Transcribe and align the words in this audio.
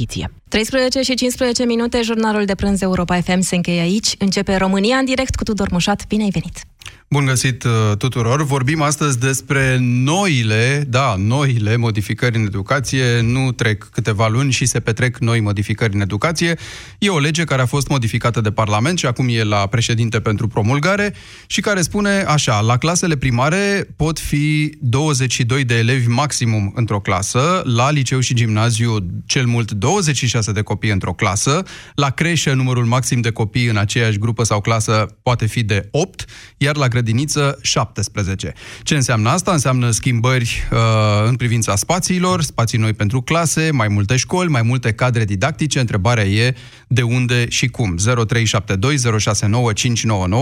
competiție. 0.00 0.32
13 0.48 1.02
și 1.02 1.14
15 1.14 1.64
minute, 1.64 2.02
jurnalul 2.02 2.44
de 2.44 2.54
prânz 2.54 2.82
Europa 2.82 3.20
FM 3.20 3.40
se 3.40 3.56
încheie 3.56 3.80
aici. 3.80 4.14
Începe 4.18 4.56
România 4.56 4.96
în 4.96 5.04
direct 5.04 5.34
cu 5.34 5.44
Tudor 5.44 5.68
Mușat. 5.70 6.06
Bine 6.06 6.22
ai 6.22 6.30
venit! 6.30 6.69
Bun 7.12 7.24
găsit 7.24 7.64
uh, 7.64 7.96
tuturor! 7.98 8.44
Vorbim 8.44 8.82
astăzi 8.82 9.18
despre 9.18 9.76
noile, 9.80 10.84
da, 10.88 11.14
noile 11.18 11.76
modificări 11.76 12.36
în 12.36 12.44
educație. 12.44 13.20
Nu 13.20 13.52
trec 13.52 13.88
câteva 13.92 14.28
luni 14.28 14.52
și 14.52 14.66
se 14.66 14.80
petrec 14.80 15.18
noi 15.18 15.40
modificări 15.40 15.94
în 15.94 16.00
educație. 16.00 16.58
E 16.98 17.08
o 17.08 17.18
lege 17.18 17.44
care 17.44 17.62
a 17.62 17.66
fost 17.66 17.88
modificată 17.88 18.40
de 18.40 18.50
Parlament 18.50 18.98
și 18.98 19.06
acum 19.06 19.26
e 19.28 19.42
la 19.42 19.66
președinte 19.66 20.20
pentru 20.20 20.48
promulgare 20.48 21.14
și 21.46 21.60
care 21.60 21.80
spune 21.80 22.24
așa, 22.26 22.60
la 22.60 22.76
clasele 22.76 23.16
primare 23.16 23.88
pot 23.96 24.18
fi 24.18 24.74
22 24.80 25.64
de 25.64 25.78
elevi 25.78 26.08
maximum 26.08 26.72
într-o 26.74 27.00
clasă, 27.00 27.62
la 27.64 27.90
liceu 27.90 28.20
și 28.20 28.34
gimnaziu 28.34 28.96
cel 29.26 29.46
mult 29.46 29.70
26 29.70 30.52
de 30.52 30.62
copii 30.62 30.90
într-o 30.90 31.12
clasă, 31.12 31.62
la 31.94 32.10
creșă 32.10 32.52
numărul 32.52 32.84
maxim 32.84 33.20
de 33.20 33.30
copii 33.30 33.66
în 33.66 33.76
aceeași 33.76 34.18
grupă 34.18 34.42
sau 34.42 34.60
clasă 34.60 35.16
poate 35.22 35.46
fi 35.46 35.62
de 35.62 35.88
8, 35.90 36.24
iar 36.56 36.76
la 36.76 36.88
grădiniță 37.00 37.58
17. 37.62 38.52
Ce 38.82 38.94
înseamnă 38.94 39.28
asta? 39.28 39.52
Înseamnă 39.52 39.90
schimbări 39.90 40.68
uh, 40.72 40.78
în 41.26 41.36
privința 41.36 41.76
spațiilor, 41.76 42.42
spații 42.42 42.78
noi 42.78 42.92
pentru 42.92 43.20
clase, 43.20 43.70
mai 43.72 43.88
multe 43.88 44.16
școli, 44.16 44.50
mai 44.50 44.62
multe 44.62 44.92
cadre 44.92 45.24
didactice. 45.24 45.80
Întrebarea 45.80 46.24
e 46.24 46.54
de 46.88 47.02
unde 47.02 47.48
și 47.48 47.66
cum. 47.66 47.98
0372069599 47.98 48.02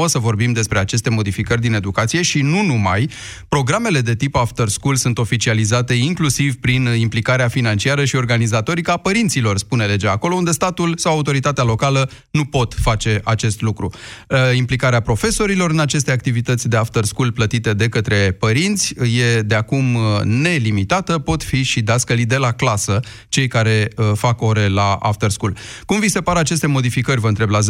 să 0.07 0.19
vorbim 0.19 0.53
despre 0.53 0.79
aceste 0.79 1.11
modificări 1.11 1.61
din 1.61 1.75
educație 1.75 2.23
și 2.23 2.43
nu 2.43 2.63
numai. 2.63 3.11
Programele 3.49 4.01
de 4.01 4.15
tip 4.15 4.37
after 4.37 4.69
school 4.69 4.97
sunt 4.97 5.19
oficializate 5.19 5.95
inclusiv 5.95 6.57
prin 6.57 6.89
implicarea 6.99 7.49
financiară 7.49 8.05
și 8.05 8.17
organizatorică 8.17 8.91
a 8.91 8.97
părinților, 8.97 9.59
spune 9.59 9.85
legea, 9.85 10.11
acolo 10.11 10.35
unde 10.35 10.51
statul 10.51 10.97
sau 10.97 11.13
autoritatea 11.13 11.65
locală 11.65 12.11
nu 12.31 12.45
pot 12.45 12.75
face 12.75 13.21
acest 13.25 13.61
lucru. 13.61 13.91
Uh, 14.29 14.39
implicarea 14.57 15.01
profesorilor 15.01 15.71
în 15.71 15.79
aceste 15.79 16.11
activități 16.11 16.48
activități 16.49 16.69
de 16.69 16.77
after 16.77 17.05
school 17.05 17.33
plătite 17.33 17.73
de 17.73 17.89
către 17.89 18.33
părinți 18.33 18.95
e 19.19 19.41
de 19.41 19.55
acum 19.55 19.95
uh, 19.95 20.21
nelimitată, 20.23 21.19
pot 21.19 21.43
fi 21.43 21.63
și 21.63 21.81
dascălii 21.81 22.25
de 22.25 22.37
la 22.37 22.53
clasă, 22.53 23.01
cei 23.29 23.49
care 23.49 23.89
uh, 23.97 24.11
fac 24.15 24.41
ore 24.41 24.69
la 24.69 24.93
after 24.93 25.31
school. 25.31 25.57
Cum 25.87 26.01
vi 26.01 26.09
se 26.09 26.21
par 26.21 26.37
aceste 26.37 26.67
modificări, 26.67 27.21
vă 27.21 27.29
întreb 27.29 27.51
la 27.51 27.59
0372069599, 27.59 27.65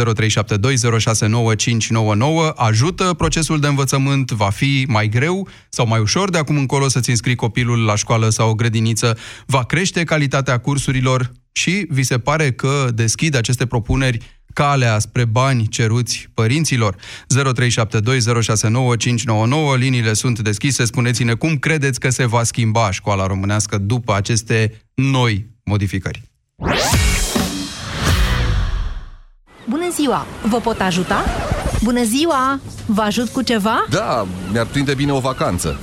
ajută 2.54 3.14
procesul 3.16 3.60
de 3.60 3.66
învățământ, 3.66 4.30
va 4.30 4.50
fi 4.50 4.84
mai 4.88 5.08
greu 5.08 5.48
sau 5.68 5.86
mai 5.86 6.00
ușor 6.00 6.30
de 6.30 6.38
acum 6.38 6.56
încolo 6.56 6.88
să-ți 6.88 7.10
înscrii 7.10 7.34
copilul 7.34 7.84
la 7.84 7.96
școală 7.96 8.28
sau 8.28 8.50
o 8.50 8.54
grădiniță, 8.54 9.18
va 9.46 9.64
crește 9.64 10.04
calitatea 10.04 10.58
cursurilor? 10.58 11.32
Și 11.52 11.86
vi 11.88 12.02
se 12.02 12.18
pare 12.18 12.52
că 12.52 12.88
deschid 12.94 13.34
aceste 13.34 13.66
propuneri 13.66 14.37
calea 14.52 14.98
spre 14.98 15.24
bani 15.24 15.68
ceruți 15.68 16.28
părinților. 16.34 16.96
0372069599, 16.96 16.98
liniile 19.76 20.12
sunt 20.12 20.38
deschise. 20.40 20.84
Spuneți-ne 20.84 21.34
cum 21.34 21.56
credeți 21.56 22.00
că 22.00 22.10
se 22.10 22.26
va 22.26 22.42
schimba 22.42 22.90
școala 22.90 23.26
românească 23.26 23.78
după 23.78 24.14
aceste 24.14 24.82
noi 24.94 25.46
modificări. 25.64 26.22
Bună 29.68 29.90
ziua! 29.90 30.26
Vă 30.48 30.56
pot 30.60 30.80
ajuta? 30.80 31.24
Bună 31.82 32.02
ziua! 32.04 32.60
Vă 32.86 33.00
ajut 33.00 33.28
cu 33.28 33.42
ceva? 33.42 33.86
Da, 33.90 34.26
mi-ar 34.52 34.66
prinde 34.66 34.94
bine 34.94 35.12
o 35.12 35.20
vacanță. 35.20 35.78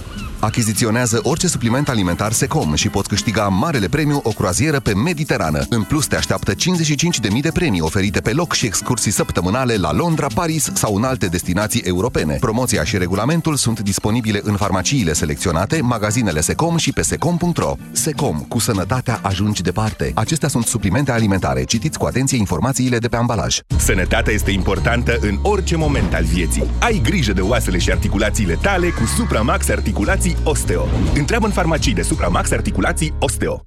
Achiziționează 0.45 1.19
orice 1.23 1.47
supliment 1.47 1.89
alimentar 1.89 2.31
Secom 2.31 2.75
și 2.75 2.89
poți 2.89 3.07
câștiga 3.07 3.47
marele 3.47 3.88
premiu 3.88 4.19
o 4.23 4.29
croazieră 4.29 4.79
pe 4.79 4.93
Mediterană. 4.93 5.65
În 5.69 5.83
plus, 5.83 6.07
te 6.07 6.15
așteaptă 6.15 6.53
55.000 6.53 7.39
de 7.41 7.49
premii 7.53 7.81
oferite 7.81 8.19
pe 8.21 8.31
loc 8.31 8.53
și 8.53 8.66
excursii 8.66 9.11
săptămânale 9.11 9.75
la 9.75 9.93
Londra, 9.93 10.27
Paris 10.35 10.71
sau 10.73 10.95
în 10.95 11.03
alte 11.03 11.25
destinații 11.25 11.81
europene. 11.81 12.38
Promoția 12.39 12.83
și 12.83 12.97
regulamentul 12.97 13.55
sunt 13.55 13.79
disponibile 13.79 14.39
în 14.44 14.56
farmaciile 14.56 15.13
selecționate, 15.13 15.81
magazinele 15.81 16.41
Secom 16.41 16.77
și 16.77 16.91
pe 16.91 17.01
secom.ro. 17.01 17.73
Secom, 17.91 18.39
cu 18.39 18.59
sănătatea 18.59 19.19
ajungi 19.22 19.62
departe. 19.62 20.12
Acestea 20.16 20.50
sunt 20.50 20.66
suplimente 20.66 21.12
alimentare. 21.12 21.63
Citiți 21.63 21.97
cu 21.97 22.06
atenție 22.06 22.38
informațiile 22.38 22.97
de 22.97 23.07
pe 23.07 23.16
ambalaj. 23.16 23.59
Sănătatea 23.77 24.33
este 24.33 24.51
importantă 24.51 25.17
în 25.22 25.39
orice 25.41 25.75
moment 25.75 26.13
al 26.13 26.23
vieții. 26.23 26.63
Ai 26.79 27.01
grijă 27.03 27.33
de 27.33 27.41
oasele 27.41 27.77
și 27.77 27.91
articulațiile 27.91 28.57
tale 28.62 28.89
cu 28.89 29.06
Supramax 29.06 29.69
Articulații 29.69 30.34
Osteo. 30.44 30.85
Întreabă 31.16 31.46
în 31.46 31.51
farmacii 31.51 31.94
de 31.94 32.01
Supramax 32.01 32.51
Articulații 32.51 33.13
Osteo. 33.19 33.62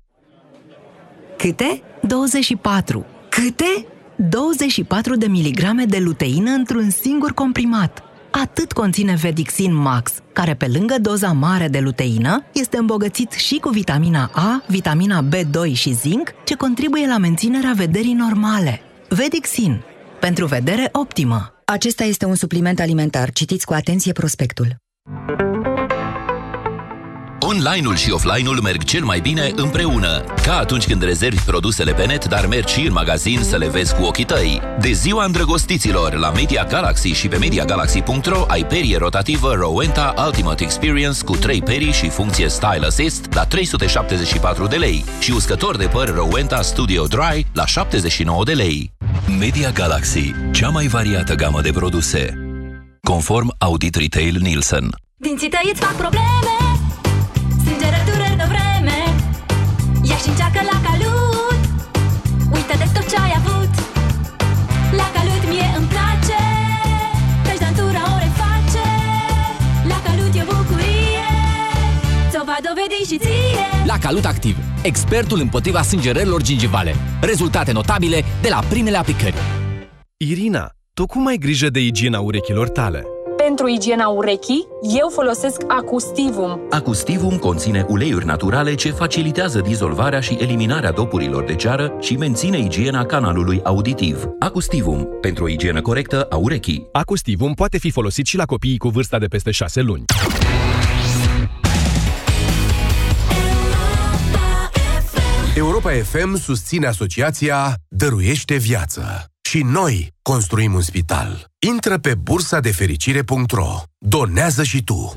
Câte? 1.37 1.83
24. 2.03 3.05
Câte? 3.29 3.87
24 4.17 5.17
de 5.17 5.27
miligrame 5.27 5.85
de 5.85 5.99
luteină 5.99 6.51
într-un 6.51 6.91
singur 6.91 7.33
comprimat. 7.33 8.03
Atât 8.31 8.73
conține 8.73 9.15
Vedixin 9.15 9.75
Max, 9.75 10.13
care 10.33 10.55
pe 10.55 10.67
lângă 10.67 10.95
doza 11.01 11.33
mare 11.33 11.69
de 11.69 11.79
luteină, 11.79 12.45
este 12.53 12.77
îmbogățit 12.77 13.33
și 13.33 13.59
cu 13.59 13.69
vitamina 13.69 14.31
A, 14.35 14.63
vitamina 14.67 15.25
B2 15.29 15.73
și 15.73 15.93
zinc, 15.93 16.33
ce 16.45 16.55
contribuie 16.55 17.07
la 17.07 17.19
menținerea 17.19 17.73
vederii 17.77 18.13
normale. 18.13 18.81
Vedixin. 19.09 19.83
Pentru 20.21 20.47
vedere 20.47 20.89
optimă. 20.93 21.53
Acesta 21.65 22.05
este 22.05 22.25
un 22.25 22.35
supliment 22.35 22.81
alimentar. 22.81 23.31
Citiți 23.31 23.67
cu 23.67 23.73
atenție 23.73 24.13
prospectul. 24.13 24.77
Online-ul 27.49 27.97
și 27.97 28.11
offline-ul 28.11 28.61
merg 28.61 28.85
cel 28.85 29.05
mai 29.05 29.21
bine 29.21 29.53
împreună. 29.57 30.25
Ca 30.43 30.59
atunci 30.59 30.87
când 30.87 31.03
rezervi 31.03 31.41
produsele 31.41 31.93
pe 31.93 32.07
net, 32.07 32.25
dar 32.25 32.47
mergi 32.47 32.73
și 32.73 32.87
în 32.87 32.93
magazin 32.93 33.43
să 33.43 33.57
le 33.57 33.69
vezi 33.69 33.95
cu 33.95 34.03
ochii 34.03 34.25
tăi. 34.25 34.61
De 34.81 34.93
ziua 34.93 35.25
îndrăgostiților, 35.25 36.15
la 36.15 36.31
Media 36.31 36.65
Galaxy 36.65 37.09
și 37.09 37.29
pe 37.29 37.37
MediaGalaxy.ro 37.37 38.45
ai 38.49 38.67
perie 38.67 38.97
rotativă 38.99 39.55
Rowenta 39.55 40.15
Ultimate 40.27 40.65
Experience 40.65 41.25
cu 41.25 41.37
3 41.37 41.63
perii 41.63 41.93
și 41.93 42.09
funcție 42.09 42.49
Style 42.49 42.87
Assist 42.87 43.33
la 43.33 43.45
374 43.45 44.67
de 44.67 44.77
lei 44.77 45.05
și 45.21 45.33
uscător 45.33 45.77
de 45.77 45.87
păr 45.87 46.15
Rowenta 46.15 46.63
Studio 46.63 47.07
Dry 47.07 47.47
la 47.53 47.67
79 47.67 48.45
de 48.45 48.53
lei. 48.53 48.91
Media 49.39 49.71
Galaxy, 49.71 50.35
cea 50.53 50.69
mai 50.69 50.87
variată 50.87 51.35
gamă 51.35 51.61
de 51.61 51.71
produse. 51.71 52.35
Conform 53.03 53.55
Audit 53.59 53.95
Retail 53.95 54.37
Nielsen. 54.41 54.89
Dinții 55.17 55.49
tăi 55.49 55.71
îți 55.73 55.81
fac 55.81 55.97
probleme 55.97 56.68
și 60.23 60.29
încearcă 60.29 60.61
la 60.73 60.79
calut. 60.87 61.61
Uită 62.55 62.75
de 62.83 62.87
tot 62.95 63.09
ce 63.11 63.17
ai 63.25 63.33
avut. 63.41 63.73
La 65.01 65.07
calut 65.15 65.43
mie 65.49 65.69
îmi 65.79 65.87
place 65.95 66.41
Căci 67.47 67.59
dantura 67.65 68.03
o 68.15 68.17
reface. 68.25 68.87
La 69.91 69.99
calut 70.07 70.35
e 70.35 70.43
o 70.43 70.45
bucurie 70.45 71.29
Ți-o 72.31 72.43
va 72.45 72.59
dovedi 72.69 73.11
și 73.11 73.19
ție. 73.19 73.67
La 73.87 73.99
Calut 73.99 74.25
Activ, 74.25 74.57
expertul 74.83 75.41
împotriva 75.41 75.83
sângerărilor 75.83 76.43
gingivale. 76.43 76.95
Rezultate 77.21 77.73
notabile 77.73 78.25
de 78.43 78.49
la 78.49 78.59
primele 78.69 78.97
aplicări. 78.97 79.35
Irina, 80.17 80.71
tu 80.95 81.07
cum 81.07 81.27
ai 81.27 81.37
grijă 81.37 81.69
de 81.69 81.81
igiena 81.81 82.21
urechilor 82.21 82.69
tale? 82.69 83.05
Pentru 83.49 83.69
igiena 83.69 84.07
urechii, 84.09 84.67
eu 84.99 85.09
folosesc 85.13 85.61
Acustivum. 85.69 86.61
Acustivum 86.71 87.37
conține 87.37 87.85
uleiuri 87.89 88.25
naturale 88.25 88.75
ce 88.75 88.91
facilitează 88.91 89.61
dizolvarea 89.61 90.21
și 90.21 90.37
eliminarea 90.41 90.93
dopurilor 90.93 91.45
de 91.45 91.55
ceară 91.55 91.93
și 92.01 92.17
menține 92.17 92.59
igiena 92.59 93.07
canalului 93.07 93.61
auditiv. 93.63 94.29
Acustivum, 94.39 95.09
pentru 95.21 95.45
o 95.45 95.49
igienă 95.49 95.81
corectă 95.81 96.23
a 96.31 96.37
urechii. 96.37 96.89
Acustivum 96.93 97.53
poate 97.53 97.79
fi 97.79 97.91
folosit 97.91 98.27
și 98.27 98.37
la 98.37 98.45
copiii 98.45 98.79
cu 98.79 98.89
vârsta 98.89 99.19
de 99.19 99.27
peste 99.27 99.51
6 99.51 99.81
luni. 99.81 100.05
Europa 105.57 105.91
FM 105.91 106.37
susține 106.37 106.87
asociația 106.87 107.75
Dăruiește 107.89 108.57
Viață. 108.57 109.31
Și 109.49 109.63
noi 109.63 110.15
construim 110.23 110.75
un 110.75 110.81
spital. 110.81 111.51
Intră 111.59 111.99
pe 111.99 112.15
bursa 112.15 112.61
de 112.61 112.71
fericire.ro. 112.71 113.83
Donează 113.99 114.63
și 114.63 114.83
tu. 114.83 115.17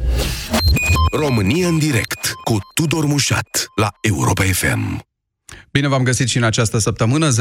România 1.12 1.68
în 1.68 1.78
direct 1.78 2.33
cu 2.44 2.57
Tudor 2.74 3.06
Mușat 3.06 3.66
la 3.75 3.89
Europa 4.01 4.44
FM. 4.44 5.10
Bine 5.72 5.88
v-am 5.88 6.04
găsit 6.04 6.28
și 6.28 6.38
în 6.38 6.44
această 6.44 6.78
săptămână. 6.78 7.30
0372069599 7.30 7.33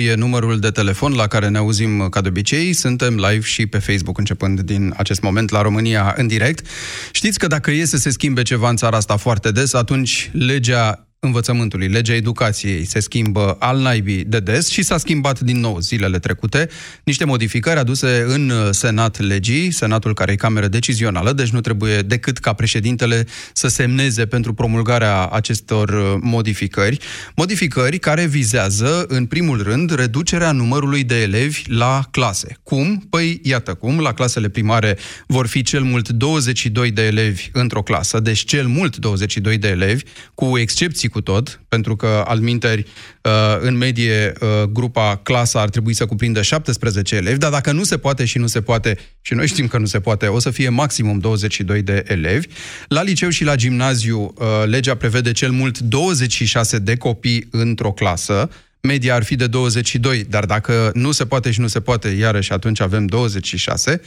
e 0.00 0.14
numărul 0.14 0.58
de 0.58 0.70
telefon 0.70 1.14
la 1.14 1.26
care 1.26 1.48
ne 1.48 1.58
auzim 1.58 2.08
ca 2.08 2.20
de 2.20 2.28
obicei. 2.28 2.72
Suntem 2.72 3.14
live 3.14 3.40
și 3.40 3.66
pe 3.66 3.78
Facebook 3.78 4.18
începând 4.18 4.60
din 4.60 4.94
acest 4.96 5.20
moment 5.20 5.50
la 5.50 5.62
România 5.62 6.14
în 6.16 6.26
direct. 6.26 6.66
Știți 7.12 7.38
că 7.38 7.46
dacă 7.46 7.70
e 7.70 7.84
să 7.84 7.96
se 7.96 8.10
schimbe 8.10 8.42
ceva 8.42 8.68
în 8.68 8.76
țara 8.76 8.96
asta 8.96 9.16
foarte 9.16 9.50
des, 9.50 9.72
atunci 9.72 10.30
legea 10.32 11.05
învățământului, 11.20 11.88
legea 11.88 12.14
educației 12.14 12.84
se 12.84 13.00
schimbă 13.00 13.56
al 13.58 13.78
naibii 13.78 14.24
de 14.24 14.40
des 14.40 14.68
și 14.68 14.82
s-a 14.82 14.98
schimbat 14.98 15.40
din 15.40 15.60
nou 15.60 15.78
zilele 15.80 16.18
trecute 16.18 16.68
niște 17.04 17.24
modificări 17.24 17.78
aduse 17.78 18.24
în 18.28 18.52
Senat 18.70 19.20
legii, 19.20 19.70
Senatul 19.70 20.14
care 20.14 20.32
e 20.32 20.36
cameră 20.36 20.66
decizională, 20.66 21.32
deci 21.32 21.48
nu 21.48 21.60
trebuie 21.60 21.98
decât 21.98 22.38
ca 22.38 22.52
președintele 22.52 23.26
să 23.52 23.68
semneze 23.68 24.26
pentru 24.26 24.54
promulgarea 24.54 25.26
acestor 25.26 26.18
modificări. 26.20 26.98
Modificări 27.36 27.98
care 27.98 28.26
vizează, 28.26 29.04
în 29.08 29.26
primul 29.26 29.62
rând, 29.62 29.94
reducerea 29.94 30.52
numărului 30.52 31.04
de 31.04 31.20
elevi 31.22 31.62
la 31.66 32.02
clase. 32.10 32.58
Cum? 32.62 33.06
Păi, 33.10 33.40
iată 33.42 33.74
cum, 33.74 34.00
la 34.00 34.12
clasele 34.12 34.48
primare 34.48 34.98
vor 35.26 35.46
fi 35.46 35.62
cel 35.62 35.82
mult 35.82 36.08
22 36.08 36.90
de 36.90 37.02
elevi 37.06 37.48
într-o 37.52 37.82
clasă, 37.82 38.20
deci 38.20 38.44
cel 38.44 38.66
mult 38.66 38.96
22 38.96 39.58
de 39.58 39.68
elevi, 39.68 40.02
cu 40.34 40.58
excepții 40.58 41.05
cu 41.08 41.20
tot, 41.20 41.60
pentru 41.68 41.96
că, 41.96 42.22
al 42.26 42.38
minteri, 42.38 42.86
uh, 43.22 43.30
în 43.60 43.76
medie, 43.76 44.32
uh, 44.40 44.48
grupa, 44.62 45.20
clasa 45.22 45.60
ar 45.60 45.68
trebui 45.68 45.94
să 45.94 46.06
cuprindă 46.06 46.42
17 46.42 47.14
elevi, 47.16 47.38
dar 47.38 47.50
dacă 47.50 47.72
nu 47.72 47.84
se 47.84 47.98
poate 47.98 48.24
și 48.24 48.38
nu 48.38 48.46
se 48.46 48.60
poate, 48.60 48.98
și 49.20 49.34
noi 49.34 49.46
știm 49.46 49.66
că 49.66 49.78
nu 49.78 49.86
se 49.86 50.00
poate, 50.00 50.26
o 50.26 50.38
să 50.38 50.50
fie 50.50 50.68
maximum 50.68 51.18
22 51.18 51.82
de 51.82 52.04
elevi. 52.06 52.46
La 52.88 53.02
liceu 53.02 53.28
și 53.28 53.44
la 53.44 53.54
gimnaziu, 53.54 54.20
uh, 54.20 54.46
legea 54.66 54.94
prevede 54.94 55.32
cel 55.32 55.50
mult 55.50 55.78
26 55.78 56.78
de 56.78 56.96
copii 56.96 57.48
într-o 57.50 57.92
clasă, 57.92 58.48
media 58.80 59.14
ar 59.14 59.22
fi 59.22 59.36
de 59.36 59.46
22, 59.46 60.24
dar 60.28 60.44
dacă 60.44 60.90
nu 60.94 61.12
se 61.12 61.26
poate 61.26 61.50
și 61.50 61.60
nu 61.60 61.66
se 61.66 61.80
poate, 61.80 62.08
iarăși 62.08 62.52
atunci 62.52 62.80
avem 62.80 63.06
26. 63.06 64.00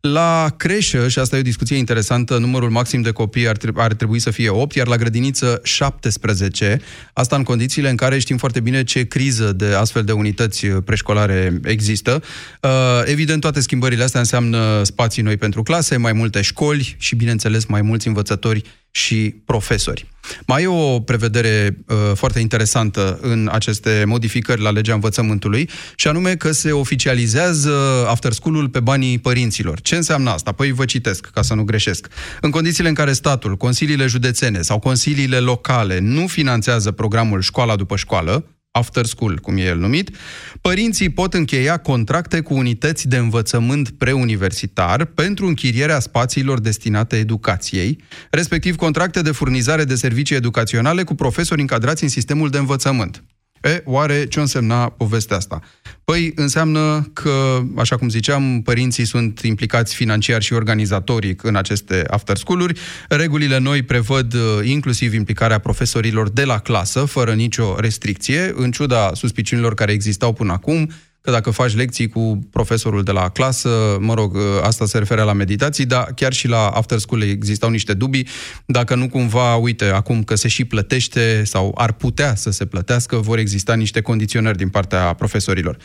La 0.00 0.54
creșă, 0.56 1.08
și 1.08 1.18
asta 1.18 1.36
e 1.36 1.38
o 1.38 1.42
discuție 1.42 1.76
interesantă, 1.76 2.38
numărul 2.38 2.70
maxim 2.70 3.02
de 3.02 3.10
copii 3.10 3.48
ar, 3.48 3.56
trebui, 3.56 3.82
ar 3.82 3.92
trebui 3.92 4.18
să 4.18 4.30
fie 4.30 4.48
8, 4.48 4.74
iar 4.74 4.86
la 4.86 4.96
grădiniță 4.96 5.60
17. 5.62 6.80
Asta 7.12 7.36
în 7.36 7.42
condițiile 7.42 7.90
în 7.90 7.96
care 7.96 8.18
știm 8.18 8.36
foarte 8.36 8.60
bine 8.60 8.84
ce 8.84 9.06
criză 9.06 9.52
de 9.52 9.66
astfel 9.66 10.04
de 10.04 10.12
unități 10.12 10.66
preșcolare 10.66 11.60
există. 11.64 12.22
Uh, 12.60 12.70
evident, 13.04 13.40
toate 13.40 13.60
schimbările 13.60 14.02
astea 14.02 14.20
înseamnă 14.20 14.82
spații 14.82 15.22
noi 15.22 15.36
pentru 15.36 15.62
clase, 15.62 15.96
mai 15.96 16.12
multe 16.12 16.40
școli 16.40 16.96
și, 16.98 17.14
bineînțeles, 17.14 17.64
mai 17.64 17.82
mulți 17.82 18.06
învățători 18.06 18.62
și 18.90 19.34
profesori. 19.44 20.08
Mai 20.46 20.62
e 20.62 20.66
o 20.66 21.00
prevedere 21.00 21.78
uh, 21.86 21.96
foarte 22.14 22.40
interesantă 22.40 23.18
în 23.22 23.48
aceste 23.52 24.04
modificări 24.06 24.60
la 24.60 24.70
legea 24.70 24.94
învățământului 24.94 25.70
și 25.94 26.08
anume 26.08 26.36
că 26.36 26.52
se 26.52 26.72
oficializează 26.72 28.06
after 28.08 28.32
school-ul 28.32 28.68
pe 28.68 28.80
banii 28.80 29.18
părinților. 29.18 29.80
Ce 29.80 29.96
înseamnă 29.96 30.30
asta? 30.30 30.52
Păi 30.52 30.72
vă 30.72 30.84
citesc, 30.84 31.26
ca 31.26 31.42
să 31.42 31.54
nu 31.54 31.64
greșesc. 31.64 32.06
În 32.40 32.50
condițiile 32.50 32.88
în 32.88 32.94
care 32.94 33.12
statul, 33.12 33.56
consiliile 33.56 34.06
județene 34.06 34.60
sau 34.60 34.78
consiliile 34.78 35.38
locale 35.38 35.98
nu 35.98 36.26
finanțează 36.26 36.90
programul 36.90 37.40
școala 37.40 37.76
după 37.76 37.96
școală, 37.96 38.44
after 38.72 39.04
school, 39.04 39.38
cum 39.38 39.56
e 39.56 39.62
el 39.62 39.78
numit, 39.78 40.16
părinții 40.60 41.08
pot 41.08 41.34
încheia 41.34 41.76
contracte 41.76 42.40
cu 42.40 42.54
unități 42.54 43.08
de 43.08 43.16
învățământ 43.16 43.90
preuniversitar 43.90 45.04
pentru 45.04 45.46
închirierea 45.46 46.00
spațiilor 46.00 46.60
destinate 46.60 47.16
educației, 47.16 48.02
respectiv 48.30 48.76
contracte 48.76 49.22
de 49.22 49.30
furnizare 49.30 49.84
de 49.84 49.94
servicii 49.94 50.36
educaționale 50.36 51.02
cu 51.02 51.14
profesori 51.14 51.60
încadrați 51.60 52.02
în 52.02 52.08
sistemul 52.08 52.50
de 52.50 52.58
învățământ. 52.58 53.24
E, 53.62 53.82
oare 53.84 54.26
ce 54.26 54.40
însemna 54.40 54.88
povestea 54.88 55.36
asta? 55.36 55.60
Păi 56.04 56.32
înseamnă 56.34 57.10
că, 57.12 57.60
așa 57.76 57.96
cum 57.96 58.08
ziceam, 58.08 58.62
părinții 58.62 59.04
sunt 59.04 59.40
implicați 59.40 59.94
financiar 59.94 60.42
și 60.42 60.52
organizatoric 60.52 61.42
în 61.42 61.56
aceste 61.56 62.04
after 62.10 62.36
school-uri. 62.36 62.78
Regulile 63.08 63.58
noi 63.58 63.82
prevăd 63.82 64.34
uh, 64.34 64.40
inclusiv 64.62 65.14
implicarea 65.14 65.58
profesorilor 65.58 66.28
de 66.30 66.44
la 66.44 66.58
clasă, 66.58 67.04
fără 67.04 67.32
nicio 67.32 67.74
restricție, 67.78 68.52
în 68.54 68.70
ciuda 68.70 69.10
suspiciunilor 69.14 69.74
care 69.74 69.92
existau 69.92 70.32
până 70.32 70.52
acum, 70.52 70.90
că 71.20 71.30
dacă 71.30 71.50
faci 71.50 71.74
lecții 71.74 72.08
cu 72.08 72.48
profesorul 72.50 73.02
de 73.02 73.12
la 73.12 73.28
clasă, 73.28 73.96
mă 74.00 74.14
rog, 74.14 74.36
asta 74.62 74.86
se 74.86 74.98
referă 74.98 75.22
la 75.22 75.32
meditații, 75.32 75.84
dar 75.84 76.12
chiar 76.14 76.32
și 76.32 76.48
la 76.48 76.66
after 76.66 76.98
school 76.98 77.22
existau 77.22 77.70
niște 77.70 77.94
dubii, 77.94 78.28
dacă 78.66 78.94
nu 78.94 79.08
cumva, 79.08 79.54
uite, 79.54 79.84
acum 79.84 80.22
că 80.22 80.34
se 80.34 80.48
și 80.48 80.64
plătește 80.64 81.42
sau 81.44 81.74
ar 81.76 81.92
putea 81.92 82.34
să 82.34 82.50
se 82.50 82.66
plătească, 82.66 83.16
vor 83.16 83.38
exista 83.38 83.74
niște 83.74 84.00
condiționări 84.00 84.56
din 84.56 84.68
partea 84.68 85.12
profesorilor. 85.12 85.76
0372069599 85.76 85.80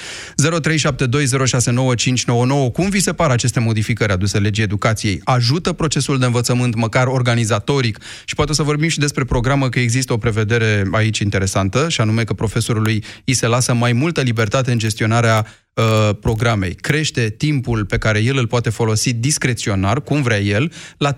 Cum 2.73 2.89
vi 2.89 2.99
se 2.99 3.13
par 3.13 3.29
aceste 3.29 3.59
modificări 3.59 4.11
aduse 4.11 4.39
legii 4.39 4.63
educației? 4.63 5.21
Ajută 5.23 5.73
procesul 5.73 6.19
de 6.19 6.25
învățământ 6.25 6.75
măcar 6.75 7.07
organizatoric? 7.07 7.99
Și 8.25 8.35
poate 8.35 8.53
să 8.53 8.63
vorbim 8.63 8.89
și 8.89 8.99
despre 8.99 9.23
programă 9.23 9.69
că 9.69 9.79
există 9.79 10.13
o 10.13 10.17
prevedere 10.17 10.87
aici 10.91 11.19
interesantă, 11.19 11.89
și 11.89 12.01
anume 12.01 12.23
că 12.23 12.33
profesorului 12.33 13.03
îi 13.25 13.33
se 13.33 13.47
lasă 13.47 13.73
mai 13.73 13.93
multă 13.93 14.21
libertate 14.21 14.71
în 14.71 14.77
gestionarea 14.77 15.34
gestionarea 15.35 15.45
uh, 15.73 16.15
programei. 16.19 16.73
Crește 16.75 17.29
timpul 17.29 17.85
pe 17.85 17.97
care 17.97 18.19
el 18.19 18.37
îl 18.37 18.47
poate 18.47 18.69
folosi 18.69 19.13
discreționar, 19.13 20.01
cum 20.01 20.21
vrea 20.21 20.39
el, 20.39 20.71
la 20.97 21.13
35% 21.13 21.15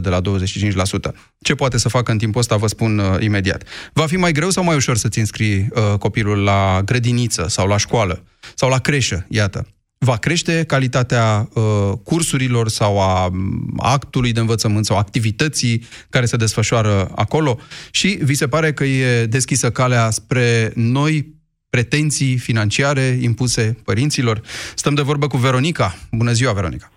de 0.00 0.08
la 0.08 0.20
25%. 0.20 0.24
Ce 1.40 1.54
poate 1.54 1.78
să 1.78 1.88
facă 1.88 2.10
în 2.10 2.18
timpul 2.18 2.40
ăsta, 2.40 2.56
vă 2.56 2.66
spun 2.66 2.98
uh, 2.98 3.16
imediat. 3.20 3.62
Va 3.92 4.06
fi 4.06 4.16
mai 4.16 4.32
greu 4.32 4.50
sau 4.50 4.64
mai 4.64 4.76
ușor 4.76 4.96
să-ți 4.96 5.18
înscrii 5.18 5.68
uh, 5.70 5.98
copilul 5.98 6.38
la 6.38 6.80
grădiniță 6.84 7.46
sau 7.48 7.66
la 7.66 7.76
școală 7.76 8.24
sau 8.54 8.68
la 8.68 8.78
creșă, 8.78 9.26
iată 9.28 9.66
va 9.98 10.16
crește 10.16 10.64
calitatea 10.66 11.48
uh, 11.52 11.62
cursurilor 12.02 12.68
sau 12.68 13.00
a 13.00 13.28
mm, 13.28 13.74
actului 13.76 14.32
de 14.32 14.40
învățământ 14.40 14.84
sau 14.84 14.96
activității 14.96 15.84
care 16.10 16.26
se 16.26 16.36
desfășoară 16.36 17.10
acolo 17.14 17.58
și 17.90 18.18
vi 18.22 18.34
se 18.34 18.48
pare 18.48 18.72
că 18.72 18.84
e 18.84 19.26
deschisă 19.26 19.70
calea 19.70 20.10
spre 20.10 20.72
noi 20.74 21.37
pretenții 21.70 22.36
financiare 22.36 23.18
impuse 23.22 23.76
părinților. 23.84 24.40
Stăm 24.74 24.94
de 24.94 25.02
vorbă 25.02 25.26
cu 25.26 25.36
Veronica. 25.36 25.94
Bună 26.12 26.32
ziua, 26.32 26.52
Veronica! 26.52 26.90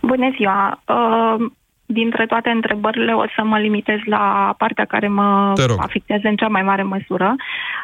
Bună 0.00 0.30
ziua! 0.36 0.82
Uh, 0.86 1.50
dintre 1.90 2.26
toate 2.26 2.50
întrebările 2.50 3.12
o 3.12 3.24
să 3.36 3.42
mă 3.44 3.58
limitez 3.58 3.98
la 4.04 4.54
partea 4.58 4.84
care 4.84 5.08
mă 5.08 5.52
afectează 5.78 6.28
în 6.28 6.36
cea 6.36 6.48
mai 6.48 6.62
mare 6.62 6.82
măsură 6.82 7.34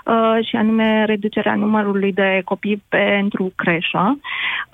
uh, 0.04 0.46
și 0.46 0.56
anume 0.56 1.04
reducerea 1.04 1.54
numărului 1.54 2.12
de 2.12 2.42
copii 2.44 2.82
pentru 2.88 3.52
creșă. 3.56 4.18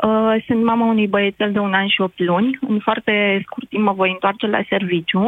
Uh, 0.04 0.34
sunt 0.46 0.64
mama 0.64 0.86
unui 0.86 1.06
băiețel 1.06 1.52
de 1.52 1.58
un 1.58 1.72
an 1.72 1.86
și 1.86 2.00
opt 2.00 2.18
luni. 2.18 2.58
În 2.68 2.78
foarte 2.78 3.42
scurt 3.44 3.68
timp 3.68 3.84
mă 3.84 3.92
voi 3.92 4.10
întoarce 4.10 4.46
la 4.46 4.60
serviciu. 4.68 5.20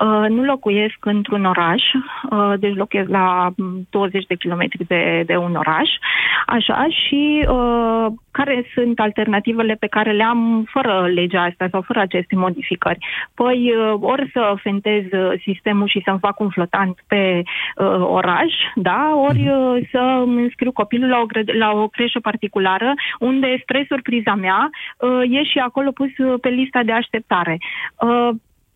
Uh, 0.00 0.28
nu 0.28 0.42
locuiesc 0.44 0.96
într-un 1.00 1.44
oraș, 1.44 1.82
uh, 2.30 2.52
deci 2.58 2.76
locuiesc 2.76 3.08
la 3.08 3.50
20 3.90 4.24
de 4.26 4.34
kilometri 4.34 4.84
de, 4.86 5.22
de 5.26 5.36
un 5.36 5.54
oraș. 5.54 5.90
Așa, 6.46 6.86
și 6.90 7.46
uh, 7.48 8.06
care 8.30 8.64
sunt 8.74 9.00
alternativele 9.00 9.74
pe 9.74 9.86
care 9.86 10.12
le 10.12 10.22
am 10.24 10.64
fără 10.70 11.10
legea 11.14 11.42
asta 11.42 11.66
sau 11.70 11.80
fără 11.80 12.00
aceste 12.00 12.36
modificări? 12.36 12.98
Păi, 13.40 13.60
uh, 13.76 13.98
ori 14.00 14.30
să 14.32 14.54
fentez 14.62 15.04
uh, 15.12 15.40
sistemul 15.46 15.88
și 15.88 16.02
să-mi 16.04 16.24
fac 16.26 16.40
un 16.40 16.48
flotant 16.48 16.96
pe 17.06 17.42
uh, 17.42 18.00
oraș, 18.18 18.52
da, 18.74 19.12
ori 19.28 19.42
mhm. 19.42 19.74
uh, 19.74 19.88
să 19.90 20.02
îmi 20.24 20.42
înscriu 20.42 20.72
copilul 20.72 21.08
la 21.08 21.18
o, 21.18 21.26
la 21.58 21.70
o 21.82 21.88
creșă 21.88 22.20
particulară, 22.20 22.94
unde 23.18 23.58
spre 23.62 23.84
surpriza 23.88 24.34
mea 24.34 24.70
uh, 24.98 25.38
e 25.38 25.42
și 25.44 25.58
acolo 25.58 25.90
pus 25.90 26.12
uh, 26.18 26.34
pe 26.40 26.48
lista 26.48 26.82
de 26.82 26.92
așteptare. 26.92 27.58
Uh, 28.00 28.30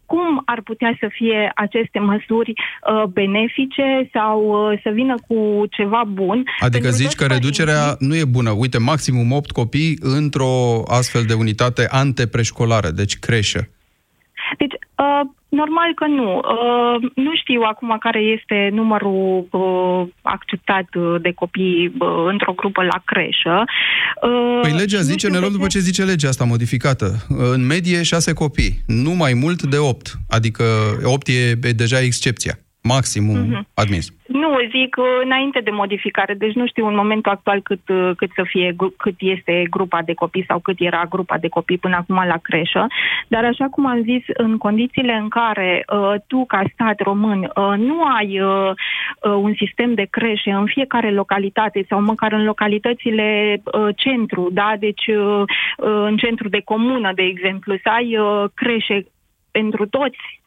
cum 0.07 0.43
ar 0.45 0.61
putea 0.63 0.97
să 1.01 1.07
fie 1.11 1.53
aceste 1.55 1.99
măsuri 1.99 2.53
uh, 2.53 3.05
benefice 3.05 4.09
sau 4.13 4.39
uh, 4.43 4.81
să 4.83 4.91
vină 4.91 5.15
cu 5.29 5.65
ceva 5.71 6.03
bun. 6.09 6.45
Adică 6.61 6.89
zici 6.89 7.15
că 7.15 7.27
reducerea 7.27 7.97
nu 7.99 8.15
e 8.17 8.25
bună. 8.25 8.51
Uite, 8.51 8.79
maximum 8.79 9.33
8 9.33 9.51
copii 9.51 9.99
într-o 10.01 10.83
astfel 10.87 11.23
de 11.23 11.35
unitate 11.35 11.87
antepreșcolară, 11.91 12.91
deci 12.91 13.19
creșă. 13.19 13.69
Deci, 14.59 14.73
uh, 14.73 15.21
normal 15.49 15.95
că 15.95 16.07
nu. 16.07 16.37
Uh, 16.37 17.11
nu 17.15 17.33
știu 17.35 17.61
acum 17.63 17.97
care 18.01 18.21
este 18.21 18.69
numărul 18.73 19.47
uh, 19.51 20.09
acceptat 20.23 20.87
de 21.21 21.33
copii 21.33 21.93
uh, 21.99 22.09
într-o 22.29 22.53
grupă 22.53 22.83
la 22.83 23.03
creșă. 23.05 23.65
Uh, 24.23 24.61
păi 24.63 24.73
legea 24.73 25.01
zice, 25.01 25.29
ne 25.29 25.39
luăm 25.39 25.53
după 25.53 25.67
ce 25.67 25.79
zice 25.79 26.05
legea 26.05 26.29
asta 26.29 26.45
modificată. 26.45 27.07
În 27.29 27.67
medie 27.67 28.03
șase 28.03 28.33
copii, 28.33 28.83
nu 28.87 29.11
mai 29.11 29.35
mult 29.35 29.63
de 29.63 29.77
opt. 29.77 30.15
Adică 30.29 30.65
opt 31.05 31.27
e, 31.29 31.69
e 31.69 31.73
deja 31.73 32.01
excepția 32.01 32.59
maximum 32.83 33.45
uh-huh. 33.45 33.65
admis. 33.75 34.13
Nu, 34.27 34.59
zic 34.71 34.97
înainte 35.23 35.61
de 35.61 35.71
modificare, 35.71 36.35
deci 36.35 36.55
nu 36.55 36.67
știu 36.67 36.87
în 36.87 36.95
momentul 36.95 37.33
actual 37.33 37.61
cât, 37.61 37.89
uh, 37.89 38.11
cât 38.17 38.31
să 38.35 38.43
fie, 38.47 38.77
cât 38.97 39.15
este 39.19 39.67
grupa 39.71 40.03
de 40.03 40.15
copii 40.15 40.45
sau 40.49 40.59
cât 40.59 40.77
era 40.79 41.05
grupa 41.09 41.39
de 41.39 41.49
copii 41.49 41.79
până 41.79 41.97
acum 41.97 42.15
la 42.15 42.37
creșă, 42.43 42.87
dar 43.29 43.45
așa 43.45 43.67
cum 43.71 43.87
am 43.87 44.03
zis, 44.03 44.23
în 44.27 44.57
condițiile 44.59 45.13
în 45.13 45.29
care 45.29 45.85
uh, 45.93 46.15
tu 46.27 46.45
ca 46.45 46.63
stat 46.73 47.01
român 47.01 47.41
uh, 47.43 47.75
nu 47.79 48.03
ai 48.03 48.41
uh, 48.41 48.71
uh, 48.71 49.33
un 49.33 49.55
sistem 49.57 49.95
de 49.95 50.07
creșe 50.11 50.51
în 50.51 50.67
fiecare 50.67 51.11
localitate 51.11 51.85
sau 51.89 52.01
măcar 52.01 52.33
în 52.33 52.45
localitățile 52.45 53.61
uh, 53.65 53.89
centru, 53.97 54.49
da, 54.53 54.75
deci 54.79 55.07
uh, 55.07 55.43
uh 55.77 56.01
în 56.05 56.17
centru 56.17 56.49
de 56.49 56.61
comună, 56.65 57.13
de 57.15 57.23
exemplu, 57.23 57.77
să 57.83 57.89
ai 57.89 58.19
uh, 58.19 58.45
creșe 58.55 59.07
pentru 59.51 59.87
toți 59.87 60.41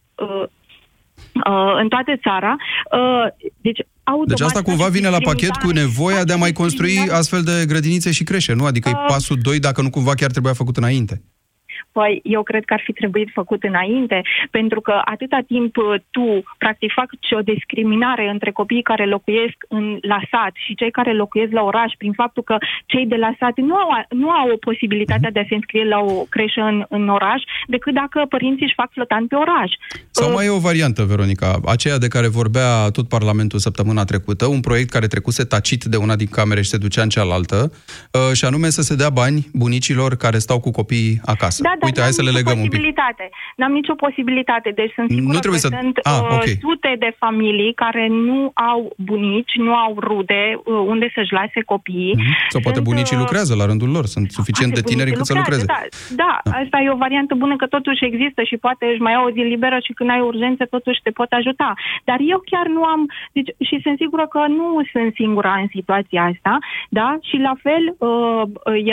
uh, 1.43 1.65
uh, 1.75 1.81
în 1.81 1.87
toată 1.87 2.11
țara. 2.21 2.55
Uh, 2.91 3.49
deci, 3.61 3.79
automat, 4.03 4.27
deci 4.27 4.41
asta 4.41 4.61
cumva 4.61 4.87
vine 4.87 5.09
la 5.09 5.17
pachet 5.17 5.55
cu 5.55 5.69
nevoia 5.69 6.23
de 6.23 6.33
a 6.33 6.37
mai 6.37 6.51
construi 6.51 6.97
astfel 7.11 7.41
de 7.41 7.65
grădinițe 7.67 8.11
și 8.11 8.23
crește, 8.23 8.53
nu? 8.53 8.65
Adică 8.65 8.89
uh, 8.89 8.95
e 8.95 9.05
pasul 9.07 9.37
2 9.41 9.59
dacă 9.59 9.81
nu 9.81 9.89
cumva 9.89 10.13
chiar 10.13 10.31
trebuia 10.31 10.53
făcut 10.53 10.77
înainte. 10.77 11.21
Păi, 11.97 12.19
eu 12.23 12.43
cred 12.43 12.63
că 12.65 12.73
ar 12.73 12.81
fi 12.85 12.93
trebuit 12.93 13.29
făcut 13.33 13.63
înainte, 13.63 14.21
pentru 14.51 14.79
că 14.81 14.95
atâta 15.05 15.39
timp 15.47 15.77
uh, 15.77 15.95
tu, 16.15 16.27
practic, 16.57 16.91
faci 16.91 17.31
o 17.39 17.47
discriminare 17.53 18.29
între 18.29 18.51
copiii 18.51 18.89
care 18.91 19.05
locuiesc 19.05 19.57
în, 19.67 19.97
la 20.01 20.19
sat 20.31 20.53
și 20.65 20.75
cei 20.75 20.91
care 20.91 21.13
locuiesc 21.13 21.51
la 21.51 21.63
oraș, 21.63 21.91
prin 21.97 22.13
faptul 22.21 22.43
că 22.43 22.57
cei 22.85 23.05
de 23.05 23.15
la 23.15 23.31
sat 23.39 23.55
nu 23.69 23.75
au, 23.75 23.89
nu 24.09 24.29
au 24.29 24.47
o 24.49 24.57
posibilitate 24.67 25.29
de 25.33 25.39
a 25.39 25.45
se 25.49 25.55
înscrie 25.55 25.85
la 25.85 25.99
o 25.99 26.25
creșă 26.29 26.61
în, 26.61 26.85
în 26.89 27.09
oraș, 27.09 27.41
decât 27.67 27.93
dacă 27.93 28.25
părinții 28.29 28.65
își 28.65 28.79
fac 28.81 28.89
flotant 28.91 29.27
pe 29.29 29.35
oraș. 29.35 29.71
Sau 30.11 30.31
mai 30.31 30.45
e 30.45 30.49
o 30.49 30.65
variantă, 30.69 31.03
Veronica, 31.03 31.59
aceea 31.65 31.97
de 31.97 32.07
care 32.07 32.27
vorbea 32.27 32.89
tot 32.89 33.07
Parlamentul 33.07 33.59
săptămâna 33.59 34.03
trecută, 34.03 34.45
un 34.45 34.59
proiect 34.59 34.89
care 34.89 35.07
trecuse 35.07 35.43
tacit 35.45 35.83
de 35.83 35.97
una 35.97 36.15
din 36.15 36.27
camere 36.27 36.61
și 36.61 36.69
se 36.69 36.77
ducea 36.77 37.01
în 37.01 37.09
cealaltă, 37.09 37.71
uh, 37.71 38.33
și 38.33 38.45
anume 38.45 38.69
să 38.69 38.81
se 38.81 38.95
dea 38.95 39.09
bani 39.09 39.47
bunicilor 39.53 40.15
care 40.15 40.37
stau 40.37 40.59
cu 40.59 40.71
copiii 40.71 41.19
acasă. 41.25 41.61
Da, 41.63 41.73
Uite, 41.87 42.01
hai 42.05 42.17
să 42.19 42.23
le 42.27 42.33
legăm 42.39 42.57
un 42.65 42.69
pic. 42.75 42.83
N-am 43.59 43.71
nicio 43.79 43.95
posibilitate. 44.05 44.69
Deci 44.79 44.91
sunt 44.97 45.09
sigură 45.09 45.33
nu 45.33 45.39
trebuie 45.39 45.61
că 45.61 45.67
să... 45.67 45.77
sunt 45.81 45.97
ah, 46.03 46.19
uh, 46.21 46.35
okay. 46.35 46.55
sute 46.65 46.91
de 47.03 47.11
familii 47.23 47.73
care 47.73 48.07
nu 48.07 48.51
au 48.71 48.79
bunici, 49.11 49.53
nu 49.67 49.73
au 49.85 49.91
rude 50.07 50.43
uh, 50.55 50.91
unde 50.91 51.07
să-și 51.15 51.33
lase 51.39 51.59
copiii. 51.73 52.15
Mm-hmm. 52.15 52.49
Sau 52.53 52.61
poate 52.65 52.79
sunt, 52.79 52.89
bunicii 52.89 53.15
uh, 53.15 53.21
lucrează 53.23 53.53
la 53.55 53.65
rândul 53.65 53.89
lor. 53.95 54.05
Sunt 54.05 54.27
suficient 54.31 54.73
de 54.73 54.81
tineri 54.89 55.09
încât 55.09 55.25
să 55.25 55.33
lucreze. 55.41 55.65
Da, 55.65 55.79
da, 56.21 56.31
da, 56.43 56.57
asta 56.61 56.77
e 56.83 56.95
o 56.95 57.03
variantă 57.05 57.33
bună 57.35 57.55
că 57.55 57.65
totuși 57.65 58.05
există 58.05 58.41
și 58.49 58.57
poate 58.57 58.85
își 58.91 59.01
mai 59.01 59.13
au 59.13 59.25
o 59.25 59.31
zi 59.35 59.39
liberă 59.39 59.77
și 59.85 59.93
când 59.93 60.09
ai 60.09 60.21
urgențe 60.31 60.65
totuși 60.65 60.99
te 61.03 61.11
pot 61.19 61.31
ajuta. 61.39 61.73
Dar 62.03 62.19
eu 62.33 62.39
chiar 62.51 62.67
nu 62.67 62.83
am... 62.83 63.01
Deci, 63.31 63.49
și 63.67 63.75
sunt 63.83 63.97
sigură 63.97 64.25
că 64.27 64.41
nu 64.47 64.67
sunt 64.91 65.13
singura 65.13 65.53
în 65.63 65.67
situația 65.77 66.23
asta, 66.31 66.57
da? 66.89 67.17
Și 67.29 67.37
la 67.37 67.53
fel 67.65 67.83
uh, 67.97 68.43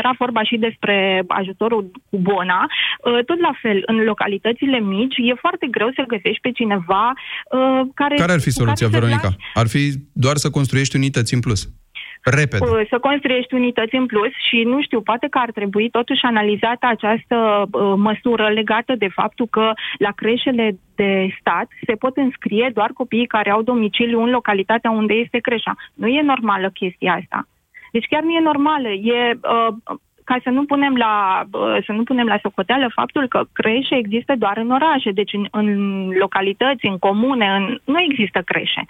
era 0.00 0.12
vorba 0.18 0.42
și 0.42 0.56
despre 0.56 1.25
ajutorul 1.26 1.90
cu 2.11 2.16
bona. 2.18 2.66
Uh, 3.04 3.24
tot 3.24 3.40
la 3.40 3.52
fel, 3.62 3.82
în 3.86 4.04
localitățile 4.04 4.78
mici, 4.80 5.16
e 5.16 5.34
foarte 5.34 5.66
greu 5.70 5.90
să 5.94 6.04
găsești 6.06 6.40
pe 6.40 6.50
cineva 6.50 7.12
uh, 7.12 7.80
care... 7.94 8.14
Care 8.14 8.32
ar 8.32 8.40
fi 8.40 8.50
soluția, 8.50 8.88
Veronica? 8.88 9.22
Lași... 9.22 9.36
Ar 9.54 9.66
fi 9.68 9.92
doar 10.12 10.36
să 10.36 10.50
construiești 10.50 10.96
unități 10.96 11.34
în 11.34 11.40
plus. 11.40 11.70
Repede. 12.24 12.64
Uh, 12.64 12.86
să 12.88 12.98
construiești 12.98 13.54
unități 13.54 13.94
în 13.94 14.06
plus 14.06 14.32
și, 14.48 14.62
nu 14.62 14.82
știu, 14.82 15.00
poate 15.00 15.26
că 15.30 15.38
ar 15.38 15.50
trebui 15.50 15.90
totuși 15.90 16.24
analizată 16.24 16.86
această 16.86 17.36
uh, 17.70 17.92
măsură 17.96 18.48
legată 18.48 18.94
de 18.98 19.08
faptul 19.08 19.46
că 19.50 19.72
la 19.98 20.10
creșele 20.10 20.78
de 20.94 21.36
stat 21.40 21.68
se 21.86 21.94
pot 21.94 22.16
înscrie 22.16 22.70
doar 22.74 22.90
copiii 22.94 23.26
care 23.26 23.50
au 23.50 23.62
domiciliu 23.62 24.22
în 24.22 24.30
localitatea 24.30 24.90
unde 24.90 25.14
este 25.14 25.38
creșa. 25.38 25.74
Nu 25.94 26.06
e 26.06 26.22
normală 26.22 26.70
chestia 26.70 27.12
asta. 27.20 27.48
Deci 27.92 28.06
chiar 28.10 28.22
nu 28.22 28.30
e 28.30 28.40
normală. 28.40 28.88
E, 28.88 29.38
uh, 29.42 29.74
ca 30.25 30.37
să 30.43 30.50
nu 30.50 30.64
punem 30.64 30.97
la, 30.97 31.43
să 31.87 31.93
nu 31.93 32.02
punem 32.02 32.26
la 32.26 32.38
socoteală 32.43 32.91
faptul 32.95 33.29
că 33.29 33.45
creșe 33.52 33.97
există 33.97 34.35
doar 34.38 34.57
în 34.57 34.71
orașe, 34.71 35.11
deci 35.11 35.33
în, 35.33 35.47
în 35.50 36.09
localități, 36.09 36.87
în 36.87 36.99
comune, 36.99 37.47
în, 37.47 37.79
nu 37.85 38.00
există 38.00 38.41
creșe. 38.41 38.85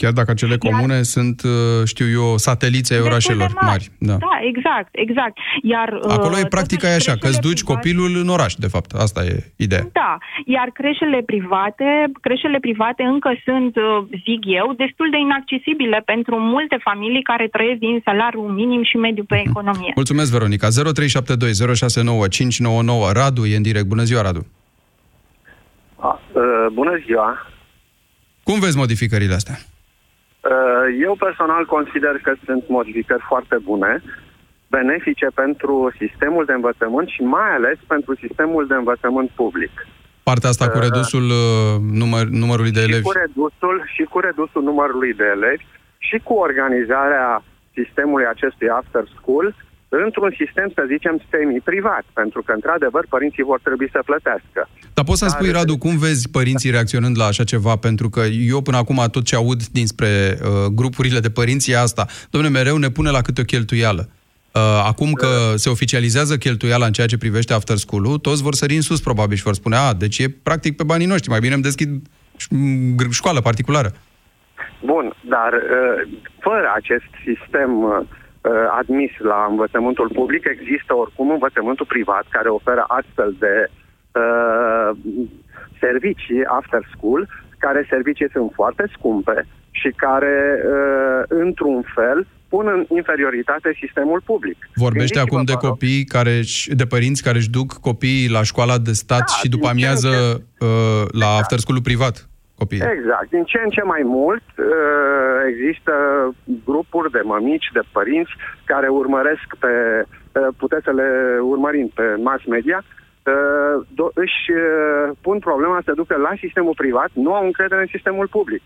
Chiar 0.00 0.12
dacă 0.20 0.30
acele 0.30 0.56
comune 0.56 0.94
Iar, 0.94 1.02
sunt, 1.02 1.42
uh, 1.42 1.86
știu 1.92 2.08
eu, 2.20 2.36
satelițe 2.46 2.94
ai 2.94 3.00
orașelor 3.00 3.50
mari. 3.60 3.66
mari. 3.70 3.84
Da. 4.10 4.16
da, 4.26 4.34
exact, 4.52 4.90
exact. 4.92 5.34
Iar, 5.62 5.88
Acolo 6.16 6.36
e 6.38 6.48
uh, 6.48 6.54
practica 6.56 6.86
e 6.88 7.00
așa, 7.02 7.14
că 7.20 7.26
îți 7.30 7.40
duci 7.48 7.62
private, 7.62 7.72
copilul 7.72 8.12
în 8.22 8.28
oraș, 8.36 8.52
de 8.64 8.66
fapt. 8.74 8.90
Asta 9.06 9.20
e 9.30 9.34
ideea. 9.56 9.84
Da, 9.92 10.12
iar 10.56 10.68
creșele 10.78 11.20
private, 11.32 11.88
creșele 12.20 12.58
private 12.66 13.02
încă 13.02 13.30
sunt, 13.46 13.72
uh, 13.76 13.82
zic 14.26 14.40
eu, 14.60 14.66
destul 14.84 15.08
de 15.14 15.18
inaccesibile 15.26 15.98
pentru 16.12 16.34
multe 16.54 16.76
familii 16.88 17.22
care 17.22 17.46
trăiesc 17.56 17.78
din 17.78 18.00
salariul 18.04 18.48
minim 18.60 18.82
și 18.90 18.96
mediu 18.96 19.24
pe 19.24 19.38
mhm. 19.40 19.48
economie. 19.48 19.92
Mulțumesc, 19.94 20.30
Veronica. 20.36 20.68
0372 20.68 21.74
069 21.74 22.28
599. 22.28 23.12
Radu 23.20 23.42
e 23.46 23.56
în 23.56 23.66
direct. 23.68 23.86
Bună 23.94 24.02
ziua, 24.02 24.22
Radu. 24.22 24.42
A, 25.96 26.20
uh, 26.32 26.42
bună 26.72 26.94
ziua. 27.06 27.28
Cum 28.42 28.60
vezi 28.60 28.76
modificările 28.76 29.34
astea? 29.34 29.56
Uh, 30.40 30.50
eu 31.00 31.14
personal 31.18 31.64
consider 31.64 32.14
că 32.22 32.32
sunt 32.44 32.68
modificări 32.68 33.24
foarte 33.28 33.56
bune, 33.62 34.02
benefice 34.66 35.26
pentru 35.34 35.92
sistemul 35.98 36.44
de 36.44 36.52
învățământ 36.52 37.08
și 37.08 37.22
mai 37.22 37.50
ales 37.54 37.78
pentru 37.86 38.16
sistemul 38.16 38.66
de 38.66 38.74
învățământ 38.74 39.30
public. 39.30 39.70
Partea 40.22 40.48
asta 40.48 40.68
cu 40.68 40.76
uh, 40.76 40.82
redusul 40.82 41.26
uh, 41.42 41.74
număr, 42.02 42.24
numărului 42.24 42.70
de 42.70 42.80
elevi? 42.80 43.06
Și 43.06 43.10
cu, 43.10 43.18
redusul, 43.24 43.76
și 43.94 44.02
cu 44.02 44.18
redusul 44.18 44.62
numărului 44.62 45.12
de 45.14 45.24
elevi 45.36 45.64
și 45.98 46.18
cu 46.24 46.34
organizarea 46.34 47.42
sistemului 47.72 48.26
acestui 48.26 48.68
after 48.68 49.04
school 49.16 49.54
într-un 49.90 50.34
sistem, 50.38 50.70
să 50.74 50.84
zicem, 50.86 51.22
semi-privat, 51.30 52.04
pentru 52.12 52.42
că, 52.42 52.52
într-adevăr, 52.52 53.06
părinții 53.08 53.42
vor 53.42 53.60
trebui 53.62 53.88
să 53.92 54.00
plătească. 54.04 54.68
Dar 54.94 55.04
poți 55.04 55.18
să-mi 55.18 55.30
spui, 55.30 55.50
Radu, 55.50 55.78
cum 55.78 55.98
vezi 55.98 56.30
părinții 56.30 56.70
reacționând 56.70 57.18
la 57.18 57.24
așa 57.24 57.44
ceva? 57.44 57.76
Pentru 57.76 58.08
că 58.08 58.20
eu 58.20 58.60
până 58.62 58.76
acum 58.76 59.00
tot 59.10 59.24
ce 59.24 59.36
aud 59.36 59.62
dinspre 59.62 60.38
uh, 60.42 60.48
grupurile 60.72 61.20
de 61.20 61.30
părinți 61.30 61.70
e 61.70 61.78
asta. 61.78 62.06
Domnule, 62.30 62.52
mereu 62.52 62.76
ne 62.76 62.88
pune 62.88 63.10
la 63.10 63.20
câte 63.20 63.40
o 63.40 63.44
cheltuială. 63.44 64.08
Uh, 64.54 64.60
acum 64.86 65.12
că 65.12 65.26
uh. 65.26 65.54
se 65.54 65.68
oficializează 65.70 66.36
cheltuiala 66.36 66.86
în 66.86 66.92
ceea 66.92 67.06
ce 67.06 67.18
privește 67.18 67.52
after 67.52 67.76
school-ul, 67.76 68.18
toți 68.18 68.42
vor 68.42 68.54
sări 68.54 68.74
în 68.74 68.80
sus 68.80 69.00
probabil 69.00 69.36
și 69.36 69.42
vor 69.42 69.54
spune, 69.54 69.76
a, 69.76 69.92
deci 69.92 70.18
e 70.18 70.28
practic 70.42 70.76
pe 70.76 70.82
banii 70.82 71.06
noștri, 71.06 71.30
mai 71.30 71.40
bine 71.40 71.54
îmi 71.54 71.62
deschid 71.62 71.88
școală 73.10 73.40
particulară. 73.40 73.92
Bun, 74.84 75.14
dar 75.28 75.52
uh, 75.52 76.18
fără 76.38 76.72
acest 76.76 77.10
sistem 77.24 77.82
uh, 77.82 77.90
Uh, 77.90 78.19
admis 78.80 79.10
la 79.18 79.46
învățământul 79.50 80.10
public, 80.14 80.44
există 80.44 80.94
oricum 80.94 81.30
învățământul 81.30 81.86
privat 81.86 82.24
care 82.30 82.48
oferă 82.48 82.84
astfel 82.88 83.36
de 83.38 83.54
uh, 84.20 84.90
servicii 85.80 86.44
after 86.44 86.82
school, 86.94 87.28
care 87.58 87.86
servicii 87.90 88.30
sunt 88.32 88.50
foarte 88.54 88.84
scumpe 88.96 89.46
și 89.70 89.88
care, 89.96 90.36
uh, 90.64 91.22
într-un 91.28 91.84
fel, 91.94 92.26
pun 92.48 92.66
în 92.74 92.96
inferioritate 92.96 93.76
sistemul 93.82 94.20
public. 94.24 94.56
Vorbește 94.74 95.18
acum 95.18 95.44
de 95.44 95.52
copii 95.52 96.04
care 96.04 96.40
de 96.66 96.86
părinți 96.86 97.22
care 97.22 97.38
își 97.38 97.50
duc 97.50 97.72
copiii 97.72 98.28
la 98.28 98.42
școala 98.42 98.78
de 98.78 98.92
stat 98.92 99.18
da, 99.18 99.34
și 99.40 99.48
după 99.48 99.68
amiază 99.68 100.08
uh, 100.08 100.68
la 101.22 101.26
exact. 101.26 101.40
after 101.40 101.58
school 101.58 101.82
privat 101.82 102.28
copii. 102.60 102.82
Exact. 102.96 103.28
Din 103.36 103.44
ce 103.50 103.58
în 103.64 103.70
ce 103.76 103.82
mai 103.92 104.02
mult 104.04 104.46
uh, 104.58 105.38
există 105.50 105.94
grupuri 106.64 107.10
de 107.16 107.22
mămici, 107.32 107.68
de 107.72 107.82
părinți 107.96 108.32
care 108.64 108.88
urmăresc 108.88 109.48
pe, 109.62 109.72
uh, 110.02 110.48
puteți 110.62 110.86
să 110.88 110.92
le 111.00 111.10
urmărim 111.52 111.88
pe 111.98 112.06
mass 112.26 112.42
media, 112.54 112.78
uh, 112.82 114.08
își 114.14 114.40
pun 115.20 115.38
problema 115.38 115.78
să 115.84 115.92
ducă 116.00 116.16
la 116.16 116.32
sistemul 116.44 116.74
privat, 116.82 117.10
nu 117.12 117.34
au 117.34 117.44
încredere 117.44 117.80
în 117.80 117.94
sistemul 117.96 118.28
public. 118.36 118.62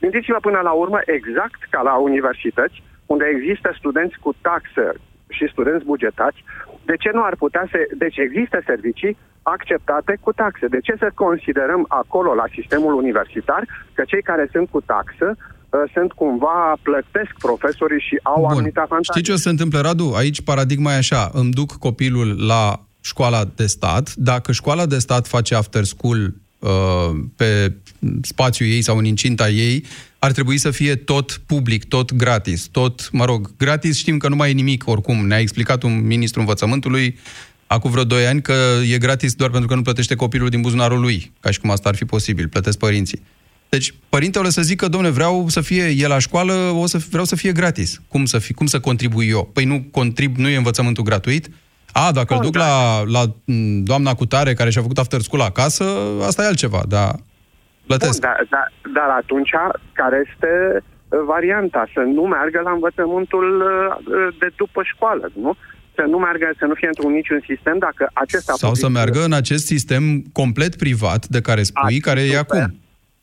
Gândiți-vă 0.00 0.38
până 0.40 0.60
la 0.62 0.72
urmă, 0.82 0.98
exact 1.04 1.60
ca 1.70 1.80
la 1.82 1.94
universități, 1.94 2.82
unde 3.06 3.24
există 3.34 3.68
studenți 3.78 4.16
cu 4.24 4.30
taxă 4.40 4.86
și 5.28 5.48
studenți 5.52 5.84
bugetați, 5.84 6.44
de 6.84 6.96
ce 6.96 7.10
nu 7.12 7.22
ar 7.22 7.34
putea 7.36 7.64
să... 7.70 7.78
Deci 7.96 8.16
există 8.16 8.62
servicii 8.66 9.16
acceptate 9.42 10.18
cu 10.20 10.32
taxe. 10.32 10.66
De 10.66 10.80
ce 10.80 10.94
să 10.98 11.10
considerăm 11.14 11.84
acolo, 11.88 12.34
la 12.34 12.44
sistemul 12.54 12.94
universitar, 12.94 13.62
că 13.92 14.02
cei 14.06 14.22
care 14.22 14.48
sunt 14.52 14.68
cu 14.68 14.80
taxă 14.80 15.36
uh, 15.36 15.80
sunt 15.94 16.12
cumva, 16.12 16.76
plătesc 16.82 17.32
profesorii 17.38 18.00
și 18.00 18.18
au 18.22 18.40
Bun. 18.40 18.50
anumite 18.50 18.80
avantaje. 18.80 19.10
Știi 19.12 19.22
ce 19.22 19.32
o 19.32 19.36
să 19.36 19.48
întâmple, 19.48 19.80
Radu? 19.80 20.12
Aici 20.16 20.40
paradigma 20.40 20.92
e 20.92 20.96
așa, 20.96 21.30
îmi 21.32 21.50
duc 21.50 21.72
copilul 21.72 22.46
la 22.46 22.80
școala 23.00 23.44
de 23.54 23.66
stat, 23.66 24.14
dacă 24.14 24.52
școala 24.52 24.86
de 24.86 24.98
stat 24.98 25.26
face 25.26 25.54
after 25.54 25.84
school 25.84 26.34
uh, 26.58 26.70
pe 27.36 27.72
spațiul 28.22 28.68
ei 28.68 28.82
sau 28.82 28.96
în 28.98 29.04
incinta 29.04 29.48
ei, 29.48 29.84
ar 30.18 30.32
trebui 30.32 30.58
să 30.58 30.70
fie 30.70 30.94
tot 30.94 31.40
public, 31.46 31.84
tot 31.84 32.14
gratis, 32.14 32.66
tot, 32.66 33.10
mă 33.12 33.24
rog, 33.24 33.50
gratis 33.56 33.98
știm 33.98 34.16
că 34.16 34.28
nu 34.28 34.36
mai 34.36 34.50
e 34.50 34.52
nimic 34.52 34.88
oricum. 34.88 35.26
Ne-a 35.26 35.38
explicat 35.38 35.82
un 35.82 36.06
ministru 36.06 36.40
învățământului 36.40 37.18
acum 37.74 37.90
vreo 37.90 38.04
2 38.04 38.26
ani 38.26 38.42
că 38.42 38.54
e 38.92 38.98
gratis 38.98 39.34
doar 39.34 39.50
pentru 39.50 39.68
că 39.68 39.74
nu 39.74 39.82
plătește 39.82 40.14
copilul 40.14 40.48
din 40.48 40.60
buzunarul 40.60 41.00
lui, 41.00 41.32
ca 41.40 41.50
și 41.50 41.60
cum 41.60 41.70
asta 41.70 41.88
ar 41.88 41.94
fi 41.94 42.04
posibil, 42.04 42.48
plătesc 42.48 42.78
părinții. 42.78 43.22
Deci, 43.68 43.94
părintele 44.08 44.46
o 44.46 44.50
să 44.50 44.62
zică, 44.62 44.88
domne, 44.88 45.10
vreau 45.10 45.48
să 45.48 45.60
fie 45.60 45.84
el 45.96 46.08
la 46.08 46.18
școală, 46.18 46.52
o 46.52 46.86
să, 46.86 46.98
vreau 47.10 47.24
să 47.24 47.36
fie 47.36 47.52
gratis. 47.52 48.00
Cum 48.08 48.24
să, 48.24 48.38
fi, 48.38 48.52
cum 48.52 48.66
să 48.66 48.80
contribui 48.80 49.28
eu? 49.28 49.50
Păi 49.54 49.64
nu 49.64 49.84
contrib, 49.90 50.36
nu 50.36 50.48
e 50.48 50.56
învățământul 50.56 51.04
gratuit? 51.04 51.46
A, 51.92 52.12
dacă 52.12 52.34
îl 52.34 52.40
duc 52.40 52.52
da. 52.52 52.66
la, 52.66 53.02
la 53.06 53.22
doamna 53.82 54.14
Cutare 54.14 54.52
care 54.54 54.70
și-a 54.70 54.82
făcut 54.82 54.98
after 54.98 55.20
school 55.20 55.42
acasă, 55.42 55.84
asta 56.26 56.42
e 56.42 56.46
altceva, 56.46 56.82
dar 56.88 57.14
plătesc. 57.86 58.20
Bun, 58.20 58.28
dar, 58.28 58.46
dar, 58.50 58.72
dar 58.94 59.08
atunci, 59.22 59.50
care 59.92 60.22
este 60.30 60.52
uh, 60.82 61.18
varianta? 61.26 61.88
Să 61.94 62.00
nu 62.00 62.22
meargă 62.22 62.60
la 62.64 62.70
învățământul 62.70 63.46
uh, 63.60 64.36
de 64.38 64.48
după 64.56 64.80
școală, 64.92 65.30
nu? 65.34 65.56
Să 65.94 66.02
nu 66.12 66.18
meargă, 66.18 66.46
să 66.58 66.64
nu 66.64 66.74
fie 66.74 66.86
într-un 66.88 67.12
niciun 67.12 67.40
sistem, 67.46 67.76
dacă 67.78 68.10
acesta... 68.12 68.52
Sau 68.56 68.74
să 68.74 68.88
meargă 68.88 69.20
în 69.24 69.32
acest 69.32 69.64
sistem 69.66 70.02
complet 70.32 70.76
privat 70.76 71.26
de 71.26 71.40
care 71.40 71.62
spui, 71.62 71.96
A, 72.00 72.06
care 72.08 72.20
super. 72.20 72.34
e 72.34 72.38
acum. 72.38 72.64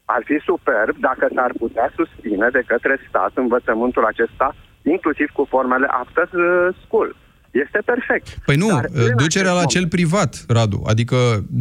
ar 0.05 0.21
fi 0.25 0.37
superb 0.49 0.95
dacă 0.99 1.27
s-ar 1.35 1.51
putea 1.57 1.93
susține 1.95 2.47
de 2.51 2.63
către 2.67 2.95
stat 3.09 3.31
învățământul 3.33 4.03
acesta, 4.05 4.55
inclusiv 4.81 5.27
cu 5.33 5.45
formele 5.49 5.87
after 6.01 6.27
uh, 6.33 6.75
school. 6.85 7.15
Este 7.51 7.79
perfect. 7.85 8.27
Păi 8.45 8.55
nu, 8.55 8.67
Dar, 8.67 8.85
în 8.93 9.15
ducerea 9.15 9.51
la 9.51 9.57
acest 9.59 9.75
cel 9.75 9.87
privat, 9.87 10.45
Radu. 10.47 10.81
Adică, 10.85 11.15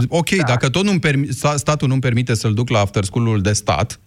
ok, 0.08 0.30
da. 0.30 0.42
dacă 0.46 0.68
tot 0.68 0.84
nu 0.84 0.92
permi- 0.92 1.28
sta- 1.28 1.56
statul 1.56 1.88
nu 1.88 1.98
permite 1.98 2.34
să-l 2.34 2.54
duc 2.54 2.68
la 2.68 2.78
after 2.78 3.04
school-ul 3.04 3.40
de 3.40 3.52
stat, 3.52 4.00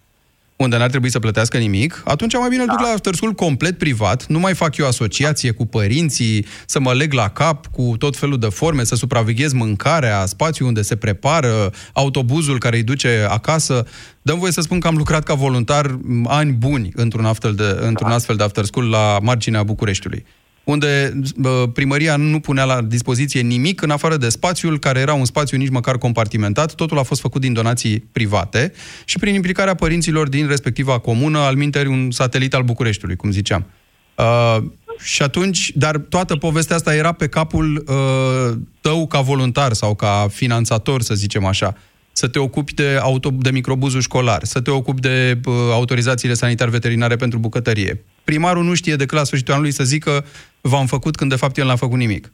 unde 0.62 0.76
n-ar 0.76 0.90
trebui 0.90 1.10
să 1.10 1.18
plătească 1.18 1.58
nimic, 1.58 2.02
atunci 2.04 2.36
mai 2.38 2.48
bine 2.48 2.62
îl 2.62 2.68
duc 2.68 2.80
la 2.80 2.88
after 2.88 3.14
school 3.14 3.32
complet 3.32 3.78
privat, 3.78 4.26
nu 4.26 4.38
mai 4.38 4.54
fac 4.54 4.76
eu 4.76 4.86
asociație 4.86 5.50
cu 5.50 5.66
părinții, 5.66 6.46
să 6.66 6.80
mă 6.80 6.92
leg 6.92 7.12
la 7.12 7.28
cap 7.28 7.66
cu 7.66 7.94
tot 7.98 8.16
felul 8.16 8.38
de 8.38 8.46
forme, 8.46 8.84
să 8.84 8.94
supraveghez 8.94 9.52
mâncarea, 9.52 10.26
spațiul 10.26 10.68
unde 10.68 10.82
se 10.82 10.96
prepară, 10.96 11.72
autobuzul 11.92 12.58
care 12.58 12.76
îi 12.76 12.82
duce 12.82 13.26
acasă. 13.28 13.86
Dăm 14.22 14.38
voie 14.38 14.52
să 14.52 14.60
spun 14.60 14.80
că 14.80 14.86
am 14.86 14.96
lucrat 14.96 15.22
ca 15.22 15.34
voluntar 15.34 15.86
m, 15.86 16.26
ani 16.28 16.52
buni 16.52 16.90
într-un 16.94 17.24
astfel 17.24 17.54
de, 17.54 17.78
într-un 17.80 18.10
astfel 18.10 18.36
de 18.36 18.42
after 18.42 18.64
school 18.64 18.88
la 18.88 19.18
marginea 19.22 19.62
Bucureștiului 19.62 20.24
unde 20.70 21.20
bă, 21.36 21.68
primăria 21.72 22.16
nu 22.16 22.40
punea 22.40 22.64
la 22.64 22.82
dispoziție 22.82 23.40
nimic 23.40 23.82
în 23.82 23.90
afară 23.90 24.16
de 24.16 24.28
spațiul 24.28 24.78
care 24.78 25.00
era 25.00 25.14
un 25.14 25.24
spațiu 25.24 25.56
nici 25.56 25.68
măcar 25.68 25.98
compartimentat, 25.98 26.74
totul 26.74 26.98
a 26.98 27.02
fost 27.02 27.20
făcut 27.20 27.40
din 27.40 27.52
donații 27.52 27.98
private 28.12 28.72
și 29.04 29.18
prin 29.18 29.34
implicarea 29.34 29.74
părinților 29.74 30.28
din 30.28 30.46
respectiva 30.46 30.98
comună, 30.98 31.38
al 31.38 31.54
minteri 31.54 31.88
un 31.88 32.10
satelit 32.10 32.54
al 32.54 32.62
Bucureștiului, 32.62 33.16
cum 33.16 33.30
ziceam. 33.30 33.66
Uh, 34.14 34.56
și 35.02 35.22
atunci, 35.22 35.72
dar 35.74 35.96
toată 35.96 36.36
povestea 36.36 36.76
asta 36.76 36.94
era 36.94 37.12
pe 37.12 37.28
capul 37.28 37.84
uh, 37.88 38.58
tău 38.80 39.06
ca 39.06 39.20
voluntar 39.20 39.72
sau 39.72 39.94
ca 39.94 40.26
finanțator, 40.30 41.02
să 41.02 41.14
zicem 41.14 41.44
așa. 41.44 41.76
Să 42.12 42.28
te 42.28 42.38
ocupi 42.38 42.74
de, 42.74 42.98
auto, 43.02 43.30
de 43.38 43.50
microbuzul 43.50 44.00
școlar, 44.00 44.44
să 44.44 44.60
te 44.60 44.70
ocupi 44.70 45.00
de 45.00 45.40
uh, 45.44 45.54
autorizațiile 45.72 46.34
sanitar-veterinare 46.34 47.16
pentru 47.16 47.38
bucătărie. 47.38 48.04
Primarul 48.24 48.64
nu 48.64 48.74
știe 48.74 48.96
decât 48.96 49.16
la 49.18 49.24
sfârșitul 49.24 49.54
anului 49.54 49.70
să 49.70 49.84
zică 49.84 50.24
v-am 50.60 50.86
făcut 50.86 51.16
când 51.16 51.30
de 51.30 51.36
fapt 51.36 51.56
el 51.56 51.66
n-a 51.66 51.76
făcut 51.76 51.98
nimic. 51.98 52.32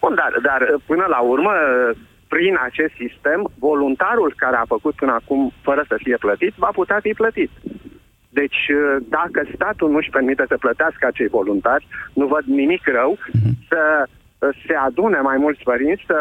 Bun, 0.00 0.14
dar, 0.14 0.32
dar 0.42 0.80
până 0.86 1.04
la 1.08 1.20
urmă, 1.20 1.52
prin 2.28 2.58
acest 2.68 2.94
sistem, 2.94 3.50
voluntarul 3.58 4.34
care 4.36 4.56
a 4.56 4.72
făcut 4.74 4.94
până 4.94 5.12
acum 5.12 5.52
fără 5.62 5.84
să 5.88 5.96
fie 5.98 6.16
plătit, 6.16 6.54
va 6.56 6.70
putea 6.72 6.98
fi 7.02 7.12
plătit. 7.12 7.50
Deci, 8.28 8.60
dacă 9.08 9.48
statul 9.54 9.90
nu-și 9.90 10.10
permite 10.10 10.44
să 10.48 10.56
plătească 10.56 11.06
acei 11.06 11.28
voluntari, 11.28 11.86
nu 12.12 12.26
văd 12.26 12.44
nimic 12.44 12.86
rău 12.86 13.18
să 13.68 14.08
se 14.66 14.74
adune 14.74 15.18
mai 15.20 15.36
mulți 15.36 15.62
părinți, 15.62 16.02
să 16.06 16.18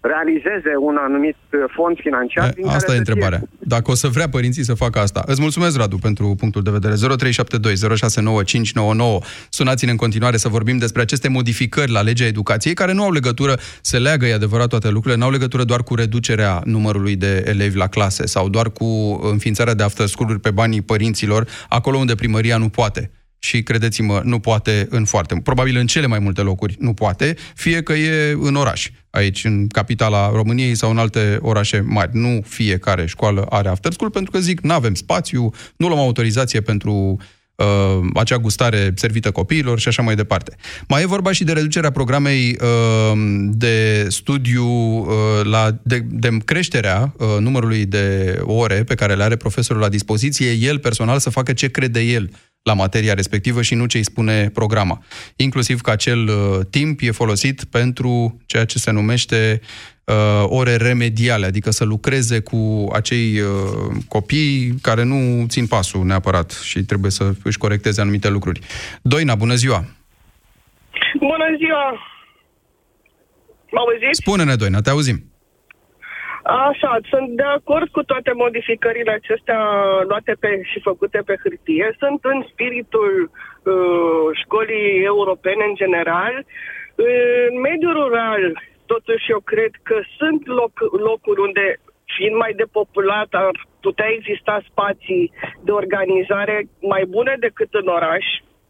realizeze 0.00 0.72
un 0.80 0.96
anumit 1.06 1.36
fond 1.76 1.96
financiar. 2.02 2.48
din 2.52 2.64
care 2.64 2.76
Asta 2.76 2.90
e 2.90 2.94
să 2.94 2.98
întrebarea. 2.98 3.38
fie- 3.38 3.48
Dacă 3.58 3.90
o 3.90 3.94
să 3.94 4.08
vrea 4.08 4.28
părinții 4.28 4.64
să 4.64 4.74
facă 4.74 4.98
asta. 4.98 5.22
Îți 5.26 5.40
mulțumesc, 5.40 5.76
Radu, 5.76 5.96
pentru 5.98 6.34
punctul 6.38 6.62
de 6.62 6.70
vedere. 6.70 6.94
0372 6.94 7.76
069 7.96 8.42
599. 8.42 9.20
Sunați-ne 9.48 9.90
în 9.90 9.96
continuare 9.96 10.36
să 10.36 10.48
vorbim 10.48 10.78
despre 10.78 11.02
aceste 11.02 11.28
modificări 11.28 11.90
la 11.90 12.00
legea 12.00 12.24
educației, 12.24 12.74
care 12.74 12.92
nu 12.92 13.02
au 13.02 13.12
legătură, 13.12 13.54
se 13.80 13.98
leagă, 13.98 14.26
e 14.26 14.34
adevărat, 14.34 14.68
toate 14.68 14.88
lucrurile, 14.88 15.18
nu 15.20 15.24
au 15.24 15.30
legătură 15.30 15.64
doar 15.64 15.82
cu 15.82 15.94
reducerea 15.94 16.60
numărului 16.64 17.16
de 17.16 17.42
elevi 17.46 17.76
la 17.76 17.86
clase 17.86 18.26
sau 18.26 18.48
doar 18.48 18.70
cu 18.70 18.84
înființarea 19.30 19.74
de 19.74 19.82
after 19.82 20.06
school-uri 20.06 20.40
pe 20.40 20.50
banii 20.50 20.82
părinților, 20.82 21.46
acolo 21.68 21.96
unde 21.98 22.14
primăria 22.14 22.56
nu 22.56 22.68
poate 22.68 23.10
și 23.42 23.62
credeți-mă, 23.62 24.20
nu 24.24 24.38
poate 24.38 24.86
în 24.90 25.04
foarte, 25.04 25.40
probabil 25.42 25.76
în 25.76 25.86
cele 25.86 26.06
mai 26.06 26.18
multe 26.18 26.40
locuri 26.40 26.76
nu 26.78 26.94
poate, 26.94 27.36
fie 27.54 27.82
că 27.82 27.92
e 27.92 28.36
în 28.40 28.54
oraș, 28.54 28.90
aici 29.10 29.44
în 29.44 29.66
capitala 29.66 30.30
României 30.30 30.74
sau 30.74 30.90
în 30.90 30.98
alte 30.98 31.38
orașe 31.40 31.80
mari. 31.80 32.10
Nu 32.12 32.40
fiecare 32.46 33.06
școală 33.06 33.46
are 33.50 33.68
after 33.68 33.92
school 33.92 34.10
pentru 34.10 34.30
că 34.30 34.38
zic, 34.38 34.60
nu 34.60 34.72
avem 34.72 34.94
spațiu, 34.94 35.52
nu 35.76 35.88
luăm 35.88 35.98
autorizație 35.98 36.60
pentru 36.60 37.16
uh, 37.54 37.66
acea 38.14 38.38
gustare 38.38 38.92
servită 38.94 39.30
copiilor 39.30 39.78
și 39.78 39.88
așa 39.88 40.02
mai 40.02 40.14
departe. 40.14 40.56
Mai 40.88 41.02
e 41.02 41.06
vorba 41.06 41.32
și 41.32 41.44
de 41.44 41.52
reducerea 41.52 41.90
programei 41.90 42.56
uh, 42.60 43.18
de 43.50 44.06
studiu 44.08 44.66
uh, 44.66 45.06
la 45.42 45.78
de, 45.82 46.04
de 46.08 46.36
creșterea 46.44 47.14
uh, 47.16 47.26
numărului 47.38 47.86
de 47.86 48.38
ore 48.42 48.84
pe 48.84 48.94
care 48.94 49.14
le 49.14 49.22
are 49.22 49.36
profesorul 49.36 49.82
la 49.82 49.88
dispoziție, 49.88 50.50
el 50.50 50.78
personal 50.78 51.18
să 51.18 51.30
facă 51.30 51.52
ce 51.52 51.68
crede 51.68 52.00
el 52.00 52.30
la 52.62 52.74
materia 52.74 53.14
respectivă 53.14 53.62
și 53.62 53.74
nu 53.74 53.86
ce 53.86 53.96
îi 53.96 54.04
spune 54.04 54.50
programa. 54.50 55.02
Inclusiv 55.36 55.80
că 55.80 55.90
acel 55.90 56.28
uh, 56.28 56.66
timp 56.70 57.00
e 57.02 57.10
folosit 57.10 57.64
pentru 57.64 58.40
ceea 58.46 58.64
ce 58.64 58.78
se 58.78 58.90
numește 58.90 59.60
uh, 60.04 60.44
ore 60.46 60.76
remediale, 60.76 61.46
adică 61.46 61.70
să 61.70 61.84
lucreze 61.84 62.40
cu 62.40 62.88
acei 62.92 63.40
uh, 63.40 63.48
copii 64.08 64.74
care 64.82 65.02
nu 65.02 65.46
țin 65.48 65.66
pasul 65.66 66.04
neapărat 66.04 66.50
și 66.50 66.82
trebuie 66.82 67.10
să 67.10 67.32
își 67.42 67.58
corecteze 67.58 68.00
anumite 68.00 68.28
lucruri. 68.28 68.60
Doina, 69.02 69.34
bună 69.34 69.54
ziua! 69.54 69.84
Bună 71.18 71.44
ziua! 71.58 72.08
Mă 73.70 73.78
auziți? 73.78 74.20
Spune-ne, 74.20 74.54
Doina, 74.54 74.80
te 74.80 74.90
auzim. 74.90 75.29
Așa, 76.42 76.98
sunt 77.10 77.28
de 77.28 77.42
acord 77.42 77.88
cu 77.88 78.02
toate 78.02 78.32
modificările 78.34 79.12
acestea 79.12 79.60
luate 80.08 80.32
pe, 80.40 80.60
și 80.70 80.80
făcute 80.80 81.22
pe 81.26 81.34
hârtie. 81.42 81.96
Sunt 81.98 82.20
în 82.22 82.44
spiritul 82.52 83.30
uh, 83.30 84.26
școlii 84.42 85.04
europene 85.04 85.64
în 85.68 85.74
general. 85.74 86.44
În 86.94 87.60
mediul 87.60 87.92
rural, 87.92 88.62
totuși 88.86 89.30
eu 89.30 89.40
cred 89.40 89.70
că 89.82 89.96
sunt 90.18 90.46
loc, 90.46 90.72
locuri 91.08 91.40
unde, 91.40 91.80
fiind 92.16 92.36
mai 92.36 92.52
depopulat, 92.56 93.28
ar 93.30 93.66
putea 93.80 94.08
exista 94.16 94.60
spații 94.70 95.32
de 95.60 95.70
organizare 95.70 96.68
mai 96.80 97.04
bune 97.08 97.36
decât 97.38 97.74
în 97.74 97.86
oraș. 97.86 98.24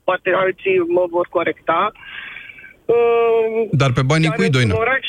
Poate 0.05 0.31
alții 0.35 0.79
mă 0.79 1.05
vor 1.11 1.27
corecta. 1.31 1.93
Uh, 2.85 3.69
Dar 3.71 3.93
pe 3.93 4.03
banii 4.03 4.29
dar 4.29 4.37
cui, 4.37 4.51
Doina? 4.51 4.75
În 4.75 4.81
oraș, 4.81 5.07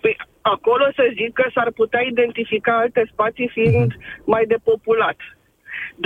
păi, 0.00 0.16
acolo 0.54 0.86
să 0.98 1.04
zic 1.18 1.32
că 1.32 1.46
s-ar 1.54 1.70
putea 1.80 2.00
identifica 2.00 2.72
alte 2.78 3.02
spații 3.12 3.48
fiind 3.56 3.90
Mhm. 3.92 4.22
mai 4.32 4.44
depopulat. 4.54 5.18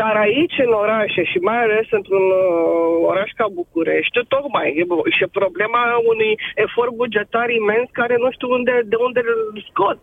Dar 0.00 0.14
aici, 0.16 0.56
în 0.66 0.72
orașe, 0.72 1.22
și 1.24 1.38
mai 1.38 1.60
ales 1.62 1.86
într-un 1.90 2.26
uh, 2.42 3.08
oraș 3.10 3.30
ca 3.36 3.46
București, 3.60 4.18
tocmai 4.28 4.68
e 4.80 4.84
și 5.18 5.24
problema 5.40 5.82
unui 6.12 6.32
efort 6.54 6.92
bugetar 7.02 7.48
imens 7.50 7.88
care 7.92 8.16
nu 8.18 8.28
știu 8.30 8.48
unde, 8.58 8.74
de 8.92 8.96
unde 9.06 9.20
îl 9.24 9.64
scot. 9.70 10.00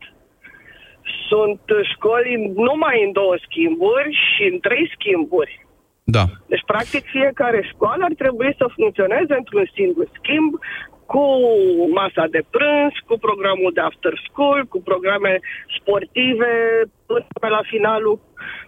Sunt 1.29 1.61
școli 1.93 2.51
numai 2.55 3.03
în 3.05 3.11
două 3.11 3.35
schimburi 3.45 4.09
și 4.25 4.43
în 4.51 4.59
trei 4.59 4.91
schimburi. 4.95 5.65
Da. 6.03 6.23
Deci, 6.51 6.63
practic, 6.65 7.03
fiecare 7.05 7.61
școală 7.71 8.03
ar 8.03 8.13
trebui 8.17 8.51
să 8.57 8.65
funcționeze 8.75 9.33
într-un 9.37 9.65
singur 9.73 10.05
schimb, 10.19 10.51
cu 11.11 11.23
masa 11.99 12.25
de 12.35 12.41
prânz, 12.53 12.93
cu 13.09 13.15
programul 13.25 13.71
de 13.77 13.83
after 13.89 14.13
school, 14.27 14.59
cu 14.73 14.79
programe 14.89 15.33
sportive, 15.77 16.51
până 17.09 17.27
pe 17.43 17.49
la 17.57 17.61
finalul 17.71 18.15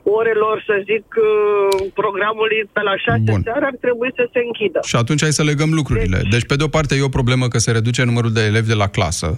orelor, 0.04 0.64
să 0.70 0.76
zic, 0.90 1.06
uh, 1.18 1.92
programului 2.02 2.60
pe 2.76 2.82
la 2.90 2.96
6 2.98 3.22
Bun. 3.32 3.42
seara 3.48 3.66
ar 3.72 3.78
trebui 3.86 4.12
să 4.20 4.24
se 4.34 4.40
închidă. 4.48 4.80
Și 4.92 4.96
atunci 4.96 5.22
hai 5.26 5.40
să 5.40 5.44
legăm 5.52 5.72
lucrurile. 5.80 6.20
Deci, 6.34 6.46
pe 6.52 6.56
de 6.60 6.64
o 6.64 6.72
parte, 6.76 6.94
e 6.96 7.12
o 7.12 7.18
problemă 7.20 7.46
că 7.48 7.58
se 7.58 7.72
reduce 7.72 8.02
numărul 8.04 8.34
de 8.38 8.44
elevi 8.50 8.68
de 8.74 8.80
la 8.84 8.88
clasă, 8.88 9.30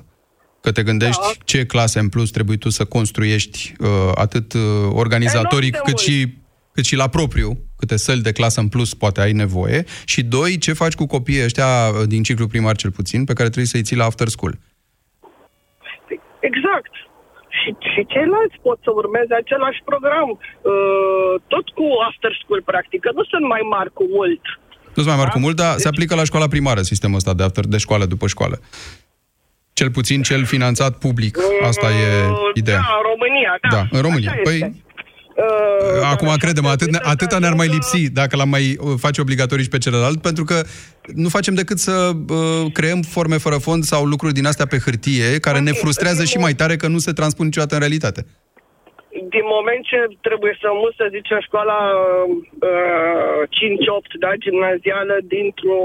că 0.61 0.71
te 0.71 0.83
gândești 0.83 1.21
Da. 1.21 1.43
ce 1.43 1.65
clase 1.65 1.99
în 1.99 2.09
plus 2.09 2.29
trebuie 2.29 2.57
tu 2.57 2.69
să 2.69 2.83
construiești 2.85 3.59
uh, 3.79 3.87
atât 4.15 4.53
uh, 4.53 4.61
organizatoric 5.03 5.73
Enorm 5.73 5.85
de 5.85 5.91
cât 5.91 5.99
și, 5.99 6.27
cât 6.73 6.85
și 6.85 6.95
la 6.95 7.07
propriu, 7.07 7.57
câte 7.77 7.97
săli 7.97 8.21
de 8.21 8.31
clasă 8.31 8.59
în 8.59 8.67
plus 8.67 8.93
poate 8.93 9.21
ai 9.21 9.31
nevoie. 9.31 9.83
Și 10.05 10.23
doi, 10.23 10.57
ce 10.57 10.73
faci 10.73 10.95
cu 10.95 11.05
copiii 11.05 11.43
ăștia 11.43 11.67
uh, 11.67 12.07
din 12.07 12.23
ciclu 12.23 12.47
primar 12.47 12.75
cel 12.75 12.91
puțin, 12.91 13.19
pe 13.25 13.33
care 13.33 13.47
trebuie 13.47 13.73
să-i 13.73 13.87
ții 13.87 13.95
la 13.95 14.05
after 14.05 14.27
school. 14.27 14.53
Exact. 16.49 16.93
Și, 17.59 17.69
și 17.93 18.01
ceilalți 18.13 18.57
pot 18.61 18.79
să 18.83 18.91
urmeze 19.01 19.33
același 19.33 19.81
program, 19.89 20.29
uh, 20.31 21.33
tot 21.47 21.65
cu 21.77 21.85
after 22.09 22.31
school, 22.43 22.61
practic, 22.71 22.99
că 23.05 23.11
nu 23.13 23.23
sunt 23.23 23.45
mai 23.53 23.63
mari 23.69 23.91
cu 23.93 24.05
mult. 24.17 24.43
Nu 24.95 25.01
sunt 25.03 25.07
mai 25.07 25.21
mari 25.23 25.31
cu 25.31 25.39
mult, 25.39 25.55
dar 25.55 25.77
se 25.77 25.87
aplică 25.87 26.15
la 26.15 26.23
școala 26.23 26.47
primară 26.47 26.81
sistemul 26.81 27.15
ăsta 27.15 27.33
de, 27.33 27.43
after, 27.43 27.65
de 27.65 27.77
școală 27.77 28.05
după 28.05 28.27
școală. 28.27 28.59
Cel 29.73 29.91
puțin 29.91 30.21
cel 30.21 30.45
finanțat 30.45 30.97
public. 30.97 31.37
Asta 31.63 31.87
e 31.91 32.07
ideea. 32.53 32.77
Da, 32.77 32.95
în 32.97 33.03
România, 33.11 33.57
da. 33.61 33.69
Da, 33.75 33.83
în 33.97 34.01
România. 34.01 34.31
Așa 34.31 34.41
Păi, 34.43 34.53
este. 34.53 34.73
Uh, 35.41 36.09
Acum, 36.13 36.27
credem, 36.37 36.65
atât, 36.65 36.89
atâta 37.13 37.37
ne-ar 37.39 37.53
mai 37.53 37.67
lipsi 37.67 38.09
dacă 38.09 38.35
l-am 38.35 38.49
mai 38.49 38.77
uh, 38.79 38.93
face 38.97 39.21
obligatoriu 39.21 39.63
și 39.63 39.69
pe 39.69 39.77
celălalt, 39.77 40.21
pentru 40.21 40.43
că 40.43 40.61
nu 41.15 41.29
facem 41.29 41.53
decât 41.53 41.77
să 41.77 42.11
uh, 42.29 42.71
creăm 42.73 43.01
forme 43.01 43.37
fără 43.37 43.55
fond 43.57 43.83
sau 43.83 44.05
lucruri 44.05 44.33
din 44.33 44.45
astea 44.45 44.65
pe 44.65 44.77
hârtie, 44.85 45.39
care 45.39 45.59
ne 45.59 45.71
frustrează 45.71 46.23
și 46.23 46.37
mai 46.37 46.53
tare 46.53 46.75
că 46.75 46.87
nu 46.87 46.97
se 46.97 47.11
transpun 47.11 47.45
niciodată 47.45 47.73
în 47.73 47.79
realitate. 47.79 48.25
din 49.35 49.45
moment 49.57 49.81
ce 49.91 49.99
trebuie 50.27 50.53
să 50.61 50.69
mut, 50.81 50.93
să 51.01 51.05
zicem, 51.15 51.39
școala 51.47 51.79
uh, 51.93 53.41
5-8, 54.05 54.19
da, 54.23 54.31
gimnazială, 54.45 55.15
dintr-o 55.35 55.81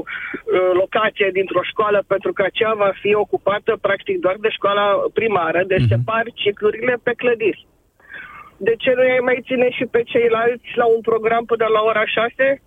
uh, 0.00 0.70
locație, 0.82 1.28
dintr-o 1.38 1.62
școală, 1.70 1.98
pentru 2.12 2.30
că 2.36 2.42
aceea 2.46 2.74
va 2.84 2.90
fi 3.02 3.10
ocupată 3.24 3.70
practic 3.86 4.16
doar 4.24 4.36
de 4.44 4.50
școala 4.58 4.86
primară, 5.18 5.60
deci 5.66 5.78
Mhm. 5.78 5.86
uh-huh. 5.88 5.96
separ 6.04 6.24
ciclurile 6.44 6.94
pe 7.06 7.12
clădiri. 7.22 7.66
De 8.66 8.74
ce 8.82 8.90
nu 8.96 9.00
ai 9.00 9.20
mai 9.28 9.38
ține 9.46 9.68
și 9.70 9.84
pe 9.84 10.02
ceilalți 10.12 10.70
la 10.80 10.86
un 10.94 11.00
program 11.00 11.44
până 11.44 11.66
la 11.76 11.80
ora 11.90 12.04
6? 12.06 12.62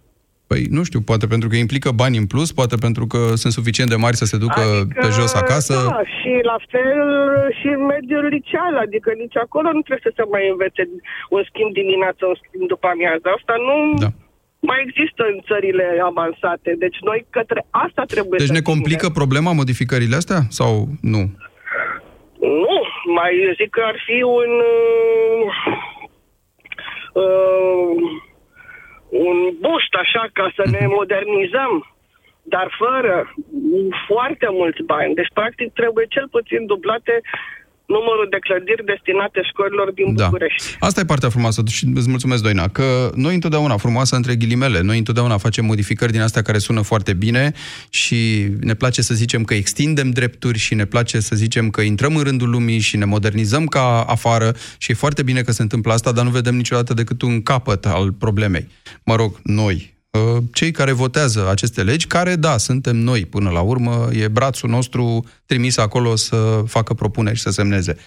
Păi 0.52 0.64
nu 0.78 0.84
știu, 0.84 1.02
poate 1.10 1.26
pentru 1.34 1.48
că 1.50 1.56
implică 1.56 1.90
bani 2.02 2.22
în 2.22 2.28
plus, 2.34 2.50
poate 2.60 2.76
pentru 2.86 3.06
că 3.12 3.22
sunt 3.42 3.54
suficient 3.60 3.90
de 3.90 4.02
mari 4.06 4.22
să 4.22 4.26
se 4.32 4.38
ducă 4.46 4.64
adică, 4.68 5.00
pe 5.02 5.10
jos 5.18 5.34
acasă. 5.44 5.76
Da, 5.96 6.02
și 6.18 6.34
la 6.52 6.58
fel 6.74 7.00
și 7.60 7.68
în 7.78 7.84
mediul 7.94 8.26
liceal, 8.36 8.74
adică 8.86 9.10
nici 9.24 9.38
acolo 9.46 9.68
nu 9.76 9.82
trebuie 9.86 10.08
să 10.08 10.14
se 10.18 10.26
mai 10.34 10.44
învețe 10.54 10.84
un 11.36 11.42
schimb 11.50 11.72
dimineață, 11.82 12.22
un 12.32 12.38
schimb 12.42 12.68
după 12.74 12.88
amiază. 12.94 13.28
Asta 13.38 13.56
nu 13.68 13.78
da. 14.06 14.10
mai 14.70 14.80
există 14.88 15.22
în 15.32 15.38
țările 15.50 15.88
avansate. 16.12 16.70
Deci 16.84 16.98
noi 17.10 17.20
către 17.38 17.62
asta 17.86 18.04
trebuie 18.14 18.40
deci 18.42 18.52
să 18.52 18.58
ne 18.60 18.70
complică 18.72 19.08
tine. 19.08 19.20
problema 19.22 19.52
modificările 19.62 20.16
astea 20.22 20.42
sau 20.60 20.72
nu? 21.14 21.22
Nu, 22.42 22.82
mai 23.06 23.54
zic 23.58 23.70
că 23.70 23.82
ar 23.82 24.02
fi 24.06 24.22
un... 24.22 24.52
Uh, 24.60 25.54
uh, 27.14 27.96
un 29.10 29.50
boost 29.60 29.94
așa 29.94 30.30
ca 30.34 30.52
să 30.56 30.64
ne 30.70 30.88
modernizăm, 30.88 31.96
dar 32.44 32.76
fără 32.78 33.34
foarte 34.08 34.48
mulți 34.50 34.84
bani. 34.84 35.14
Deci, 35.14 35.32
practic, 35.34 35.74
trebuie 35.74 36.06
cel 36.10 36.28
puțin 36.28 36.66
dublate 36.66 37.22
numărul 37.96 38.28
de 38.30 38.40
clădiri 38.48 38.84
destinate 38.94 39.40
școlilor 39.52 39.88
din 39.92 40.08
Da. 40.16 40.26
București. 40.26 40.64
Asta 40.80 41.00
e 41.00 41.14
partea 41.14 41.30
frumoasă 41.30 41.60
și 41.78 41.84
îți 42.00 42.10
mulțumesc, 42.10 42.42
Doina, 42.44 42.68
că 42.68 42.88
noi 43.16 43.34
întotdeauna, 43.34 43.78
frumoasă 43.78 44.16
între 44.16 44.36
ghilimele, 44.36 44.80
noi 44.82 44.98
întotdeauna 44.98 45.38
facem 45.38 45.66
modificări 45.66 46.12
din 46.12 46.22
astea 46.22 46.42
care 46.42 46.58
sună 46.58 46.82
foarte 46.82 47.14
bine 47.14 47.54
și 47.90 48.20
ne 48.60 48.74
place 48.74 49.02
să 49.02 49.14
zicem 49.14 49.44
că 49.44 49.54
extindem 49.54 50.10
drepturi 50.10 50.58
și 50.58 50.74
ne 50.76 50.86
place 50.86 51.20
să 51.20 51.36
zicem 51.36 51.70
că 51.70 51.82
intrăm 51.82 52.16
în 52.16 52.24
rândul 52.24 52.50
lumii 52.50 52.80
și 52.80 52.98
ne 52.98 53.06
modernizăm 53.06 53.66
ca 53.66 54.02
afară 54.02 54.54
și 54.78 54.92
e 54.92 54.94
foarte 54.94 55.24
bine 55.24 55.42
că 55.42 55.52
se 55.52 55.62
întâmplă 55.62 55.94
asta, 55.94 56.12
dar 56.12 56.24
nu 56.24 56.30
vedem 56.30 56.56
niciodată 56.56 56.94
decât 56.94 57.22
un 57.22 57.42
capăt 57.44 57.86
al 57.86 58.12
problemei. 58.12 58.68
Mă 59.04 59.16
rog, 59.16 59.40
noi, 59.44 59.76
uh, 59.76 60.01
cei 60.54 60.72
care 60.72 60.92
votează 60.92 61.50
aceste 61.50 61.84
legi, 61.84 62.08
care, 62.08 62.36
da, 62.36 62.58
suntem 62.58 62.96
noi 62.96 63.26
până 63.26 63.50
la 63.50 63.62
urmă, 63.62 64.08
e 64.12 64.28
brațul 64.28 64.70
nostru 64.70 65.24
trimis 65.46 65.78
acolo 65.78 66.16
să 66.16 66.64
facă 66.68 66.94
propuneri 66.94 67.36
și 67.36 67.42
să 67.42 67.50
semneze. 67.50 67.96
0372069599 67.96 68.00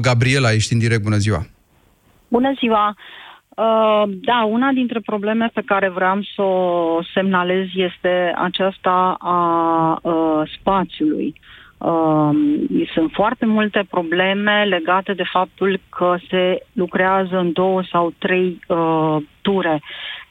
Gabriela, 0.00 0.52
ești 0.52 0.72
în 0.72 0.78
direct, 0.78 1.02
bună 1.02 1.16
ziua! 1.16 1.46
Bună 2.28 2.52
ziua! 2.58 2.96
Uh, 3.56 4.02
da, 4.06 4.44
una 4.44 4.70
dintre 4.72 5.00
probleme 5.00 5.50
pe 5.54 5.62
care 5.66 5.88
vreau 5.88 6.22
să 6.34 6.42
o 6.42 6.98
semnalez 7.14 7.66
este 7.74 8.32
aceasta 8.36 9.16
a 9.18 9.98
uh, 10.02 10.42
spațiului. 10.60 11.26
Uh, 11.26 11.34
sunt 12.94 13.10
foarte 13.12 13.46
multe 13.46 13.86
probleme 13.90 14.64
legate 14.64 15.12
de 15.12 15.22
faptul 15.32 15.80
că 15.88 16.16
se 16.28 16.62
lucrează 16.72 17.36
în 17.38 17.52
două 17.52 17.82
sau 17.90 18.12
trei 18.18 18.60
uh, 18.66 19.16
ture. 19.42 19.82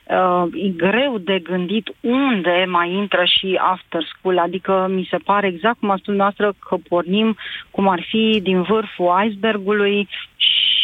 Uh, 0.09 0.45
e 0.53 0.69
greu 0.69 1.17
de 1.17 1.39
gândit 1.43 1.87
unde 2.01 2.65
mai 2.67 2.93
intră 2.93 3.23
și 3.39 3.59
after 3.61 4.01
school, 4.17 4.37
adică 4.37 4.87
mi 4.89 5.07
se 5.09 5.17
pare 5.17 5.47
exact 5.47 5.79
cum 5.79 5.89
a 5.89 5.97
spus 5.97 6.13
noastră 6.13 6.53
că 6.69 6.75
pornim 6.89 7.37
cum 7.71 7.87
ar 7.87 8.05
fi 8.09 8.39
din 8.43 8.61
vârful 8.61 9.23
icebergului 9.27 10.07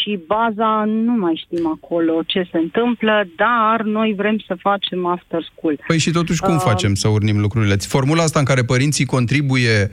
și 0.01 0.19
baza 0.27 0.83
nu 0.87 1.11
mai 1.11 1.45
știm 1.45 1.67
acolo 1.67 2.21
ce 2.25 2.47
se 2.51 2.57
întâmplă, 2.57 3.23
dar 3.35 3.81
noi 3.81 4.13
vrem 4.17 4.37
să 4.47 4.55
facem 4.59 5.05
after 5.05 5.41
school. 5.55 5.79
Păi 5.87 5.99
și 5.99 6.11
totuși 6.11 6.41
cum 6.41 6.53
Uh, 6.53 6.61
facem 6.63 6.93
să 6.93 7.07
urnim 7.07 7.39
lucrurile? 7.39 7.75
Formula 7.75 8.23
asta 8.23 8.39
în 8.39 8.45
care 8.45 8.63
părinții 8.63 9.05
contribuie, 9.05 9.91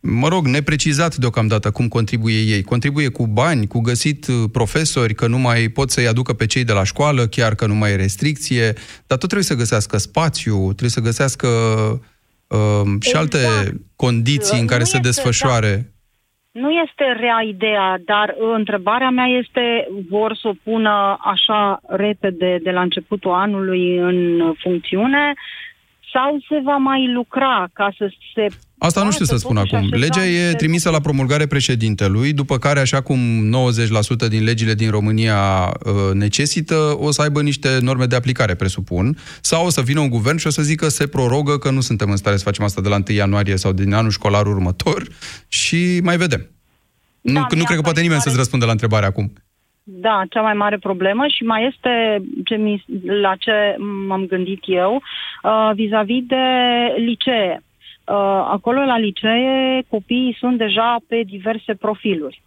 mă 0.00 0.28
rog, 0.28 0.46
neprecizat 0.46 1.16
deocamdată 1.16 1.70
cum 1.70 1.88
contribuie 1.88 2.40
ei. 2.40 2.62
Contribuie 2.62 3.08
cu 3.08 3.26
bani, 3.26 3.66
cu 3.66 3.80
găsit 3.80 4.26
uh, 4.26 4.34
profesori, 4.52 5.14
că 5.14 5.26
nu 5.26 5.38
mai 5.38 5.68
pot 5.68 5.90
să-i 5.90 6.06
aducă 6.06 6.32
pe 6.32 6.46
cei 6.46 6.64
de 6.64 6.72
la 6.72 6.84
școală, 6.84 7.26
chiar 7.26 7.54
că 7.54 7.66
nu 7.66 7.74
mai 7.74 7.90
e 7.90 7.96
restricție, 7.96 8.72
dar 9.06 9.18
tot 9.18 9.28
trebuie 9.28 9.42
să 9.42 9.54
găsească 9.54 9.96
spațiu, 9.96 10.56
trebuie 10.62 10.90
să 10.90 11.00
găsească 11.00 11.48
uh, 12.46 13.00
și 13.00 13.16
alte 13.16 13.38
condiții 13.96 14.60
în 14.60 14.66
care 14.66 14.80
Nu 14.80 14.86
se 14.86 14.96
este, 14.96 15.08
desfășoare. 15.08 15.90
Nu 16.50 16.70
este 16.70 17.04
rea 17.20 17.40
ideea, 17.46 18.00
dar 18.04 18.28
uh, 18.28 18.54
întrebarea 18.56 19.10
mea 19.10 19.26
este, 19.26 19.88
vor 20.10 20.36
să 20.36 20.48
o 20.48 20.54
pună 20.62 21.18
așa 21.20 21.80
repede 21.86 22.58
de 22.62 22.70
la 22.70 22.80
începutul 22.80 23.30
anului 23.30 23.96
în 23.96 24.42
funcțiune 24.58 25.32
sau 26.16 26.30
se 26.48 26.60
va 26.64 26.76
mai 26.76 27.12
lucra 27.12 27.68
ca 27.72 27.94
să 27.98 28.04
se... 28.34 28.46
Asta 28.78 29.02
nu 29.02 29.10
știu 29.10 29.24
să 29.24 29.36
spun 29.36 29.54
totuși 29.54 29.74
acum. 29.74 29.86
așeza 29.92 30.04
Legea 30.06 30.26
e 30.26 30.40
niște- 30.42 30.56
trimisă 30.56 30.90
la 30.90 31.00
promulgare 31.00 31.46
președintelui, 31.46 32.32
după 32.32 32.58
care, 32.58 32.80
așa 32.80 33.00
cum 33.00 33.18
90% 34.26 34.28
din 34.28 34.44
legile 34.44 34.74
din 34.74 34.90
România 34.90 35.38
uh, 35.84 35.92
necesită, 36.12 36.96
o 36.98 37.10
să 37.10 37.22
aibă 37.22 37.42
niște 37.42 37.78
norme 37.80 38.06
de 38.06 38.16
aplicare, 38.16 38.54
presupun, 38.54 39.16
sau 39.40 39.66
o 39.66 39.70
să 39.70 39.80
vină 39.80 40.00
un 40.00 40.08
guvern 40.08 40.36
și 40.36 40.46
o 40.46 40.50
să 40.50 40.62
zică 40.62 40.88
se 40.88 41.06
prorogă 41.06 41.58
că 41.58 41.70
nu 41.70 41.80
suntem 41.80 42.10
în 42.10 42.16
stare 42.16 42.36
să 42.36 42.42
facem 42.44 42.64
asta 42.64 42.80
de 42.80 42.88
la 42.88 42.96
1 43.08 43.16
ianuarie 43.16 43.56
sau 43.56 43.72
din 43.72 43.92
anul 43.92 44.10
școlar 44.10 44.46
următor 44.46 45.06
și 45.48 46.00
mai 46.02 46.16
vedem. 46.16 46.50
nu, 47.20 47.32
Da, 47.32 47.40
nu 47.40 47.46
mie 47.54 47.64
cred 47.64 47.66
că 47.66 47.72
asta 47.72 47.82
poate 47.82 48.00
mi 48.00 48.02
nimeni 48.06 48.18
pare- 48.18 48.22
să-ți 48.28 48.36
răspundă 48.36 48.64
la 48.64 48.72
întrebare 48.72 49.06
acum. 49.06 49.32
Da, 49.88 50.22
cea 50.30 50.40
mai 50.40 50.54
mare 50.54 50.78
problemă 50.78 51.26
și 51.26 51.42
mai 51.42 51.66
este 51.66 52.22
ce 52.44 52.56
mi, 52.56 52.84
la 53.04 53.34
ce 53.36 53.76
m-am 54.06 54.26
gândit 54.26 54.62
eu 54.64 55.02
uh, 55.42 55.70
vis-a-vis 55.74 56.24
de 56.26 56.44
licee. 56.96 57.62
Uh, 58.06 58.14
acolo 58.50 58.84
la 58.84 58.98
licee 58.98 59.82
copiii 59.88 60.36
sunt 60.38 60.58
deja 60.58 60.96
pe 61.08 61.22
diverse 61.22 61.74
profiluri 61.74 62.42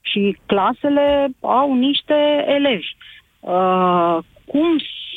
și 0.00 0.38
clasele 0.46 1.28
au 1.40 1.74
niște 1.74 2.44
elevi. 2.46 2.96
Uh, 3.40 4.18
cum 4.44 4.68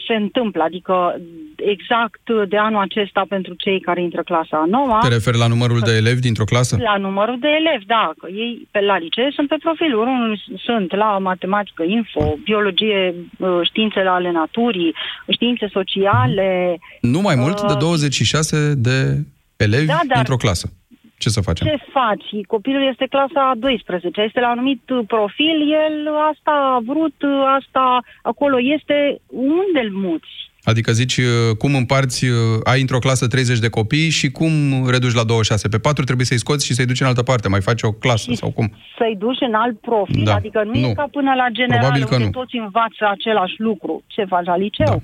se 0.07 0.13
întâmplă? 0.13 0.63
Adică 0.63 1.21
exact 1.55 2.21
de 2.49 2.57
anul 2.57 2.81
acesta 2.81 3.25
pentru 3.29 3.53
cei 3.53 3.79
care 3.79 4.01
intră 4.01 4.21
clasa 4.23 4.57
a 4.57 4.65
noua. 4.65 4.99
Te 5.01 5.07
referi 5.07 5.37
la 5.37 5.47
numărul 5.47 5.79
de 5.79 5.91
elevi 5.91 6.19
dintr-o 6.21 6.43
clasă? 6.43 6.77
La 6.79 6.97
numărul 6.97 7.37
de 7.39 7.47
elevi, 7.59 7.85
da. 7.85 8.11
Că 8.17 8.27
ei 8.29 8.67
pe 8.71 8.79
la 8.79 8.97
licee 8.97 9.31
sunt 9.35 9.47
pe 9.47 9.55
profiluri. 9.59 10.09
Unul 10.09 10.39
sunt 10.57 10.95
la 10.95 11.17
matematică, 11.17 11.83
info, 11.83 12.37
biologie, 12.43 13.15
uh, 13.37 13.59
științele 13.63 14.09
ale 14.09 14.31
naturii, 14.31 14.93
științe 15.29 15.67
sociale. 15.71 16.77
Nu 17.01 17.21
mai 17.21 17.35
mult 17.35 17.61
de 17.61 17.73
Uh, 17.73 17.79
26 17.79 18.73
de 18.75 19.17
elevi 19.57 19.85
Da, 19.85 19.99
dar- 20.07 20.17
într-o 20.17 20.35
clasă. 20.35 20.69
Ce 21.17 21.29
să 21.29 21.41
facem? 21.41 21.67
Ce 21.67 21.77
faci? 21.93 22.45
Copilul 22.47 22.87
este 22.91 23.05
clasa 23.09 23.49
a 23.49 23.55
12, 23.59 24.21
este 24.21 24.39
la 24.39 24.45
un 24.51 24.57
anumit 24.57 24.89
uh, 24.89 24.99
profil, 25.07 25.57
el 25.85 25.95
asta 26.31 26.51
a 26.75 26.79
vrut, 26.85 27.17
uh, 27.21 27.55
asta 27.59 27.99
acolo 28.21 28.57
este, 28.75 29.19
unde 29.27 29.79
îl 29.83 29.91
muți? 29.91 30.27
Adică 30.63 30.91
zici, 30.91 31.17
uh, 31.17 31.55
cum 31.57 31.75
împarți, 31.75 32.25
uh, 32.25 32.35
ai 32.63 32.81
într-o 32.81 32.99
clasă 32.99 33.27
30 33.27 33.59
de 33.59 33.69
copii 33.69 34.09
și 34.09 34.31
cum 34.31 34.51
reduci 34.89 35.13
la 35.13 35.23
26? 35.23 35.67
Pe 35.69 35.77
4 35.79 36.03
trebuie 36.03 36.25
să-i 36.25 36.37
scoți 36.45 36.65
și 36.65 36.73
să-i 36.73 36.85
duci 36.85 36.99
în 37.01 37.07
altă 37.07 37.23
parte. 37.23 37.47
Mai 37.49 37.61
faci 37.61 37.81
o 37.81 37.91
clasă 37.91 38.31
sau 38.33 38.49
cum? 38.51 38.67
Să-i 38.97 39.15
duci 39.17 39.41
în 39.49 39.53
alt 39.53 39.79
profil, 39.79 40.23
Da. 40.23 40.33
adică 40.35 40.63
nu, 40.63 40.79
Nu. 40.79 40.87
e 40.87 40.93
ca 40.93 41.07
până 41.11 41.33
la 41.33 41.47
general, 41.51 41.79
Probabil 41.79 42.05
că 42.05 42.13
unde 42.13 42.25
nu. 42.25 42.31
toți 42.31 42.55
învață 42.55 43.03
același 43.09 43.55
lucru. 43.57 44.03
Ce 44.07 44.23
faci 44.23 44.45
la 44.45 44.57
liceu? 44.57 44.93
Uh, 44.95 45.01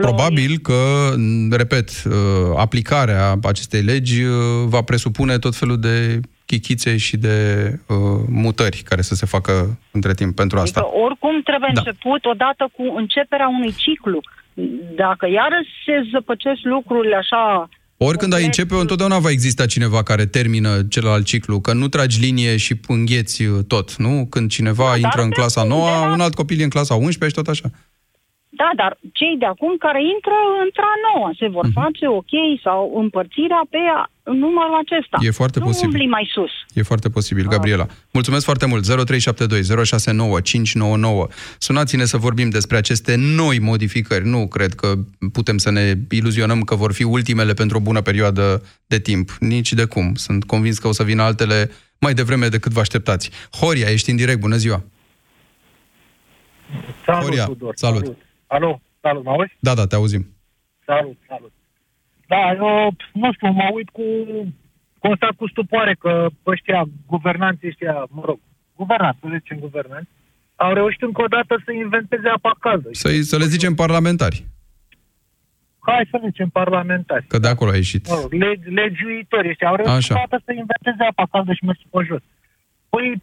Probabil 0.00 0.58
că, 0.62 1.12
m, 1.16 1.52
repet, 1.52 1.90
uh, 2.06 2.12
aplicarea 2.56 3.38
acestei 3.42 3.82
legi 3.82 4.22
uh, 4.22 4.34
va 4.66 4.82
presupune 4.82 5.38
tot 5.38 5.56
felul 5.56 5.80
de 5.80 6.20
chichițe 6.46 6.96
și 6.96 7.16
de 7.16 7.36
uh, 7.86 7.96
mutări 8.28 8.82
care 8.84 9.02
să 9.02 9.14
se 9.14 9.26
facă 9.26 9.78
între 9.90 10.14
timp 10.14 10.34
pentru 10.36 10.58
asta. 10.58 10.80
Adică 10.80 10.96
oricum 11.04 11.40
trebuie 11.44 11.70
Da. 11.74 11.80
început 11.84 12.24
odată 12.24 12.70
cu 12.76 12.94
începerea 12.96 13.48
unui 13.48 13.74
ciclu. 13.76 14.20
Dacă 14.96 15.26
iarăși 15.26 15.70
se 15.86 15.92
zăpăcesc 16.12 16.60
lucrurile 16.62 17.16
așa... 17.16 17.68
Oricând 17.96 18.34
ai 18.34 18.44
începe, 18.44 18.74
întotdeauna 18.74 19.18
va 19.18 19.30
exista 19.30 19.66
cineva 19.66 20.02
care 20.02 20.26
termină 20.26 20.82
celălalt 20.88 21.24
ciclu, 21.24 21.60
că 21.60 21.72
nu 21.72 21.88
tragi 21.88 22.20
linie 22.20 22.56
și 22.56 22.80
îngheți 22.86 23.42
uh, 23.44 23.58
tot, 23.66 23.96
nu? 23.96 24.26
Când 24.30 24.50
cineva 24.50 24.84
Da, 24.88 24.94
intră 24.94 25.10
dar 25.14 25.22
în 25.24 25.28
de 25.28 25.34
clasa 25.34 25.60
acum, 25.60 25.72
9, 25.72 25.84
de 25.84 25.90
la- 26.06 26.12
un 26.12 26.20
alt 26.20 26.34
copil 26.34 26.60
e 26.60 26.62
în 26.62 26.68
clasa 26.68 26.94
11 26.94 27.28
și 27.38 27.44
tot 27.44 27.48
așa. 27.54 27.70
Da, 28.60 28.70
dar 28.76 28.98
cei 29.12 29.36
de 29.38 29.44
acum 29.44 29.76
care 29.78 30.00
intră 30.14 30.36
într-a 30.64 30.92
noua 31.06 31.30
se 31.38 31.48
vor 31.48 31.64
Mhm. 31.64 31.72
face 31.80 32.06
ok 32.08 32.32
sau 32.62 32.78
împărțirea 33.02 33.62
pe 33.70 33.78
a- 33.96 34.10
numărul 34.24 34.76
acesta. 34.84 35.16
E 35.20 35.30
foarte 35.30 35.58
nu 35.58 35.64
posibil. 35.64 35.88
umbli 35.88 36.06
mai 36.08 36.30
sus. 36.32 36.50
E 36.74 36.82
foarte 36.82 37.08
posibil, 37.10 37.46
Gabriela. 37.48 37.86
Mulțumesc 38.12 38.44
foarte 38.44 38.66
mult. 38.66 38.84
0372 38.84 39.62
069 39.84 40.40
599. 40.40 41.26
Sunați-ne 41.58 42.04
să 42.04 42.16
vorbim 42.16 42.48
despre 42.50 42.76
aceste 42.76 43.14
noi 43.18 43.58
modificări. 43.58 44.28
Nu 44.28 44.48
cred 44.48 44.74
că 44.74 44.92
putem 45.32 45.58
să 45.58 45.70
ne 45.70 45.94
iluzionăm 46.10 46.60
că 46.62 46.74
vor 46.74 46.92
fi 46.92 47.02
ultimele 47.02 47.52
pentru 47.54 47.76
o 47.76 47.80
bună 47.80 48.00
perioadă 48.00 48.62
de 48.86 48.98
timp. 48.98 49.30
Nici 49.40 49.72
de 49.72 49.84
cum. 49.84 50.14
Sunt 50.14 50.44
convins 50.44 50.78
că 50.78 50.88
o 50.88 50.92
să 50.92 51.02
vină 51.02 51.22
altele 51.22 51.70
mai 52.00 52.14
devreme 52.14 52.48
decât 52.48 52.72
vă 52.72 52.80
așteptați. 52.80 53.30
Horia, 53.60 53.88
ești 53.90 54.10
în 54.10 54.16
direct. 54.16 54.40
Bună 54.40 54.56
ziua! 54.56 54.82
Salut, 57.06 57.22
Horia, 57.22 57.44
Tudor. 57.44 57.72
salut. 57.76 57.98
salut. 58.04 58.16
Alo, 58.54 58.80
salut, 59.00 59.24
mă 59.24 59.30
auzi? 59.30 59.56
Da, 59.60 59.74
da, 59.74 59.86
te 59.86 59.94
auzim. 59.94 60.24
Salut, 60.86 61.18
salut. 61.28 61.52
Da, 62.26 62.52
eu, 62.56 62.94
nu 63.12 63.32
știu, 63.32 63.50
mă 63.50 63.68
uit 63.72 63.88
cu 63.88 64.02
constat 64.98 65.32
cu 65.36 65.48
stupoare 65.48 65.94
că 65.94 66.26
ăștia, 66.46 66.84
guvernanții 67.06 67.68
ăștia, 67.68 68.06
mă 68.08 68.22
rog, 68.24 68.38
guvernanți, 68.76 69.18
să 69.20 69.26
le 69.28 69.36
zicem 69.36 69.58
guvernanți, 69.58 70.10
au 70.56 70.72
reușit 70.72 71.02
încă 71.02 71.22
o 71.22 71.26
dată 71.26 71.62
să 71.64 71.72
inventeze 71.72 72.28
apa 72.28 72.56
caldă. 72.60 72.88
Să, 72.92 73.08
să 73.22 73.36
le 73.36 73.44
zicem 73.44 73.74
parlamentari. 73.74 74.44
Hai 75.78 76.08
să 76.10 76.18
le 76.22 76.28
zicem 76.28 76.48
parlamentari. 76.48 77.26
Că 77.26 77.38
de 77.38 77.48
acolo 77.48 77.70
a 77.70 77.74
ieșit. 77.74 78.08
Mă 78.08 78.18
rog, 78.22 78.32
legi, 78.32 78.68
legiuitori 78.68 79.48
ăștia 79.48 79.68
au 79.68 79.74
reușit 79.74 79.94
Așa. 79.96 80.14
încă 80.14 80.24
o 80.24 80.26
dată 80.28 80.42
să 80.46 80.52
inventeze 80.52 81.04
apa 81.10 81.26
caldă 81.30 81.52
și 81.52 81.64
mersul 81.64 81.88
pe 81.90 82.04
jos. 82.08 82.22
Păi, 82.88 83.22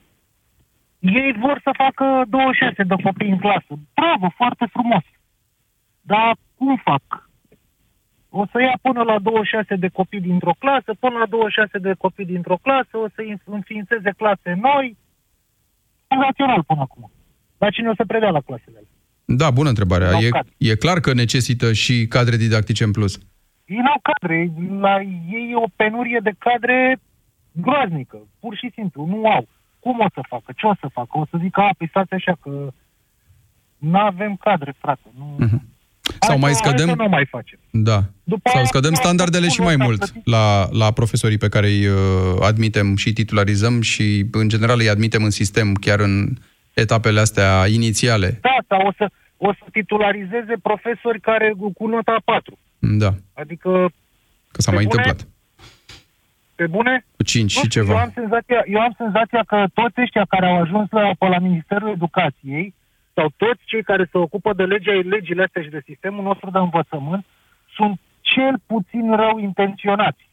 ei 1.00 1.32
vor 1.46 1.58
să 1.64 1.72
facă 1.84 2.06
26 2.28 2.84
de 2.84 2.96
copii 3.04 3.30
în 3.36 3.40
clasă. 3.40 3.72
Bravo, 4.00 4.28
foarte 4.36 4.66
frumos. 4.76 5.06
Dar 6.02 6.36
cum 6.56 6.82
fac? 6.84 7.30
O 8.30 8.46
să 8.52 8.62
ia 8.62 8.78
până 8.82 9.02
la 9.04 9.20
26 9.20 9.76
de 9.76 9.88
copii 9.88 10.22
dintr-o 10.22 10.56
clasă, 10.60 10.94
până 11.00 11.18
la 11.18 11.26
26 11.26 11.78
de 11.78 11.94
copii 11.98 12.26
dintr-o 12.26 12.58
clasă, 12.62 12.98
o 12.98 13.08
să 13.16 13.22
înființeze 13.46 14.12
clase 14.18 14.54
noi. 14.62 14.98
Național 16.08 16.64
până 16.64 16.82
acum. 16.82 17.12
Dar 17.58 17.72
cine 17.74 17.90
o 17.90 17.96
să 17.96 18.04
predea 18.08 18.30
la 18.30 18.42
clasele 18.42 18.78
alea? 18.78 18.90
Da, 19.26 19.52
bună 19.52 19.70
întrebarea. 19.70 20.10
N-au 20.10 20.22
E, 20.22 20.30
cadre. 20.30 20.54
e 20.58 20.76
clar 20.76 21.00
că 21.00 21.14
necesită 21.14 21.74
și 21.74 22.06
cadre 22.08 22.36
didactice 22.38 22.84
în 22.84 22.92
plus. 22.92 23.20
Ei 23.66 23.78
n-au 23.78 24.00
cadre. 24.10 24.52
La 24.80 25.02
ei 25.32 25.50
e 25.52 25.56
o 25.56 25.68
penurie 25.76 26.20
de 26.24 26.32
cadre 26.38 27.00
groaznică. 27.52 28.18
Pur 28.40 28.56
și 28.56 28.72
simplu. 28.74 29.06
Nu 29.06 29.26
au. 29.26 29.48
Cum 29.80 30.00
o 30.00 30.06
să 30.14 30.22
facă? 30.28 30.52
Ce 30.56 30.66
o 30.66 30.76
să 30.80 30.88
facă? 30.88 31.18
O 31.18 31.26
să 31.30 31.38
zică, 31.42 31.62
a, 31.62 31.70
păi 31.78 31.88
stați 31.88 32.14
așa 32.14 32.38
că 32.42 32.74
nu 33.78 33.98
avem 34.00 34.36
cadre, 34.36 34.76
frate. 34.80 35.10
Nu... 35.18 35.36
Sau 36.20 36.38
mai 36.38 36.54
să- 36.54 36.60
Hai 36.64 36.70
scădem... 36.72 36.88
să 36.96 37.02
nu 37.02 37.08
mai 37.10 37.26
facem. 37.30 37.60
Da. 37.72 38.04
După 38.24 38.50
Sau 38.50 38.58
aia, 38.58 38.66
scădem 38.66 38.90
după 38.90 39.02
aia, 39.02 39.08
standardele 39.16 39.48
și 39.48 39.62
mai 39.62 39.74
pula 39.74 39.86
mult 39.86 40.04
s-a 40.04 40.14
la, 40.24 40.68
la 40.72 40.92
profesorii 40.92 41.38
pe 41.38 41.50
care 41.50 41.68
îi 41.68 41.86
uh, 41.88 41.96
admitem 42.42 42.96
și 42.96 43.14
titularizăm 43.14 43.82
și, 43.82 44.26
în 44.32 44.50
general, 44.50 44.80
îi 44.80 44.90
admitem 44.90 45.24
în 45.24 45.30
sistem 45.30 45.74
chiar 45.74 46.00
în 46.00 46.28
etapele 46.74 47.20
astea 47.20 47.66
inițiale. 47.68 48.40
Da, 48.42 48.56
sau 48.68 48.88
o 48.88 48.92
să, 48.98 49.10
o 49.38 49.54
să 49.54 49.64
titularizeze 49.72 50.54
profesori 50.62 51.20
care 51.22 51.54
cu 51.74 51.88
nota 51.88 52.16
4. 52.26 52.58
Da, 52.80 53.14
Adică, 53.34 53.92
că 54.52 54.62
s-a 54.62 54.70
Pe 54.72 54.76
mai 54.76 54.86
bune? 54.86 55.02
întâmplat. 55.02 55.28
pe 56.56 56.68
bune, 56.68 57.06
Cu 57.18 57.24
5 57.24 57.42
Nu 57.56 57.62
și 57.62 57.66
știu, 57.68 57.82
Eu 57.82 57.88
ceva. 57.88 58.02
am, 58.02 58.12
senzația, 58.16 58.64
eu 58.74 58.80
am 58.80 58.94
senzația 58.98 59.44
că 59.48 59.66
toți 59.74 60.02
ăștia 60.02 60.26
care 60.30 60.46
au 60.46 60.62
ajuns 60.62 60.88
la, 60.92 61.12
pe 61.20 61.28
la 61.28 61.40
Ministerul 61.40 61.90
Educației 61.90 62.74
sau 63.20 63.30
toți 63.38 63.62
cei 63.66 63.84
care 63.84 64.04
se 64.12 64.18
ocupă 64.18 64.54
de 64.54 64.64
legea, 64.64 64.92
legile 64.92 65.44
astea 65.44 65.62
și 65.62 65.70
de 65.70 65.82
sistemul 65.86 66.24
nostru 66.24 66.50
de 66.50 66.58
învățământ 66.58 67.26
sunt 67.76 68.00
cel 68.22 68.56
puțin 68.66 69.16
rău 69.16 69.38
intenționați. 69.38 70.30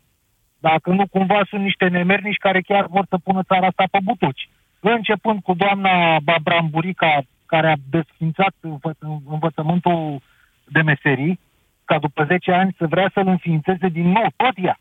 Dacă 0.59 0.91
nu 0.91 1.07
cumva 1.07 1.41
sunt 1.49 1.63
niște 1.63 1.89
nemernici 1.89 2.45
care 2.47 2.61
chiar 2.61 2.87
vor 2.87 3.07
să 3.09 3.17
pună 3.19 3.43
țara 3.43 3.67
asta 3.67 3.85
pe 3.91 3.99
butuci. 4.05 4.49
Începând 4.81 5.43
cu 5.43 5.55
doamna 5.55 6.17
Bramburica, 6.43 7.23
care 7.47 7.69
a 7.71 7.77
desfințat 7.91 8.55
învăț- 8.61 9.29
învățământul 9.31 10.21
de 10.65 10.83
meserii, 10.83 11.41
ca 11.85 11.99
după 11.99 12.25
10 12.25 12.53
ani 12.53 12.75
să 12.79 12.87
vrea 12.87 13.11
să-l 13.15 13.27
înființeze 13.27 13.89
din 13.89 14.09
nou, 14.09 14.27
tot 14.37 14.55
ea. 14.57 14.79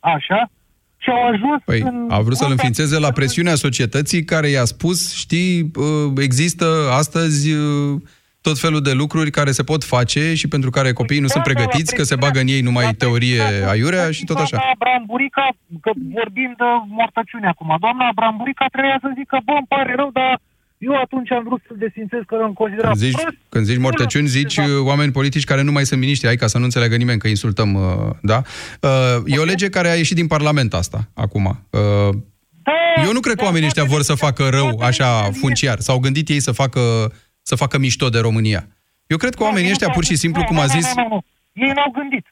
Așa? 0.00 0.50
Și 0.98 1.08
au 1.10 1.26
ajuns 1.26 1.62
Păi, 1.64 1.80
în... 1.80 2.06
a 2.10 2.20
vrut 2.20 2.36
să-l 2.36 2.50
înființeze 2.50 2.98
la 2.98 3.10
presiunea 3.12 3.54
societății 3.54 4.24
care 4.24 4.48
i-a 4.48 4.64
spus, 4.64 5.14
știi, 5.14 5.70
uh, 5.76 6.12
există 6.22 6.66
astăzi 7.00 7.52
uh, 7.52 8.00
tot 8.40 8.58
felul 8.58 8.82
de 8.88 8.92
lucruri 8.92 9.30
care 9.30 9.50
se 9.50 9.62
pot 9.62 9.82
face 9.84 10.34
și 10.34 10.48
pentru 10.48 10.70
care 10.70 10.92
copiii 10.92 11.20
nu 11.20 11.26
sunt 11.34 11.44
Da, 11.44 11.52
da, 11.52 11.60
la 11.60 11.66
pregătiți, 11.66 11.94
că 11.94 12.02
se 12.02 12.14
presiunea- 12.14 12.26
bagă 12.26 12.38
în 12.40 12.48
ei 12.56 12.60
numai 12.68 12.94
teorie 13.02 13.42
aiurea 13.72 14.10
și 14.16 14.24
tot 14.24 14.36
așa. 14.44 14.56
Doamna 14.56 14.80
Bramburica, 14.82 15.46
că 15.84 15.90
vorbim 16.18 16.50
de 16.62 16.68
mortăciune 16.98 17.48
acum, 17.52 17.70
doamna 17.80 18.06
Bramburica 18.18 18.64
trebuia 18.74 18.98
să 19.04 19.08
zică, 19.18 19.36
bă, 19.44 19.52
îmi 19.56 19.70
pare 19.74 19.92
rău, 20.00 20.10
dar 20.20 20.32
eu 20.78 20.94
atunci 21.00 21.30
am 21.30 21.44
vrut 21.44 21.62
să-l 21.66 21.76
desfințez 21.78 22.20
că 22.26 22.36
l-am 22.36 22.52
considerat 22.52 22.90
Când 22.90 23.02
zici, 23.04 23.12
prost. 23.20 23.36
când 23.48 23.64
zici 23.64 23.78
mortăciuni, 23.78 24.26
zici 24.26 24.56
uh, 24.56 24.64
oameni 24.80 25.12
politici 25.12 25.44
care 25.44 25.62
nu 25.62 25.72
mai 25.72 25.84
sunt 25.86 26.00
miniștri, 26.00 26.28
ai 26.28 26.36
ca 26.36 26.46
să 26.46 26.58
nu 26.58 26.64
înțeleagă 26.64 26.96
nimeni 26.96 27.18
că 27.18 27.28
insultăm, 27.28 27.74
uh, 27.74 28.10
da? 28.22 28.42
Uh, 28.82 29.22
E 29.26 29.38
o 29.38 29.44
lege 29.44 29.68
care 29.68 29.88
a 29.90 29.94
ieșit 29.94 30.16
din 30.16 30.26
Parlament 30.26 30.74
asta, 30.74 31.08
acum. 31.14 31.44
Uh, 31.70 32.14
Eu 33.04 33.12
nu 33.12 33.20
cred 33.20 33.36
că 33.36 33.44
oamenii 33.44 33.66
ăștia 33.66 33.84
vor 33.84 34.02
să 34.02 34.14
facă 34.14 34.48
rău 34.48 34.78
așa 34.78 35.06
funciar. 35.40 35.78
S-au 35.78 35.98
gândit 35.98 36.28
ei 36.28 36.40
să 36.40 36.52
facă, 36.52 36.80
să 37.42 37.54
facă 37.54 37.78
mișto 37.78 38.08
de 38.08 38.18
România. 38.18 38.66
Eu 39.06 39.16
cred 39.16 39.34
că 39.34 39.42
oamenii 39.42 39.70
ăștia, 39.70 39.88
pur 39.88 40.04
și 40.04 40.16
simplu, 40.16 40.44
cum 40.44 40.58
a 40.58 40.66
zis... 40.66 40.94
Nu, 40.94 41.02
nu, 41.02 41.08
nu. 41.08 41.20
Ei 41.66 41.72
n-au 41.74 41.90
gândit. 41.90 42.26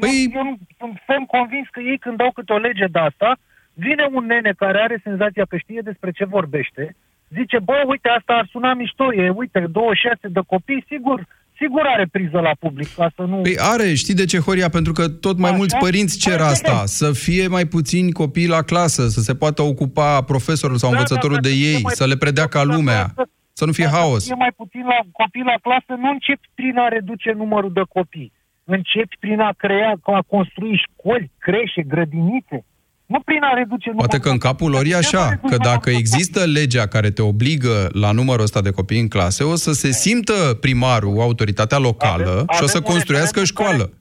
Păi... 0.00 0.30
Eu, 0.34 0.40
eu 0.40 0.44
nu- 0.44 0.58
sunt 0.78 0.94
ferm 1.06 1.24
convins 1.26 1.66
că 1.70 1.80
ei 1.80 1.98
când 1.98 2.16
dau 2.16 2.30
câte 2.32 2.52
o 2.52 2.56
lege 2.56 2.86
de 2.86 2.98
asta, 2.98 3.38
vine 3.72 4.08
un 4.12 4.24
nene 4.26 4.52
care 4.56 4.78
are 4.80 5.00
senzația 5.02 5.44
că 5.48 5.56
știe 5.56 5.80
despre 5.84 6.10
ce 6.10 6.24
vorbește, 6.24 6.96
zice, 7.28 7.58
bă, 7.58 7.82
uite, 7.86 8.08
asta 8.08 8.32
ar 8.32 8.48
suna 8.50 8.74
mișto, 8.74 9.14
e, 9.14 9.28
uite, 9.28 9.66
26 9.70 10.28
de 10.28 10.40
copii, 10.46 10.84
sigur, 10.88 11.26
sigur 11.58 11.82
are 11.86 12.06
priză 12.12 12.40
la 12.40 12.54
public, 12.58 12.94
ca 12.94 13.12
să 13.16 13.22
nu... 13.22 13.36
Păi 13.36 13.56
are, 13.58 13.94
știi 13.94 14.14
de 14.14 14.24
ce, 14.24 14.38
Horia? 14.38 14.68
Pentru 14.68 14.92
că 14.92 15.08
tot 15.08 15.38
mai 15.38 15.52
mulți 15.56 15.76
părinți 15.76 16.18
cer 16.18 16.40
asta, 16.40 16.82
să 16.86 17.12
fie 17.12 17.46
mai 17.46 17.64
puțini 17.64 18.12
copii 18.12 18.46
la 18.46 18.62
clasă, 18.62 19.08
să 19.08 19.20
se 19.20 19.34
poată 19.34 19.62
ocupa 19.62 20.22
profesorul 20.22 20.76
sau 20.76 20.90
Da, 20.90 20.96
învățătorul 20.96 21.36
da, 21.40 21.48
de 21.48 21.48
să 21.48 21.54
fie 21.54 21.66
ei, 21.68 21.80
mai 21.82 21.92
să 21.94 22.06
le 22.06 22.16
predea 22.16 22.46
ca 22.46 22.62
lumea, 22.62 23.14
să 23.52 23.64
nu 23.64 23.72
fie 23.72 23.86
haos. 23.86 24.30
E 24.30 24.34
mai 24.34 24.52
puțin 24.56 24.84
la 24.84 24.98
copii 25.12 25.42
la 25.42 25.58
clasă, 25.62 26.00
nu 26.00 26.10
începi 26.10 26.48
prin 26.54 26.78
a 26.78 26.88
reduce 26.88 27.32
numărul 27.32 27.72
de 27.72 27.82
copii. 27.88 28.32
Începi 28.64 29.16
prin 29.18 29.40
a 29.40 29.52
crea, 29.56 29.94
a 30.02 30.22
construi 30.26 30.82
școli, 30.84 31.30
creșe, 31.38 31.82
grădinițe. 31.82 32.64
Nu 33.06 33.20
prin 33.20 33.42
a 33.42 33.52
reduce 33.54 33.88
numărul 33.88 34.08
Poate 34.08 34.18
că 34.18 34.28
în 34.28 34.38
capul 34.38 34.70
lor 34.70 34.84
e 34.86 34.96
așa, 34.96 35.24
că 35.50 35.56
dacă 35.56 35.90
există 35.90 36.44
legea 36.44 36.86
care 36.86 37.10
te 37.10 37.22
obligă 37.22 37.88
la 37.92 38.10
numărul 38.12 38.42
ăsta 38.42 38.60
de 38.60 38.70
copii 38.70 39.00
în 39.00 39.08
clase, 39.08 39.44
o 39.44 39.54
să 39.54 39.72
se 39.72 39.90
simtă 39.90 40.58
primarul, 40.60 41.20
autoritatea 41.20 41.78
locală 41.78 42.44
și 42.54 42.62
o 42.62 42.66
să 42.66 42.76
avem 42.76 42.82
un 42.86 42.92
construiască 42.92 43.40
referendum 43.40 43.76
școală. 43.76 43.92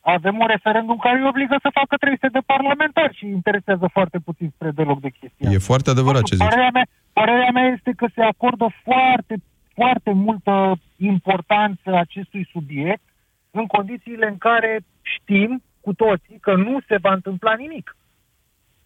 Avem 0.00 0.36
un 0.38 0.46
referendum 0.46 0.96
care 0.96 1.18
îi 1.18 1.28
obligă 1.28 1.56
să 1.62 1.68
facă 1.72 1.96
300 1.96 2.28
de 2.32 2.42
parlamentari 2.46 3.16
și 3.16 3.24
îi 3.24 3.30
interesează 3.30 3.86
foarte 3.92 4.18
puțin 4.18 4.48
spre 4.54 4.70
deloc 4.70 5.00
de 5.00 5.10
chestia 5.18 5.50
E 5.50 5.58
foarte 5.58 5.90
adevărat 5.90 6.22
ce 6.22 6.34
zici. 6.34 6.44
Părerea 6.48 6.70
mea, 6.72 6.86
părerea 7.12 7.50
mea 7.52 7.66
este 7.76 7.92
că 7.96 8.06
se 8.14 8.22
acordă 8.22 8.66
foarte, 8.84 9.34
foarte 9.74 10.12
multă 10.12 10.54
importanță 10.96 11.88
acestui 12.04 12.48
subiect 12.52 13.06
în 13.50 13.66
condițiile 13.66 14.26
în 14.26 14.38
care 14.38 14.80
știm 15.02 15.62
cu 15.80 15.92
toții 15.94 16.38
că 16.40 16.54
nu 16.54 16.78
se 16.88 16.96
va 17.04 17.12
întâmpla 17.12 17.54
nimic. 17.54 17.96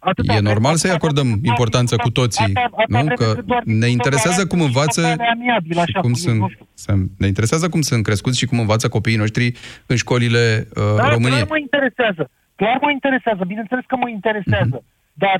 Atâta 0.02 0.32
E 0.32 0.36
vreme 0.36 0.48
normal 0.48 0.70
cât 0.72 0.80
să-i 0.80 0.90
toată- 0.90 1.04
acordăm 1.04 1.38
importanță 1.42 1.96
cu 1.96 2.10
toții, 2.10 2.44
atâta- 2.44 2.60
atâta 2.64 2.84
nu? 2.88 2.94
vreme 2.98 3.14
Că 3.14 3.32
cât 3.34 3.44
doar 3.44 3.62
ne 3.64 3.86
interesează 3.88 4.46
cum 4.46 4.60
învață 4.60 5.00
amiabil, 5.34 5.72
și 5.72 5.78
așa, 5.78 6.00
cum 6.00 6.12
cu- 6.12 6.18
sunt, 6.18 6.38
nu 6.40 6.48
știu. 6.48 6.66
să- 6.74 6.94
ne 7.18 7.26
interesează 7.26 7.68
cum 7.68 7.80
sunt 7.80 8.02
crescuți 8.04 8.38
și 8.38 8.46
cum 8.46 8.58
învață 8.60 8.88
copiii 8.88 9.16
noștri 9.16 9.52
în 9.86 9.96
școlile 9.96 10.68
uh, 10.76 10.82
Da, 10.96 11.08
României. 11.08 11.30
clar 11.36 11.46
mă 11.48 11.58
interesează. 11.58 12.30
Clar 12.56 12.78
mă 12.80 12.90
interesează. 12.90 13.44
Bineînțeles 13.46 13.84
că 13.86 13.96
mă 13.96 14.08
interesează. 14.08 14.76
Mhm. 14.80 14.84
Dar 15.12 15.38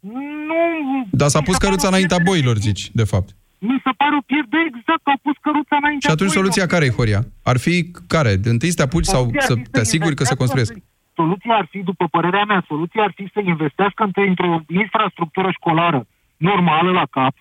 nu... 0.00 0.60
Dar 1.10 1.28
s-a 1.28 1.38
mi 1.38 1.44
se 1.44 1.50
pus 1.50 1.56
pare 1.56 1.64
căruța 1.66 1.86
o 1.86 1.90
înaintea 1.90 2.16
pierdere- 2.16 2.38
boilor, 2.40 2.56
zici, 2.66 2.90
de 2.92 3.04
fapt. 3.04 3.28
Mi 3.58 3.80
se 3.84 3.90
pare 3.96 4.14
o 4.20 4.22
pierdere 4.32 4.64
exact 4.76 5.02
că 5.04 5.10
au 5.14 5.18
pus 5.22 5.36
căruța 5.46 5.76
înaintea 5.82 6.08
Și 6.08 6.14
atunci 6.16 6.32
boilor. 6.32 6.42
soluția 6.42 6.66
care 6.72 6.84
e, 6.84 6.96
Horia? 6.98 7.20
Ar 7.42 7.56
fi 7.58 7.74
care? 8.14 8.36
De 8.44 8.48
întâi 8.54 8.68
să 8.72 8.76
te 8.76 8.82
apuci 8.82 9.04
sau 9.14 9.20
Soluția 9.20 9.40
ar 9.40 9.46
să 9.46 9.54
fi 9.54 9.62
te 9.74 9.80
asiguri 9.80 10.14
că 10.14 10.24
se 10.24 10.32
investească- 10.34 10.42
construiesc? 10.42 10.72
Soluția 11.16 11.54
ar 11.56 11.66
fi, 11.70 11.82
după 11.82 12.06
părerea 12.06 12.44
mea, 12.44 12.64
soluția 12.66 13.02
ar 13.02 13.12
fi 13.14 13.28
să 13.32 13.40
investească 13.40 14.06
într- 14.08 14.28
într-o 14.28 14.60
infrastructură 14.68 15.50
școlară 15.50 16.06
normală 16.36 16.90
la 16.90 17.06
cap, 17.10 17.34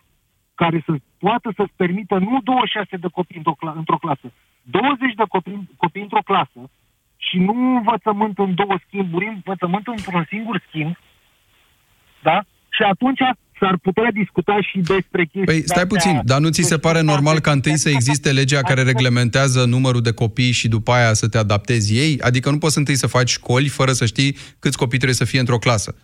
care 0.56 0.84
să 0.86 0.92
poată 1.18 1.52
să-ți 1.56 1.74
permită 1.76 2.18
nu 2.18 2.40
26 2.44 2.98
de 2.98 3.08
copii 3.08 3.38
într-o, 3.38 3.56
cla- 3.56 3.76
într-o 3.76 3.98
clasă, 3.98 4.32
20 4.62 5.14
de 5.14 5.24
copii, 5.28 5.70
copii 5.78 6.02
într-o 6.02 6.22
clasă 6.26 6.62
și 7.18 7.38
nu 7.38 7.54
învățământ 7.76 8.38
în 8.38 8.56
două 8.56 8.76
schimburi, 8.88 9.26
învățământ 9.28 9.88
într-un 9.88 10.26
singur 10.28 10.64
schimb, 10.68 10.96
da? 12.22 12.42
Și 12.70 12.82
atunci 12.82 13.22
s-ar 13.60 13.78
putea 13.82 14.12
discuta 14.14 14.58
și 14.62 14.78
despre 14.80 15.22
chestii 15.24 15.44
Păi 15.46 15.62
stai 15.66 15.88
puțin, 15.88 16.22
dar 16.24 16.40
nu 16.40 16.50
ți 16.50 16.62
se 16.62 16.78
pare 16.78 17.02
normal 17.02 17.40
ca 17.40 17.52
întâi 17.52 17.78
să 17.78 17.90
existe 17.90 18.32
legea 18.32 18.62
care 18.62 18.82
reglementează 18.84 19.66
numărul 19.66 20.02
de 20.02 20.12
copii 20.12 20.52
și 20.52 20.68
după 20.68 20.92
aia 20.92 21.14
să 21.14 21.28
te 21.28 21.38
adaptezi 21.38 21.98
ei? 21.98 22.20
Adică 22.22 22.50
nu 22.50 22.58
poți 22.58 22.78
întâi 22.78 22.96
să 22.96 23.08
faci 23.08 23.30
școli 23.30 23.68
fără 23.68 23.92
să 23.92 24.06
știi 24.06 24.38
câți 24.60 24.78
copii 24.78 24.98
trebuie 24.98 25.18
să 25.18 25.26
fie 25.26 25.40
într-o 25.40 25.58
clasă. 25.58 25.96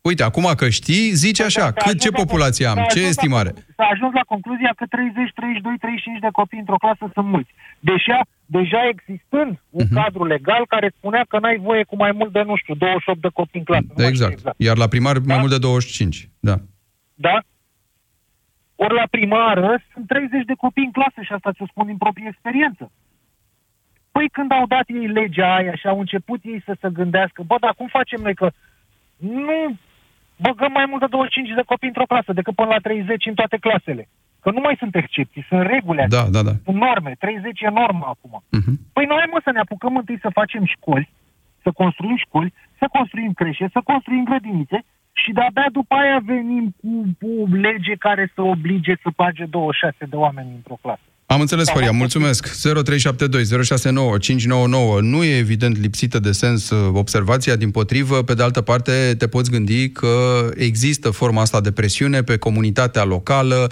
Uite, 0.00 0.22
acum 0.22 0.46
că 0.56 0.68
știi, 0.68 1.10
zici 1.24 1.40
așa, 1.40 1.72
cât, 1.72 2.00
ce 2.00 2.10
populație 2.10 2.66
am, 2.66 2.78
ce 2.92 3.00
estimare? 3.00 3.50
S-a 3.76 3.86
ajuns 3.94 4.12
la 4.14 4.20
concluzia 4.32 4.72
că 4.76 4.84
30, 4.88 5.32
32, 5.34 5.76
35 5.78 6.18
de 6.26 6.28
copii 6.32 6.58
într-o 6.58 6.76
clasă 6.84 7.04
sunt 7.14 7.26
mulți. 7.34 7.50
Deja, 7.90 8.18
deja 8.56 8.80
existând 8.94 9.52
un 9.70 9.84
Mhm. 9.88 9.94
cadru 9.98 10.24
legal 10.34 10.62
care 10.74 10.88
spunea 10.98 11.24
că 11.28 11.36
n-ai 11.38 11.58
voie 11.68 11.82
cu 11.90 11.96
mai 11.96 12.12
mult 12.18 12.32
de, 12.32 12.42
nu 12.50 12.56
știu, 12.62 12.74
28 12.74 13.20
de 13.26 13.30
copii 13.40 13.58
în 13.62 13.64
clasă. 13.70 13.84
Nu 13.88 13.94
mai 13.96 14.12
știu 14.14 14.26
Exact. 14.30 14.54
Iar 14.66 14.76
la 14.82 14.88
primar 14.94 15.16
mai 15.32 15.38
mult 15.42 15.50
de 15.56 15.58
25. 15.58 16.28
Da. 16.48 16.56
Da? 17.14 17.38
Ori 18.76 18.94
la 18.94 19.06
primară 19.10 19.82
sunt 19.92 20.06
30 20.06 20.44
de 20.44 20.54
copii 20.54 20.84
în 20.84 20.90
clasă 20.90 21.20
și 21.22 21.32
asta 21.32 21.52
ți-o 21.52 21.66
spun 21.66 21.86
din 21.86 21.96
proprie 21.96 22.28
experiență. 22.28 22.90
Păi 24.12 24.28
când 24.28 24.52
au 24.52 24.66
dat 24.66 24.86
ei 24.86 25.06
legea 25.06 25.54
aia 25.54 25.74
și 25.74 25.86
au 25.86 25.98
început 25.98 26.40
ei 26.42 26.62
să 26.64 26.76
se 26.80 26.88
gândească, 26.92 27.42
bă, 27.42 27.56
dar 27.60 27.74
cum 27.74 27.86
facem 27.86 28.20
noi 28.20 28.34
că 28.34 28.50
nu 29.16 29.76
băgăm 30.36 30.72
mai 30.72 30.86
mult 30.88 31.00
de 31.00 31.06
25 31.06 31.54
de 31.54 31.62
copii 31.66 31.88
într-o 31.88 32.10
clasă 32.12 32.32
decât 32.32 32.54
până 32.54 32.68
la 32.68 32.78
30 32.78 33.26
în 33.26 33.34
toate 33.34 33.56
clasele. 33.56 34.08
Că 34.40 34.50
nu 34.50 34.60
mai 34.60 34.76
sunt 34.78 34.94
excepții, 34.94 35.46
sunt 35.48 35.62
reguli, 35.66 36.04
Da, 36.08 36.24
da, 36.30 36.42
da. 36.42 36.54
sunt 36.64 36.76
norme, 36.76 37.16
30 37.18 37.60
e 37.60 37.68
normă 37.68 38.04
acum. 38.14 38.42
Mhm. 38.50 38.72
Păi 38.92 39.04
noi 39.04 39.28
mă 39.30 39.40
să 39.44 39.50
ne 39.50 39.58
apucăm 39.58 39.96
întâi 39.96 40.18
să 40.20 40.28
facem 40.40 40.64
școli, 40.64 41.10
să 41.62 41.70
construim 41.70 42.16
școli, 42.16 42.52
să 42.78 42.86
construim 42.92 43.32
creșe, 43.32 43.68
să 43.72 43.80
construim 43.84 44.24
grădinițe 44.24 44.84
și 45.12 45.32
de-abia 45.32 45.68
după 45.72 45.94
aia 45.94 46.18
venim 46.26 46.74
cu, 46.80 46.90
cu 47.20 47.54
lege 47.66 47.94
care 47.98 48.32
să 48.34 48.42
oblige 48.42 48.94
să 49.02 49.08
bage 49.16 49.44
26 49.44 49.96
de 50.12 50.16
oameni 50.16 50.50
într-o 50.54 50.78
clasă. 50.82 51.06
Am 51.26 51.40
înțeles, 51.40 51.70
Horia, 51.70 51.90
mulțumesc. 51.90 52.42
0372 52.62 53.64
069 53.64 54.18
599 54.18 55.00
nu 55.00 55.24
e 55.24 55.36
evident 55.36 55.78
lipsită 55.78 56.18
de 56.18 56.32
sens 56.32 56.70
uh, 56.70 56.90
observația, 56.94 57.56
din 57.56 57.70
potrivă, 57.70 58.22
pe 58.22 58.34
de 58.34 58.42
altă 58.42 58.60
parte 58.60 59.14
te 59.18 59.28
poți 59.28 59.50
gândi 59.50 59.90
că 59.90 60.48
există 60.54 61.10
forma 61.10 61.40
asta 61.40 61.60
de 61.60 61.72
presiune 61.72 62.22
pe 62.22 62.36
comunitatea 62.36 63.04
locală, 63.04 63.70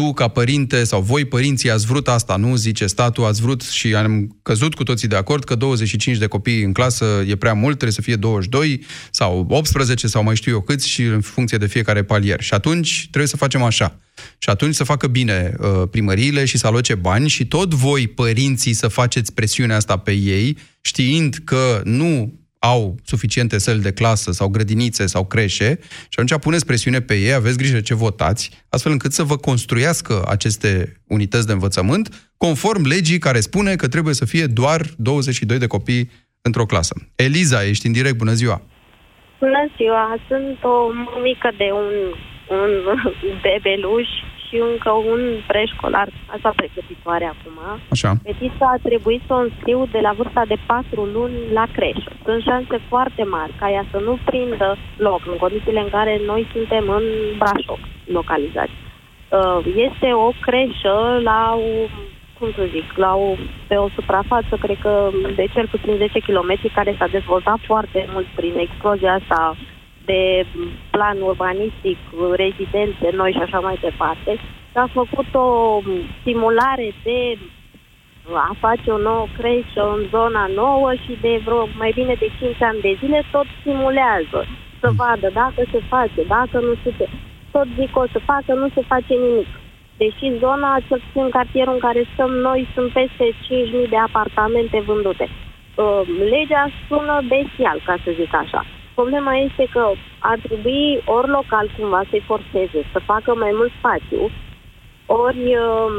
tu, 0.00 0.12
ca 0.12 0.28
părinte, 0.28 0.84
sau 0.84 1.00
voi, 1.00 1.24
părinții, 1.24 1.70
ați 1.70 1.86
vrut 1.86 2.08
asta, 2.08 2.36
nu? 2.36 2.56
Zice 2.56 2.86
statul, 2.86 3.24
ați 3.24 3.40
vrut 3.40 3.62
și 3.62 3.94
am 3.94 4.38
căzut 4.42 4.74
cu 4.74 4.82
toții 4.82 5.08
de 5.08 5.16
acord 5.16 5.44
că 5.44 5.54
25 5.54 6.16
de 6.16 6.26
copii 6.26 6.62
în 6.62 6.72
clasă 6.72 7.24
e 7.26 7.36
prea 7.36 7.52
mult, 7.52 7.74
trebuie 7.74 7.92
să 7.92 8.00
fie 8.00 8.16
22 8.16 8.84
sau 9.10 9.46
18 9.48 10.06
sau 10.06 10.22
mai 10.22 10.36
știu 10.36 10.52
eu 10.52 10.60
câți 10.60 10.88
și 10.88 11.02
în 11.02 11.20
funcție 11.20 11.58
de 11.58 11.66
fiecare 11.66 12.02
palier. 12.02 12.40
Și 12.40 12.54
atunci 12.54 13.00
trebuie 13.10 13.28
să 13.28 13.36
facem 13.36 13.62
așa. 13.62 14.00
Și 14.38 14.48
atunci 14.48 14.74
să 14.74 14.84
facă 14.84 15.06
bine 15.06 15.54
uh, 15.58 15.82
primăriile 15.90 16.44
și 16.44 16.58
să 16.58 16.66
aloce 16.66 16.94
bani 16.94 17.28
și 17.28 17.46
tot 17.46 17.74
voi, 17.74 18.08
părinții, 18.08 18.72
să 18.72 18.88
faceți 18.88 19.32
presiunea 19.32 19.76
asta 19.76 19.96
pe 19.96 20.12
ei, 20.12 20.56
știind 20.80 21.36
că 21.44 21.80
nu 21.84 22.39
au 22.60 22.94
suficiente 23.04 23.58
săli 23.58 23.80
de 23.80 23.92
clasă 23.92 24.32
sau 24.32 24.48
grădinițe 24.48 25.06
sau 25.06 25.26
creșe 25.26 25.78
și 25.82 26.18
atunci 26.18 26.40
puneți 26.40 26.66
presiune 26.66 27.00
pe 27.00 27.14
ei, 27.14 27.32
aveți 27.32 27.58
grijă 27.58 27.80
ce 27.80 27.94
votați, 27.94 28.64
astfel 28.68 28.92
încât 28.92 29.12
să 29.12 29.22
vă 29.22 29.36
construiască 29.36 30.24
aceste 30.28 31.00
unități 31.08 31.46
de 31.46 31.52
învățământ 31.52 32.32
conform 32.36 32.86
legii 32.86 33.18
care 33.18 33.40
spune 33.40 33.74
că 33.74 33.88
trebuie 33.88 34.14
să 34.14 34.24
fie 34.24 34.46
doar 34.46 34.80
22 34.96 35.58
de 35.58 35.66
copii 35.66 36.10
într-o 36.42 36.66
clasă. 36.66 36.94
Eliza, 37.16 37.64
ești 37.64 37.86
în 37.86 37.92
direct, 37.92 38.16
bună 38.16 38.32
ziua! 38.32 38.62
Bună 39.38 39.70
ziua! 39.76 40.16
Sunt 40.28 40.58
o 40.62 40.76
mică 41.22 41.50
de 41.56 41.68
un, 41.80 41.88
un 42.58 42.70
bebeluș 43.42 44.08
și 44.50 44.56
încă 44.70 44.90
un 45.12 45.20
preșcolar, 45.46 46.08
asta 46.34 46.50
pregătitoare 46.56 47.26
acum. 47.34 47.58
Așa. 47.94 48.10
Fetița 48.24 48.66
a 48.74 48.82
trebuit 48.88 49.22
să 49.26 49.32
o 49.34 49.44
înscriu 49.46 49.80
de 49.94 50.00
la 50.06 50.12
vârsta 50.18 50.42
de 50.52 50.56
4 50.66 51.04
luni 51.16 51.38
la 51.58 51.64
creșă. 51.76 52.10
Sunt 52.24 52.42
șanse 52.42 52.76
foarte 52.88 53.22
mari 53.36 53.52
ca 53.60 53.70
ea 53.70 53.84
să 53.90 53.98
nu 54.06 54.18
prindă 54.24 54.76
loc 54.96 55.20
în 55.32 55.36
condițiile 55.44 55.80
în 55.80 55.90
care 55.96 56.20
noi 56.26 56.42
suntem 56.52 56.84
în 56.98 57.04
Brașov 57.40 57.80
localizați. 58.04 58.76
Uh, 59.38 59.58
Este 59.86 60.08
o 60.26 60.30
creșă 60.46 60.96
la 61.30 61.40
o 61.68 61.72
cum 62.40 62.52
să 62.56 62.72
zic, 62.76 62.86
la 62.96 63.12
o, 63.14 63.30
pe 63.68 63.76
o 63.76 63.88
suprafață, 63.96 64.52
cred 64.60 64.78
că 64.80 65.10
de 65.34 65.46
cel 65.54 65.66
puțin 65.74 65.94
10 65.96 66.18
km, 66.18 66.52
care 66.74 66.94
s-a 66.98 67.06
dezvoltat 67.06 67.58
foarte 67.70 68.08
mult 68.12 68.26
prin 68.26 68.54
explozia 68.56 69.12
asta 69.20 69.56
de 70.10 70.46
plan 70.90 71.16
urbanistic, 71.30 71.98
rezidențe 72.42 73.06
noi 73.20 73.32
și 73.36 73.42
așa 73.46 73.60
mai 73.66 73.76
departe. 73.80 74.32
S-a 74.72 74.86
făcut 74.98 75.28
o 75.34 75.48
simulare 76.24 76.88
de 77.02 77.38
a 78.48 78.52
face 78.64 78.90
o 78.90 78.98
nouă 78.98 79.26
creșă 79.38 79.82
în 79.96 80.02
zona 80.14 80.44
nouă 80.62 80.90
și 81.04 81.12
de 81.20 81.40
vreo 81.44 81.62
mai 81.78 81.90
bine 81.94 82.14
de 82.22 82.28
5 82.38 82.62
ani 82.62 82.80
de 82.80 82.92
zile 83.00 83.20
tot 83.30 83.46
simulează 83.62 84.40
să 84.80 84.88
vadă 85.00 85.28
dacă 85.42 85.60
se 85.72 85.80
face, 85.88 86.20
dacă 86.36 86.56
nu 86.66 86.74
se 86.82 86.90
face. 86.98 87.16
Tot 87.54 87.66
zic 87.78 87.96
o 87.96 88.04
să 88.12 88.18
facă, 88.30 88.50
nu 88.62 88.68
se 88.74 88.82
face 88.92 89.14
nimic. 89.24 89.50
Deși 90.00 90.38
zona, 90.38 90.80
cel 90.88 91.00
puțin 91.04 91.30
cartierul 91.30 91.72
în 91.72 91.84
care 91.86 92.10
stăm 92.12 92.30
noi, 92.48 92.68
sunt 92.74 92.90
peste 92.92 93.26
5.000 93.84 93.88
de 93.88 93.96
apartamente 93.96 94.78
vândute. 94.88 95.26
Uh, 95.28 96.02
legea 96.34 96.64
sună 96.88 97.16
bestial, 97.32 97.78
ca 97.84 97.94
să 98.04 98.10
zic 98.20 98.34
așa. 98.34 98.62
Problema 99.00 99.34
este 99.48 99.64
că 99.74 99.84
ar 100.32 100.38
trebui 100.46 100.84
ori 101.16 101.28
local 101.38 101.66
cumva 101.76 102.02
să-i 102.10 102.28
forțeze 102.30 102.80
să 102.92 102.98
facă 103.12 103.30
mai 103.44 103.52
mult 103.58 103.72
spațiu, 103.80 104.22
ori, 105.24 105.42
uh, 105.68 105.90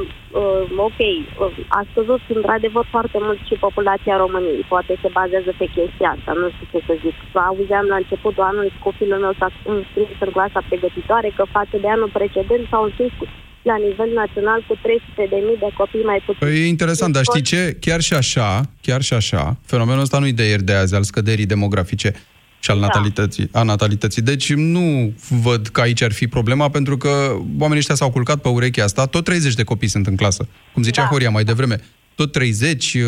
uh, 0.41 0.63
ok, 0.87 0.99
uh, 1.01 1.77
a 1.79 1.81
scăzut 1.89 2.21
într-adevăr 2.37 2.85
foarte 2.95 3.17
mult 3.25 3.39
și 3.47 3.63
populația 3.67 4.15
României. 4.23 4.69
Poate 4.73 4.91
se 5.01 5.09
bazează 5.19 5.51
pe 5.61 5.67
chestia 5.75 6.09
asta, 6.15 6.31
nu 6.41 6.47
știu 6.53 6.67
ce 6.71 6.79
să 6.87 6.93
zic. 7.03 7.15
Auzeam 7.49 7.85
la 7.93 7.97
începutul 8.01 8.43
anului 8.51 8.73
copilul 8.87 9.19
meu 9.25 9.33
s-a 9.39 9.49
înscris 9.75 10.17
în 10.25 10.31
clasa 10.35 10.59
pregătitoare 10.69 11.29
că 11.37 11.43
față 11.57 11.75
de 11.83 11.89
anul 11.95 12.11
precedent 12.19 12.63
s-au 12.71 12.83
înscris 12.87 13.13
cu- 13.19 13.29
la 13.71 13.77
nivel 13.87 14.09
național 14.21 14.59
cu 14.67 14.73
300.000 14.85 15.55
de 15.63 15.69
copii 15.79 16.09
mai 16.11 16.19
puțin. 16.25 16.41
Păi 16.47 16.55
e 16.61 16.75
interesant, 16.75 17.11
dar 17.17 17.23
știi 17.23 17.49
ce? 17.51 17.61
Chiar 17.85 18.01
și 18.07 18.13
așa, 18.21 18.49
chiar 18.85 19.01
și 19.07 19.13
așa, 19.21 19.43
fenomenul 19.71 20.01
ăsta 20.01 20.17
nu-i 20.19 20.39
de 20.39 20.45
ieri 20.51 20.63
de 20.69 20.73
azi, 20.73 20.95
al 20.95 21.03
scăderii 21.03 21.45
demografice 21.45 22.09
și 22.63 22.71
al 22.71 22.79
Da. 22.79 22.85
natalității, 22.85 23.49
a 23.51 23.63
natalității. 23.63 24.21
Deci 24.21 24.53
nu 24.53 25.13
văd 25.41 25.67
că 25.67 25.81
aici 25.81 26.01
ar 26.01 26.11
fi 26.11 26.27
problema, 26.27 26.69
pentru 26.69 26.97
că 26.97 27.09
oamenii 27.59 27.77
ăștia 27.77 27.95
s-au 27.95 28.11
culcat 28.11 28.41
pe 28.41 28.47
urechea 28.47 28.83
asta, 28.83 29.05
tot 29.05 29.23
30 29.23 29.53
de 29.53 29.63
copii 29.63 29.87
sunt 29.87 30.07
în 30.07 30.15
clasă. 30.15 30.47
Cum 30.73 30.83
zicea 30.83 31.01
Da. 31.01 31.07
Horia 31.07 31.29
mai 31.29 31.43
devreme, 31.43 31.79
tot 32.15 32.31
30 32.31 32.93
uh, 32.93 33.01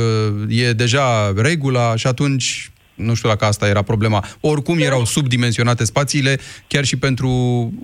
e 0.50 0.72
deja 0.74 1.34
regula 1.36 1.96
și 1.96 2.08
atunci 2.08 2.72
nu 2.94 3.14
știu 3.14 3.30
dacă 3.30 3.46
asta 3.46 3.68
era 3.68 3.82
problema. 3.82 4.24
Oricum 4.42 4.78
erau 4.80 5.06
subdimensionate 5.06 5.84
spațiile, 5.84 6.40
chiar 6.68 6.84
și 6.84 6.98
pentru 6.98 7.30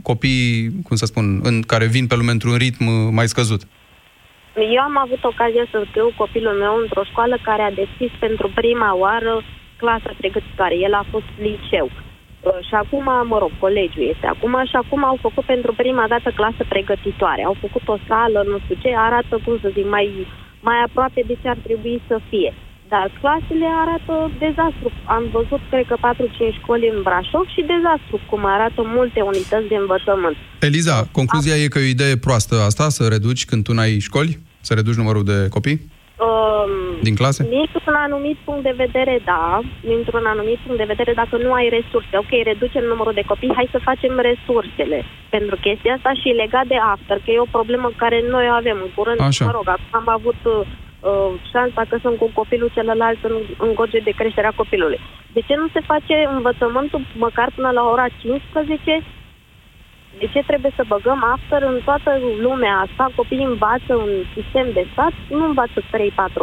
copii, 0.03 0.71
cum 0.83 0.95
să 0.95 1.05
spun, 1.05 1.39
în, 1.43 1.61
care 1.61 1.85
vin 1.85 2.07
pe 2.07 2.15
lume 2.15 2.31
într-un 2.31 2.55
ritm 2.55 2.85
uh, 2.87 3.09
mai 3.11 3.27
scăzut. 3.27 3.61
Eu 4.75 4.81
am 4.89 4.97
avut 5.05 5.23
ocazia 5.23 5.65
să 5.71 5.85
scriu 5.89 6.13
copilul 6.17 6.55
meu 6.63 6.75
într-o 6.83 7.03
școală 7.03 7.35
care 7.43 7.61
a 7.61 7.77
deschis 7.81 8.11
pentru 8.19 8.51
prima 8.55 8.95
oară 8.95 9.43
clasa 9.81 10.11
pregătitoare. 10.21 10.75
El 10.87 10.93
a 11.01 11.05
fost 11.13 11.29
liceu. 11.47 11.87
Uh, 11.91 12.59
Și 12.67 12.75
acum, 12.83 13.07
mă 13.31 13.37
rog, 13.43 13.51
colegiul 13.65 14.09
este 14.13 14.27
acum 14.33 14.53
și 14.69 14.75
acum 14.83 15.01
au 15.11 15.17
făcut 15.25 15.45
pentru 15.53 15.71
prima 15.81 16.05
dată 16.13 16.29
clasă 16.39 16.61
pregătitoare. 16.73 17.41
Au 17.49 17.55
făcut 17.63 17.85
o 17.95 17.97
sală, 18.07 18.39
nu 18.51 18.57
știu 18.63 18.77
ce, 18.83 18.89
arată, 19.07 19.33
cum 19.45 19.55
să 19.63 19.67
zic, 19.75 19.85
mai, 19.95 20.05
mai 20.67 20.77
aproape 20.87 21.21
de 21.29 21.35
ce 21.41 21.47
ar 21.53 21.59
trebui 21.67 21.95
să 22.09 22.15
fie. 22.29 22.51
Dar 22.93 23.11
clasele 23.21 23.67
arată 23.83 24.13
dezastru. 24.45 24.87
Am 25.15 25.23
văzut, 25.37 25.61
cred 25.69 25.85
că 25.91 25.95
4-5 25.99 26.59
școli 26.59 26.91
în 26.93 26.99
Brașov 27.07 27.45
și 27.55 27.61
dezastru, 27.73 28.15
cum 28.29 28.41
arată 28.45 28.81
multe 28.97 29.21
unități 29.21 29.67
de 29.67 29.75
învățământ. 29.75 30.37
Eliza, 30.59 31.07
concluzia 31.11 31.55
e 31.55 31.67
că 31.67 31.79
e 31.79 31.89
o 31.89 31.95
idee 31.97 32.17
proastă 32.17 32.55
asta, 32.69 32.89
să 32.89 33.07
reduci 33.07 33.45
când 33.45 33.63
tu 33.63 33.73
n-ai 33.73 33.99
școli? 33.99 34.39
Să 34.61 34.73
reduci 34.73 35.01
numărul 35.01 35.23
de 35.23 35.47
copii? 35.49 35.79
Um, 36.27 36.71
Din 37.07 37.15
clase? 37.15 37.41
Dintr-un 37.57 37.97
anumit 38.05 38.37
punct 38.47 38.63
de 38.63 38.73
vedere, 38.83 39.15
da. 39.31 39.59
Dintr-un 39.91 40.25
anumit 40.33 40.59
punct 40.63 40.77
de 40.77 40.91
vedere, 40.93 41.13
dacă 41.21 41.35
nu 41.45 41.51
ai 41.53 41.67
resurse. 41.77 42.13
Ok, 42.23 42.31
reducem 42.43 42.83
numărul 42.83 43.13
de 43.19 43.27
copii, 43.31 43.57
hai 43.59 43.67
să 43.71 43.87
facem 43.89 44.13
resursele 44.29 44.99
pentru 45.35 45.55
chestia 45.65 45.93
asta 45.93 46.11
și 46.21 46.39
legat 46.41 46.65
de 46.73 46.79
after, 46.93 47.17
că 47.23 47.29
e 47.31 47.47
o 47.47 47.55
problemă 47.57 47.87
care 48.03 48.17
noi 48.33 48.45
o 48.49 48.57
avem 48.61 48.77
în 48.85 48.91
curând. 48.95 49.19
Așa. 49.21 49.45
Mă 49.45 49.51
rog, 49.57 49.67
acum 49.69 49.93
am 50.01 50.09
avut 50.17 50.39
uh, 50.45 51.31
șansa 51.51 51.81
că 51.89 51.97
sunt 52.01 52.17
cu 52.17 52.29
copilul 52.39 52.71
celălalt 52.77 53.19
în, 53.29 53.35
în 53.65 53.71
gorge 53.73 53.99
de 54.07 54.17
creșterea 54.19 54.57
copilului. 54.61 54.99
De 55.35 55.41
ce 55.47 55.55
nu 55.55 55.67
se 55.73 55.81
face 55.91 56.15
învățământul 56.35 57.01
măcar 57.25 57.49
până 57.55 57.69
la 57.77 57.83
ora 57.93 58.07
15 58.21 59.03
de 60.17 60.27
ce 60.33 60.41
trebuie 60.49 60.73
să 60.75 60.83
băgăm 60.93 61.19
after 61.35 61.61
în 61.71 61.77
toată 61.87 62.11
lumea 62.45 62.75
asta? 62.85 63.11
Copiii 63.15 63.51
învață 63.53 63.91
un 64.05 64.11
sistem 64.35 64.67
de 64.77 64.83
stat, 64.91 65.13
nu 65.29 65.45
învață 65.45 65.79
3-4 65.81 65.83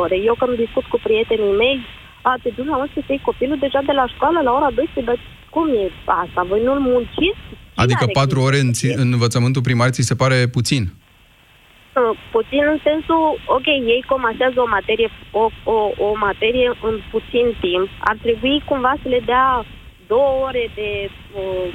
ore. 0.04 0.16
Eu 0.28 0.34
când 0.38 0.56
discut 0.56 0.84
cu 0.92 0.98
prietenii 1.06 1.56
mei, 1.62 1.78
a, 2.22 2.32
pe 2.42 2.50
dumneavoastră 2.56 3.00
să 3.00 3.10
iei 3.12 3.28
copilul 3.30 3.58
deja 3.58 3.80
de 3.86 3.92
la 4.00 4.06
școală 4.14 4.38
la 4.40 4.52
ora 4.58 4.70
12, 4.70 5.00
dar 5.10 5.18
cum 5.54 5.66
e 5.68 5.90
asta? 6.04 6.40
Voi 6.50 6.62
nu-l 6.66 6.80
munciți? 6.90 7.44
Cine 7.48 7.84
Adică 7.84 8.04
are 8.04 8.18
patru 8.20 8.38
ore 8.40 8.58
în, 8.64 8.72
ți- 8.78 8.96
în 9.02 9.08
învățământul 9.16 9.62
primar 9.62 9.88
ți 9.90 10.08
se 10.10 10.14
pare 10.22 10.38
puțin. 10.56 10.82
Uh, 10.88 12.18
puțin 12.36 12.64
în 12.72 12.78
sensul, 12.88 13.22
ok, 13.56 13.66
ei 13.94 14.02
comasează 14.12 14.58
o 14.60 14.68
materie, 14.76 15.08
o, 15.42 15.44
o, 15.74 15.78
o 16.06 16.08
materie 16.26 16.68
în 16.88 16.96
puțin 17.10 17.46
timp. 17.64 17.86
Ar 18.10 18.16
trebui 18.24 18.62
cumva 18.70 18.92
să 19.02 19.08
le 19.08 19.20
dea 19.30 19.46
două 20.12 20.30
ore 20.48 20.64
de 20.80 20.90
um, 21.40 21.70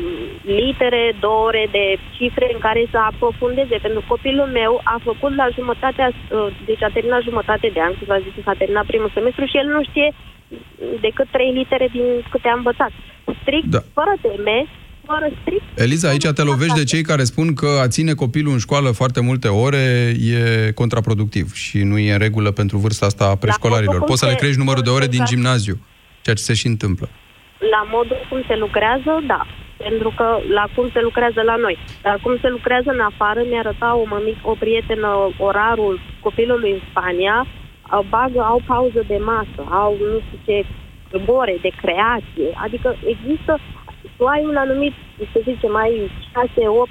litere, 0.61 1.03
două 1.25 1.41
ore 1.49 1.63
de 1.77 1.85
cifre 2.17 2.45
în 2.55 2.59
care 2.65 2.81
să 2.93 2.97
aprofundeze. 3.11 3.75
Pentru 3.85 4.01
copilul 4.13 4.49
meu 4.59 4.73
a 4.93 4.95
făcut 5.09 5.33
la 5.41 5.47
jumătatea, 5.57 6.07
uh, 6.11 6.47
deci 6.69 6.83
a 6.87 6.91
terminat 6.97 7.21
jumătate 7.29 7.67
de 7.75 7.81
an, 7.87 7.93
cât 7.99 8.09
a 8.09 8.19
zis 8.25 8.33
că 8.35 8.41
s-a 8.47 8.55
terminat 8.61 8.85
primul 8.91 9.11
semestru 9.17 9.43
și 9.51 9.57
el 9.61 9.67
nu 9.75 9.81
știe 9.89 10.09
decât 11.05 11.27
trei 11.35 11.51
litere 11.59 11.87
din 11.97 12.05
câte 12.31 12.47
a 12.49 12.59
învățat. 12.61 12.91
Strict, 13.41 13.67
Da. 13.75 13.81
fără 13.97 14.13
teme, 14.25 14.57
fără 15.09 15.27
strict. 15.41 15.63
Eliza, 15.85 16.07
aici 16.09 16.27
te 16.37 16.43
lovești 16.51 16.75
de 16.81 16.83
cei 16.83 17.01
care 17.11 17.23
spun 17.23 17.47
că 17.53 17.69
a 17.83 17.87
ține 17.87 18.13
copilul 18.23 18.51
în 18.53 18.57
școală 18.67 18.89
foarte 18.91 19.21
multe 19.21 19.47
ore 19.47 19.85
e 20.33 20.71
contraproductiv 20.81 21.53
și 21.53 21.77
nu 21.83 21.97
e 21.97 22.11
în 22.13 22.19
regulă 22.27 22.51
pentru 22.51 22.77
vârsta 22.77 23.05
asta 23.05 23.25
a 23.25 23.35
preșcolarilor. 23.35 23.93
modul 23.93 24.07
Poți 24.07 24.19
să 24.19 24.25
cum 24.25 24.33
le 24.33 24.39
se- 24.39 24.43
crești 24.45 24.61
numărul 24.63 24.83
de 24.83 24.89
ore 24.89 25.07
din 25.07 25.17
cum 25.17 25.25
se- 25.27 25.33
gimnaziu, 25.35 25.75
ceea 26.21 26.35
ce 26.35 26.41
se 26.41 26.53
și 26.53 26.67
întâmplă. 26.67 27.09
La 27.69 27.87
modul 27.91 28.25
cum 28.29 28.43
se 28.47 28.55
lucrează, 28.55 29.19
da. 29.27 29.45
Pentru 29.77 30.13
că 30.15 30.39
la 30.49 30.65
cum 30.75 30.89
se 30.89 31.01
lucrează 31.01 31.41
la 31.41 31.55
noi. 31.55 31.77
Dar 32.01 32.19
cum 32.23 32.37
se 32.37 32.49
lucrează 32.49 32.89
în 32.91 32.99
afară, 32.99 33.41
mi-arăta 33.43 33.95
o, 33.95 34.03
mămic, 34.05 34.37
o 34.41 34.55
prietenă 34.59 35.29
orarul 35.37 35.99
copilului 36.19 36.71
în 36.71 36.79
Spania, 36.89 37.47
au, 37.89 38.05
bagă, 38.09 38.41
au 38.41 38.61
pauză 38.67 39.03
de 39.07 39.17
masă, 39.17 39.61
au 39.69 39.97
nu 40.11 40.19
știu 40.19 40.39
ce 40.45 40.65
ore 41.25 41.57
de 41.61 41.71
creație. 41.81 42.49
Adică 42.53 42.95
există, 43.05 43.59
tu 44.17 44.25
ai 44.25 44.43
un 44.45 44.55
anumit, 44.55 44.93
să 45.31 45.39
zicem, 45.43 45.71
mai 45.71 46.11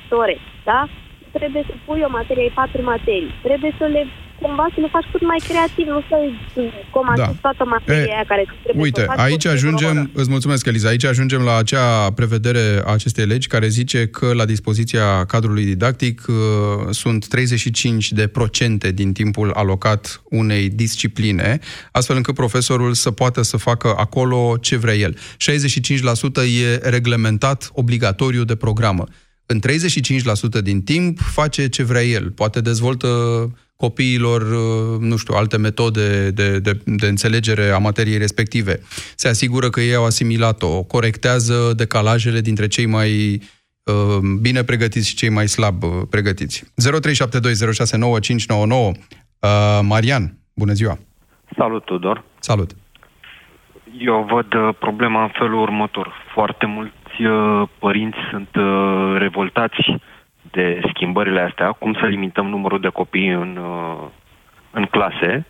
6-8 0.06 0.08
ore, 0.10 0.38
da? 0.64 0.88
Trebuie 1.32 1.62
să 1.66 1.74
pui 1.84 2.02
o 2.06 2.10
materie, 2.10 2.42
ai 2.42 2.52
patru 2.54 2.82
materii. 2.82 3.34
Trebuie 3.42 3.74
să 3.78 3.84
le 3.84 4.06
cumva 4.42 4.66
să 4.74 4.80
le 4.80 4.88
faci 4.90 5.06
cât 5.12 5.22
mai 5.22 5.40
creativ, 5.48 5.86
nu 5.86 6.00
să 6.08 6.16
comasezi 6.90 7.26
Da. 7.26 7.34
toată 7.40 7.64
materia 7.64 8.02
E, 8.02 8.14
aia 8.14 8.24
care 8.28 8.44
trebuie 8.62 8.82
Uite, 8.84 9.00
să 9.00 9.06
o 9.08 9.10
faci 9.12 9.24
aici 9.26 9.42
tot 9.42 9.52
într-o 9.52 9.66
oră. 9.66 9.86
ajungem, 9.86 10.10
îți 10.14 10.30
mulțumesc, 10.30 10.66
Eliza, 10.66 10.88
aici 10.88 11.04
ajungem 11.04 11.42
la 11.42 11.56
acea 11.56 12.10
prevedere 12.10 12.82
a 12.84 12.92
acestei 12.92 13.26
legi 13.26 13.46
care 13.48 13.68
zice 13.68 14.06
că 14.06 14.32
la 14.32 14.44
dispoziția 14.44 15.24
cadrului 15.24 15.64
didactic 15.64 16.24
uh, 16.28 16.34
sunt 16.90 17.28
35 17.28 18.12
de 18.12 18.26
procente 18.26 18.90
din 18.92 19.12
timpul 19.12 19.50
alocat 19.52 20.22
unei 20.24 20.68
discipline, 20.68 21.58
astfel 21.92 22.16
încât 22.16 22.34
profesorul 22.34 22.94
să 22.94 23.10
poată 23.10 23.42
să 23.42 23.56
facă 23.56 23.94
acolo 23.96 24.56
ce 24.60 24.76
vrea 24.76 24.94
el. 24.94 25.16
65% 25.16 25.18
e 26.62 26.88
reglementat 26.88 27.70
obligatoriu 27.72 28.44
de 28.44 28.54
programă. 28.56 29.04
În 29.46 29.60
35% 30.58 30.62
din 30.62 30.82
timp 30.82 31.18
face 31.18 31.68
ce 31.68 31.82
vrea 31.82 32.02
el. 32.02 32.30
Poate 32.30 32.60
dezvoltă 32.60 33.08
copiilor, 33.80 34.40
uh, 34.42 34.98
nu 35.00 35.16
știu, 35.16 35.34
alte 35.34 35.58
metode 35.58 36.30
de, 36.30 36.58
de, 36.58 36.72
de 36.84 37.06
înțelegere 37.06 37.70
a 37.70 37.78
materiei 37.78 38.18
respective. 38.18 38.80
Se 39.16 39.28
asigură 39.28 39.68
că 39.70 39.80
ei 39.80 39.94
au 39.94 40.04
asimilat-o, 40.04 40.82
corectează 40.82 41.72
decalajele 41.76 42.40
dintre 42.40 42.66
cei 42.66 42.86
mai 42.86 43.40
uh, 43.84 44.18
bine 44.40 44.62
pregătiți 44.62 45.08
și 45.08 45.14
cei 45.14 45.28
mai 45.28 45.48
slab 45.48 45.82
uh, 45.82 45.90
pregătiți. 46.10 46.64
0372069599 46.64 46.66
uh, 48.68 48.92
Marian, 49.82 50.24
bună 50.54 50.72
ziua! 50.72 50.98
Salut, 51.56 51.84
Tudor. 51.84 52.24
Salut! 52.38 52.70
Eu 53.98 54.26
văd 54.30 54.54
uh, 54.54 54.68
problema 54.78 55.22
în 55.22 55.32
felul 55.38 55.60
următor. 55.60 56.12
Foarte 56.34 56.66
mulți 56.66 57.22
uh, 57.22 57.68
părinți 57.78 58.18
sunt 58.30 58.48
uh, 58.56 59.14
revoltați 59.18 59.80
de 60.50 60.80
schimbările 60.94 61.40
astea, 61.40 61.72
cum 61.72 61.94
să 62.00 62.06
limităm 62.06 62.46
numărul 62.46 62.80
de 62.80 62.88
copii 62.88 63.28
în, 63.28 63.56
uh, 63.56 64.08
în 64.70 64.84
clase. 64.84 65.46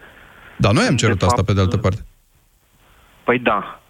Dar 0.57 0.73
noi 0.73 0.85
am 0.89 0.97
cerut 0.97 1.19
De 1.19 1.25
asta 1.25 1.37
fapt, 1.37 1.47
pe 1.47 1.55
de 1.55 1.61
altă 1.61 1.77
parte. 1.77 2.01
Păi 3.25 3.39
da, 3.39 3.81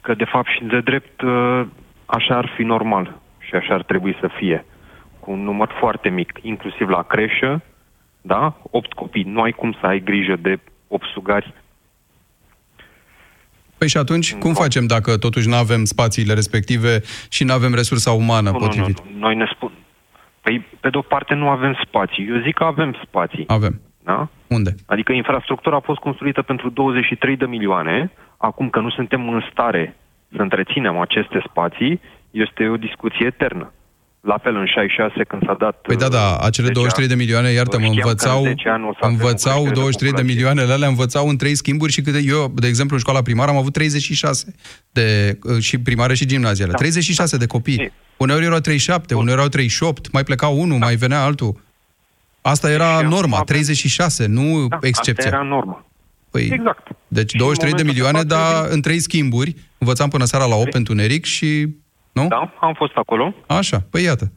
că 0.00 0.14
de 0.14 0.24
fapt 0.24 0.48
și 0.48 0.64
de 0.64 0.80
drept 0.80 1.20
uh, 1.20 1.66
așa 2.06 2.36
ar 2.36 2.52
fi 2.56 2.62
normal 2.62 3.18
și 3.38 3.54
așa 3.54 3.74
ar 3.74 3.82
trebui 3.82 4.16
să 4.20 4.28
fie. 4.38 4.64
Cu 5.20 5.30
un 5.30 5.42
număr 5.42 5.74
foarte 5.78 6.08
mic, 6.08 6.38
inclusiv 6.42 6.88
la 6.88 7.02
creșă, 7.02 7.62
da? 8.20 8.56
8 8.70 8.92
copii. 8.92 9.22
Nu 9.22 9.40
ai 9.40 9.52
cum 9.52 9.76
să 9.80 9.86
ai 9.86 10.00
grijă 10.00 10.36
de 10.36 10.58
8 10.88 11.06
sugari 11.12 11.54
Păi 13.78 13.88
și 13.88 13.96
atunci, 13.96 14.34
cum 14.34 14.54
facem 14.54 14.86
dacă 14.86 15.16
totuși 15.16 15.48
nu 15.48 15.54
avem 15.54 15.84
spațiile 15.84 16.34
respective 16.34 17.02
și 17.28 17.44
nu 17.44 17.52
avem 17.52 17.74
resursa 17.74 18.10
umană 18.10 18.50
Nu, 18.50 18.58
nu, 18.58 18.64
potrivit? 18.64 18.98
nu, 18.98 19.10
nu. 19.12 19.18
Noi 19.18 19.34
ne 19.34 19.50
spun... 19.54 19.72
Păi, 20.46 20.66
pe 20.80 20.88
de-o 20.90 21.00
parte, 21.00 21.34
nu 21.34 21.48
avem 21.48 21.74
spații. 21.86 22.28
Eu 22.28 22.40
zic 22.46 22.54
că 22.54 22.64
avem 22.64 22.90
spații. 23.06 23.44
Avem. 23.46 23.80
Da? 24.04 24.28
Unde? 24.46 24.74
Adică 24.86 25.12
infrastructura 25.12 25.76
a 25.76 25.88
fost 25.90 25.98
construită 25.98 26.42
pentru 26.42 26.70
23 26.70 27.36
de 27.36 27.46
milioane. 27.46 28.12
Acum 28.36 28.68
că 28.70 28.80
nu 28.80 28.90
suntem 28.90 29.28
în 29.28 29.42
stare 29.50 29.96
să 30.36 30.42
întreținem 30.42 30.98
aceste 30.98 31.44
spații, 31.48 32.00
este 32.30 32.68
o 32.68 32.76
discuție 32.76 33.26
eternă. 33.26 33.72
La 34.20 34.38
fel 34.38 34.56
în 34.56 34.66
66 34.66 35.24
când 35.24 35.42
s-a 35.46 35.56
dat... 35.58 35.80
Păi 35.80 35.96
da, 35.96 36.08
da, 36.08 36.36
acele 36.36 36.68
23 36.68 37.08
de 37.08 37.14
milioane, 37.14 37.48
iartă-mă, 37.50 37.84
Știam 37.84 37.94
că 37.94 38.00
în 38.00 38.08
învățau, 38.08 38.42
10 38.42 38.68
ani 38.68 38.84
o 38.84 38.92
să 38.92 38.98
avem 39.00 39.14
o 39.14 39.18
învățau 39.18 39.60
creștere 39.62 39.80
23 39.80 40.12
de 40.12 40.32
milioanele 40.32 40.72
alea, 40.72 40.88
învățau 40.88 41.28
în 41.28 41.36
trei 41.36 41.54
schimburi 41.54 41.92
și 41.92 42.00
câte 42.00 42.20
eu, 42.34 42.52
de 42.54 42.66
exemplu, 42.66 42.94
în 42.94 43.02
școala 43.04 43.22
primară 43.22 43.50
am 43.50 43.56
avut 43.56 43.72
36 43.72 44.54
de, 44.90 45.38
și 45.60 45.78
primară 45.78 46.14
și 46.14 46.26
gimnazială. 46.26 46.70
Da. 46.70 46.78
36 46.78 47.36
de 47.36 47.46
copii. 47.46 47.92
Uneori 48.16 48.44
erau 48.44 48.58
37, 48.58 49.14
uneori 49.14 49.38
erau 49.38 49.48
38, 49.48 50.12
mai 50.12 50.24
pleca 50.24 50.46
unul, 50.46 50.78
mai 50.78 50.94
venea 50.96 51.22
altul. 51.24 51.60
Asta 52.42 52.70
era 52.70 53.00
norma, 53.00 53.40
36, 53.40 54.26
nu 54.26 54.66
Da, 54.68 54.78
excepția. 54.82 55.24
Asta 55.24 55.36
era 55.36 55.44
norma. 55.48 55.84
Păi, 56.30 56.48
Exact. 56.52 56.88
Deci 57.08 57.28
Și 57.30 57.36
în 57.36 57.40
23 57.40 57.72
de 57.72 57.82
momentul 57.82 57.94
milioane, 57.94 58.28
de 58.28 58.34
față, 58.34 58.62
dar 58.62 58.72
în 58.72 58.80
trei 58.80 58.98
schimburi, 58.98 59.54
învățam 59.78 60.08
până 60.08 60.24
seara 60.24 60.44
la 60.44 60.54
8 60.54 60.70
pentru 60.70 60.92
întuneric 60.92 61.24
și... 61.24 61.68
Nu? 62.12 62.26
Da, 62.28 62.54
am 62.60 62.74
fost 62.74 62.96
acolo. 62.96 63.34
Așa, 63.46 63.86
păi 63.90 64.02
iată. 64.02 64.32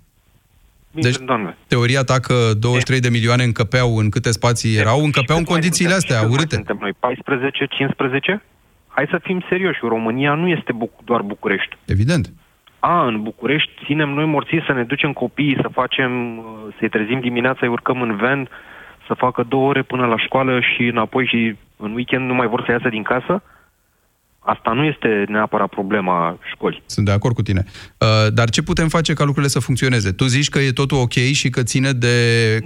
Bine, 0.92 1.10
Deci, 1.10 1.18
doamne. 1.26 1.58
teoria 1.68 2.04
ta 2.04 2.20
că 2.20 2.54
23 2.60 3.00
de 3.00 3.10
milioane 3.10 3.44
încăpeau 3.44 3.98
în 3.98 4.10
câte 4.10 4.32
spații 4.32 4.76
erau, 4.78 5.04
încăpeau 5.04 5.38
în 5.38 5.44
condițiile 5.44 5.94
astea 5.94 6.22
urâte. 6.30 6.56
Suntem 6.56 6.78
noi 6.82 6.94
14, 7.00 7.66
15? 7.66 8.44
Hai 8.88 9.06
să 9.10 9.20
fim 9.24 9.46
serioși. 9.50 9.80
România 9.82 10.34
nu 10.34 10.48
este 10.48 10.72
Buc- 10.74 11.04
doar 11.06 11.22
București. 11.22 11.78
Evident. 11.86 12.32
A, 12.80 13.06
în 13.06 13.22
București 13.22 13.72
ținem 13.86 14.10
noi 14.10 14.26
morții 14.26 14.64
să 14.66 14.74
ne 14.74 14.84
ducem 14.84 15.14
copiii, 15.14 15.58
să 15.62 15.70
facem, 15.72 16.38
uh, 16.38 16.44
să-i 16.78 16.90
trezim 16.90 17.20
dimineața, 17.20 17.60
îi 17.62 17.68
urcăm 17.68 18.02
în 18.02 18.16
van, 18.16 18.50
să 19.08 19.14
facă 19.14 19.44
două 19.44 19.68
ore 19.68 19.82
până 19.82 20.06
la 20.06 20.18
școală 20.18 20.60
și 20.60 20.84
înapoi 20.84 21.28
și 21.28 21.56
în 21.78 21.94
weekend 21.94 22.28
nu 22.28 22.34
mai 22.34 22.48
vor 22.48 22.64
să 22.66 22.72
iasă 22.72 22.90
din 22.90 23.04
casă? 23.04 23.44
Asta 24.40 24.72
nu 24.72 24.84
este 24.84 25.26
neapărat 25.28 25.70
problema 25.70 26.38
școlii. 26.52 26.84
Sunt 26.86 27.06
de 27.06 27.12
acord 27.12 27.36
cu 27.36 27.42
tine. 27.42 27.64
Uh, 27.66 28.34
dar 28.34 28.50
ce 28.50 28.62
putem 28.62 28.88
face 28.88 29.14
ca 29.14 29.24
lucrurile 29.24 29.52
să 29.52 29.60
funcționeze? 29.60 30.12
Tu 30.12 30.26
zici 30.26 30.50
că 30.50 30.60
e 30.60 30.72
totul 30.72 30.98
ok 30.98 31.12
și 31.12 31.50
că 31.50 31.64
ține 31.64 31.92
de 31.92 32.16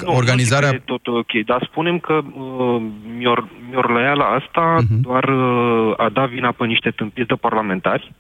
Nu, 0.06 0.16
organizarea... 0.16 0.70
Nu 0.70 0.76
zic 0.76 0.86
că 0.86 0.92
e 0.94 0.98
tot 0.98 1.16
ok, 1.16 1.46
dar 1.46 1.68
spunem 1.70 2.00
că 2.00 2.14
uh, 2.14 2.82
mi-or, 3.18 3.48
mi-or 3.70 3.90
lăia 3.90 4.14
la 4.14 4.26
asta 4.26 4.78
uh-huh. 4.80 5.02
doar 5.02 5.24
uh, 5.24 5.94
a 5.98 6.10
da 6.10 6.26
vina 6.26 6.52
pe 6.52 6.66
niște 6.66 6.90
tâmpiți 6.90 7.28
de 7.28 7.36
parlamentari, 7.36 8.14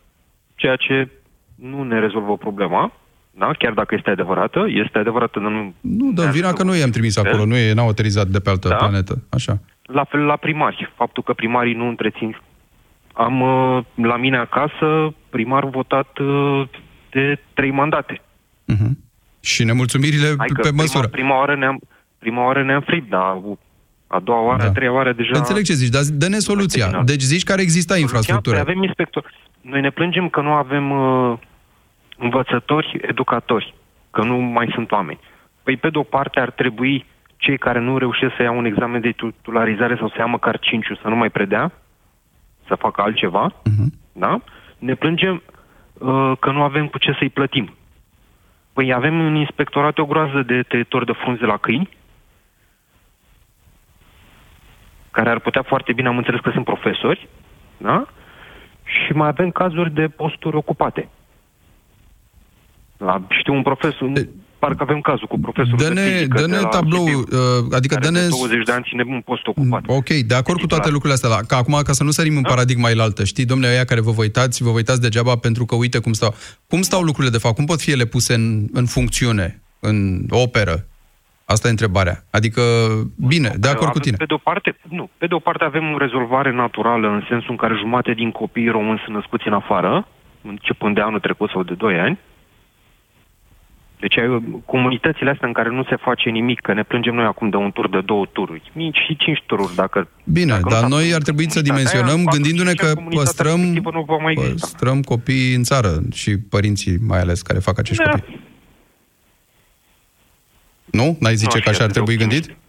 ceea 0.55 0.75
ce 0.75 1.09
nu 1.55 1.83
ne 1.83 1.99
rezolvă 1.99 2.37
problema, 2.37 2.93
da? 3.31 3.51
chiar 3.57 3.73
dacă 3.73 3.95
este 3.95 4.09
adevărată, 4.09 4.65
este 4.67 4.97
adevărată, 4.97 5.39
dar 5.39 5.51
nu... 5.51 5.73
Nu, 5.81 6.11
dăm 6.11 6.31
vina 6.31 6.53
că 6.53 6.63
noi 6.63 6.79
i-am 6.79 6.89
trimis 6.89 7.17
acolo, 7.17 7.45
nu 7.45 7.55
e, 7.55 7.73
n-au 7.73 7.87
aterizat 7.89 8.27
de 8.27 8.39
pe 8.39 8.49
altă 8.49 8.67
Da. 8.67 8.75
planetă. 8.75 9.23
Așa. 9.29 9.59
La 9.81 10.03
fel 10.03 10.19
la 10.19 10.35
primari, 10.35 10.93
faptul 10.95 11.23
că 11.23 11.33
primarii 11.33 11.73
nu 11.73 11.87
întrețin. 11.87 12.37
Am 13.13 13.41
uh, 13.41 13.83
la 13.95 14.17
mine 14.17 14.37
acasă 14.37 15.13
primar 15.29 15.65
votat 15.65 16.17
uh, 16.17 16.67
de 17.11 17.39
trei 17.53 17.71
mandate. 17.71 18.21
Și 19.39 19.63
nemulțumirile 19.63 20.33
Hai 20.37 20.47
că 20.47 20.61
pe 20.61 20.67
prima, 20.67 20.81
măsură. 20.81 21.07
Prima 21.07 21.37
oară 21.37 21.55
ne-am, 21.55 21.79
prima 22.19 22.45
oară 22.45 22.63
ne-am 22.63 22.81
fript, 22.81 23.09
dar 23.09 23.41
a 24.07 24.19
doua 24.19 24.41
oară, 24.41 24.61
Da. 24.61 24.67
a 24.67 24.71
treia 24.71 24.93
oară 24.93 25.13
deja... 25.13 25.31
Înțeleg 25.33 25.63
ce 25.63 25.73
zici, 25.73 25.89
dar 25.89 26.03
dă-ne 26.13 26.39
soluția. 26.39 27.01
Deci 27.05 27.21
zici 27.21 27.43
că 27.43 27.51
ar 27.51 27.59
exista 27.59 27.97
infrastructură. 27.97 28.55
Păi 28.55 28.65
avem 28.69 28.83
inspectori. 28.83 29.25
Noi 29.63 29.81
ne 29.81 29.89
plângem 29.89 30.29
că 30.29 30.41
nu 30.41 30.51
avem 30.51 30.91
uh, 30.91 31.37
învățători, 32.17 32.99
educatori, 33.01 33.73
că 34.11 34.23
nu 34.23 34.37
mai 34.37 34.71
sunt 34.73 34.91
oameni. 34.91 35.19
Păi 35.63 35.77
pe 35.77 35.89
de-o 35.89 36.03
parte 36.03 36.39
ar 36.39 36.51
trebui 36.51 37.05
cei 37.37 37.57
care 37.57 37.79
nu 37.79 37.97
reușesc 37.97 38.35
să 38.35 38.43
iau 38.43 38.57
un 38.57 38.65
examen 38.65 39.01
de 39.01 39.11
titularizare 39.11 39.95
sau 39.95 40.07
să 40.07 40.15
ia 40.17 40.25
măcar 40.25 40.59
5 40.59 40.85
să 41.01 41.07
nu 41.07 41.15
mai 41.15 41.29
predea, 41.29 41.71
să 42.67 42.75
facă 42.75 43.01
altceva, 43.01 43.53
da? 44.11 44.39
Ne 44.77 44.95
plângem 44.95 45.41
uh, 45.93 46.31
că 46.39 46.51
nu 46.51 46.61
avem 46.61 46.87
cu 46.87 46.97
ce 46.97 47.15
să-i 47.17 47.29
plătim. 47.29 47.73
Păi 48.73 48.93
avem 48.93 49.19
în 49.19 49.35
inspectorat 49.35 49.97
o 49.97 50.05
groază 50.05 50.41
de 50.41 50.61
tăietori 50.61 51.05
de 51.05 51.11
frunze 51.11 51.45
la 51.45 51.57
câini, 51.57 51.89
care 55.11 55.29
ar 55.29 55.39
putea 55.39 55.61
foarte 55.61 55.93
bine, 55.93 56.07
am 56.07 56.17
înțeles 56.17 56.39
că 56.39 56.49
sunt 56.49 56.65
profesori, 56.65 57.27
da? 57.77 58.05
Și 58.93 59.11
mai 59.13 59.27
avem 59.27 59.49
cazuri 59.49 59.93
de 59.93 60.07
posturi 60.07 60.55
ocupate. 60.55 61.09
La, 62.97 63.21
știu 63.29 63.53
un 63.53 63.61
profesor, 63.61 64.11
parcă 64.59 64.83
avem 64.83 65.01
cazul 65.01 65.27
cu 65.27 65.39
profesorul 65.39 65.77
de 65.77 65.87
Dă-ne, 65.87 66.01
fizică 66.01 66.39
dă-ne 66.39 66.55
de 66.55 66.61
la 66.61 66.67
tablou, 66.67 67.05
Sibiu, 67.05 67.19
uh, 67.19 67.65
adică 67.71 67.95
care 67.95 68.05
dă-ne... 68.05 68.19
de 68.19 68.27
20 68.27 68.65
de 68.65 68.71
ani 68.71 68.85
ține 68.87 69.03
un 69.07 69.21
post 69.21 69.47
ocupat. 69.47 69.83
Ok, 69.87 70.09
de 70.09 70.35
acord 70.35 70.59
cu 70.59 70.67
toate 70.67 70.89
lucrurile 70.89 71.13
astea, 71.13 71.29
dar 71.29 71.41
ca 71.47 71.57
acum, 71.57 71.79
ca 71.83 71.93
să 71.93 72.03
nu 72.03 72.11
sărim 72.11 72.37
în 72.37 72.43
paradigma 72.43 72.89
ilaltă, 72.89 73.23
știi, 73.23 73.45
domnule, 73.45 73.71
aia 73.71 73.85
care 73.85 74.01
vă 74.01 74.11
vă 74.11 74.21
uitați, 74.21 74.63
vă 74.63 74.69
vă 74.69 74.75
uitați 74.75 75.01
degeaba 75.01 75.35
pentru 75.35 75.65
că 75.65 75.75
uite 75.75 75.99
cum 75.99 76.13
stau. 76.13 76.35
Cum 76.67 76.81
stau 76.81 77.01
lucrurile, 77.01 77.31
de 77.31 77.37
fapt? 77.37 77.55
Cum 77.55 77.65
pot 77.65 77.81
fi 77.81 77.91
ele 77.91 78.05
puse 78.05 78.33
în, 78.33 78.67
în 78.73 78.85
funcțiune, 78.85 79.61
în 79.79 80.25
operă? 80.29 80.87
Asta 81.45 81.67
e 81.67 81.71
întrebarea. 81.71 82.23
Adică, 82.31 82.61
bine, 83.27 83.51
de 83.57 83.67
acord 83.67 83.91
cu 83.91 83.97
Avem, 83.97 84.01
tine. 84.01 84.17
Pe 84.17 84.25
de 84.25 84.33
o 84.33 84.37
parte, 84.37 84.75
nu, 84.89 85.09
pe 85.17 85.27
de 85.27 85.33
o 85.33 85.39
parte 85.39 85.63
avem 85.63 85.93
o 85.93 85.97
rezolvare 85.97 86.51
naturală 86.51 87.07
în 87.07 87.23
sensul 87.29 87.51
în 87.51 87.57
care 87.57 87.75
jumate 87.77 88.13
din 88.13 88.31
copiii 88.31 88.69
români 88.69 89.01
sunt 89.03 89.15
născuți 89.15 89.47
în 89.47 89.53
afară, 89.53 90.07
începând 90.41 90.95
de 90.95 91.01
anul 91.01 91.19
trecut 91.19 91.49
sau 91.49 91.63
de 91.63 91.73
2 91.73 91.99
ani, 91.99 92.19
Deci 94.03 94.17
ai 94.17 94.43
comunitățile 94.65 95.29
astea 95.29 95.47
în 95.47 95.53
care 95.53 95.69
nu 95.69 95.83
se 95.83 95.95
face 95.95 96.29
nimic, 96.29 96.59
că 96.61 96.73
ne 96.73 96.83
plângem 96.83 97.13
noi 97.15 97.25
acum 97.25 97.49
de 97.49 97.55
un 97.55 97.71
tur 97.71 97.89
de 97.89 98.01
două 98.05 98.25
tururi, 98.31 98.71
mici 98.73 98.97
și 99.05 99.15
cinci 99.15 99.43
tururi, 99.45 99.75
dacă... 99.75 100.07
Bine, 100.23 100.51
dacă 100.51 100.69
dar 100.69 100.81
nu 100.81 100.87
s-a 100.87 100.95
noi 100.95 101.03
făcut 101.03 101.15
ar 101.15 101.21
trebui 101.21 101.49
să 101.49 101.61
comunitatea 101.61 101.71
dimensionăm 101.71 102.19
aia, 102.19 102.33
gândindu-ne 102.35 102.69
atunci 102.69 102.87
că 102.87 102.93
comunitatea 102.93 103.23
păstrăm, 103.23 103.59
respectivă 103.59 103.91
nu 103.93 104.03
va 104.11 104.17
mai 104.17 104.33
exista. 104.33 104.67
păstrăm 104.67 105.01
copiii 105.01 105.55
în 105.55 105.63
țară 105.63 105.91
și 106.13 106.31
părinții 106.37 106.95
mai 107.07 107.19
ales 107.19 107.41
care 107.41 107.59
fac 107.59 107.79
acești 107.79 108.03
Da. 108.03 108.09
copii. 108.09 108.39
Nu? 110.99 111.17
N-ai 111.19 111.35
zice 111.35 111.57
Nu 111.57 111.63
că 111.63 111.69
aș 111.69 111.75
așa 111.75 111.83
ar 111.83 111.89
fi 111.89 111.93
trebui 111.97 112.13
optimist. 112.13 112.47
gândit? 112.47 112.61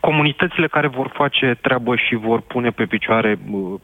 Comunitățile 0.00 0.66
care 0.68 0.88
vor 0.88 1.10
face 1.14 1.58
treabă 1.62 1.96
și 1.96 2.14
vor 2.14 2.40
pune 2.40 2.70
pe 2.70 2.84
picioare 2.84 3.38
uh, 3.50 3.74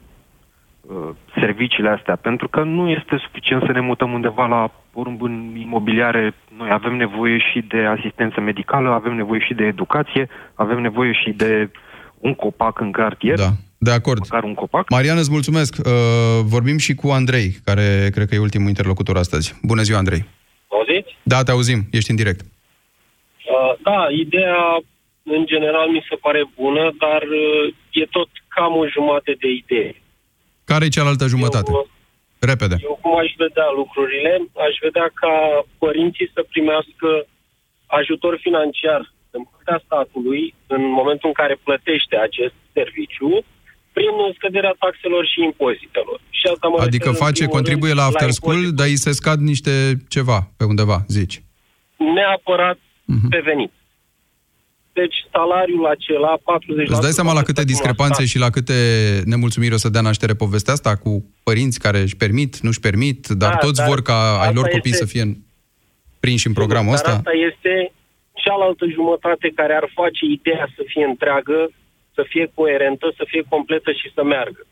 uh, 0.80 1.08
serviciile 1.40 1.88
astea, 1.88 2.16
pentru 2.16 2.48
că 2.48 2.62
nu 2.62 2.88
este 2.88 3.16
suficient 3.24 3.62
să 3.66 3.72
ne 3.72 3.80
mutăm 3.80 4.12
undeva 4.12 4.46
la 4.46 4.70
porumb 4.90 5.22
în 5.22 5.54
imobiliare. 5.66 6.34
Noi 6.56 6.70
avem 6.70 6.96
nevoie 6.96 7.38
și 7.38 7.64
de 7.68 7.78
asistență 7.96 8.40
medicală, 8.40 8.88
avem 8.90 9.14
nevoie 9.14 9.40
și 9.40 9.54
de 9.54 9.64
educație, 9.64 10.28
avem 10.54 10.80
nevoie 10.80 11.12
și 11.12 11.30
de 11.30 11.70
un 12.18 12.34
copac 12.34 12.80
în 12.80 12.90
cartier. 12.92 13.36
Da, 13.38 13.50
de 13.78 13.90
acord. 13.92 14.18
Măcar 14.18 14.42
un 14.42 14.54
copac. 14.54 14.90
Marian, 14.90 15.16
îți 15.18 15.30
mulțumesc. 15.30 15.76
Uh, 15.84 15.92
vorbim 16.44 16.78
și 16.78 16.94
cu 16.94 17.08
Andrei, 17.08 17.50
care 17.64 18.08
cred 18.12 18.28
că 18.28 18.34
e 18.34 18.38
ultimul 18.38 18.68
interlocutor 18.68 19.16
astăzi. 19.16 19.58
Bună 19.62 19.82
ziua, 19.82 19.98
Andrei. 19.98 20.24
Auziți? 20.68 21.16
Da, 21.22 21.42
te 21.42 21.50
auzim. 21.50 21.86
Ești 21.90 22.10
în 22.10 22.16
direct. 22.16 22.40
Uh, 22.40 22.46
da, 23.88 24.06
ideea 24.24 24.60
în 25.22 25.46
general 25.46 25.88
mi 25.88 26.06
se 26.08 26.16
pare 26.24 26.42
bună, 26.60 26.84
dar 27.04 27.22
uh, 27.22 27.74
e 27.90 28.04
tot 28.16 28.28
cam 28.54 28.76
o 28.76 28.86
jumate 28.94 29.32
de 29.42 29.48
idee. 29.62 29.92
Care 30.64 30.84
e 30.84 30.96
cealaltă 30.96 31.26
jumătate? 31.26 31.70
Eu, 31.74 31.88
Repede. 32.50 32.76
eu 32.88 32.98
cum 33.02 33.18
aș 33.18 33.30
vedea 33.36 33.68
lucrurile? 33.80 34.32
Aș 34.66 34.74
vedea 34.86 35.08
ca 35.22 35.34
părinții 35.78 36.30
să 36.34 36.40
primească 36.52 37.08
ajutor 37.86 38.38
financiar 38.46 39.00
în 39.30 39.42
partea 39.50 39.78
statului 39.84 40.54
în 40.66 40.82
momentul 40.98 41.28
în 41.28 41.36
care 41.42 41.54
plătește 41.66 42.16
acest 42.16 42.54
serviciu 42.72 43.32
prin 43.92 44.14
scăderea 44.36 44.74
taxelor 44.78 45.24
și 45.32 45.42
impozitelor. 45.42 46.18
Și 46.38 46.46
asta 46.52 46.66
mă 46.68 46.76
Adică 46.78 47.08
refer 47.08 47.20
în 47.20 47.26
face, 47.26 47.42
primul 47.42 47.56
contribuie 47.56 47.92
rând 47.92 48.02
la 48.02 48.08
after 48.10 48.30
school, 48.30 48.62
dar 48.78 48.86
îi 48.86 49.04
se 49.06 49.12
scad 49.20 49.38
niște 49.52 49.72
ceva 50.14 50.38
pe 50.58 50.64
undeva, 50.64 50.98
zici. 51.18 51.36
neapărat 52.16 52.78
Mhm. 53.14 53.28
pe 53.28 53.40
venit. 53.44 53.72
Deci 54.92 55.16
salariul 55.32 55.86
acela, 55.86 56.32
40%... 56.44 56.92
Îți 56.94 57.00
dai 57.00 57.10
seama 57.20 57.32
la 57.32 57.42
câte 57.42 57.64
discrepanțe 57.64 58.24
și 58.24 58.38
la 58.38 58.50
câte 58.50 58.74
nemulțumiri 59.24 59.74
o 59.74 59.76
să 59.84 59.88
dea 59.88 60.00
naștere 60.00 60.34
povestea 60.34 60.72
asta 60.72 60.96
cu 60.96 61.10
părinți 61.42 61.78
care 61.78 61.98
își 62.00 62.16
permit, 62.16 62.58
nu-și 62.58 62.80
permit, 62.80 63.26
dar 63.26 63.50
Da, 63.52 63.56
toți 63.56 63.78
dar 63.80 63.86
vor 63.88 64.02
ca 64.02 64.18
ai 64.32 64.38
asta 64.38 64.52
lor 64.58 64.68
copii 64.68 64.90
este- 64.90 65.04
să 65.04 65.10
fie 65.12 65.22
în, 65.22 65.34
prinși 66.20 66.46
în 66.46 66.52
programul 66.52 66.86
Dar 66.92 66.94
ăsta? 66.98 67.10
asta 67.10 67.30
este 67.50 67.92
cealaltă 68.32 68.84
jumătate 68.98 69.46
care 69.54 69.74
ar 69.80 69.86
face 69.94 70.24
ideea 70.38 70.66
să 70.76 70.82
fie 70.86 71.04
întreagă, 71.04 71.58
să 72.14 72.22
fie 72.28 72.50
coerentă, 72.54 73.06
să 73.16 73.24
fie 73.26 73.42
completă 73.48 73.90
și 73.92 74.08
să 74.14 74.22
meargă. 74.24 74.62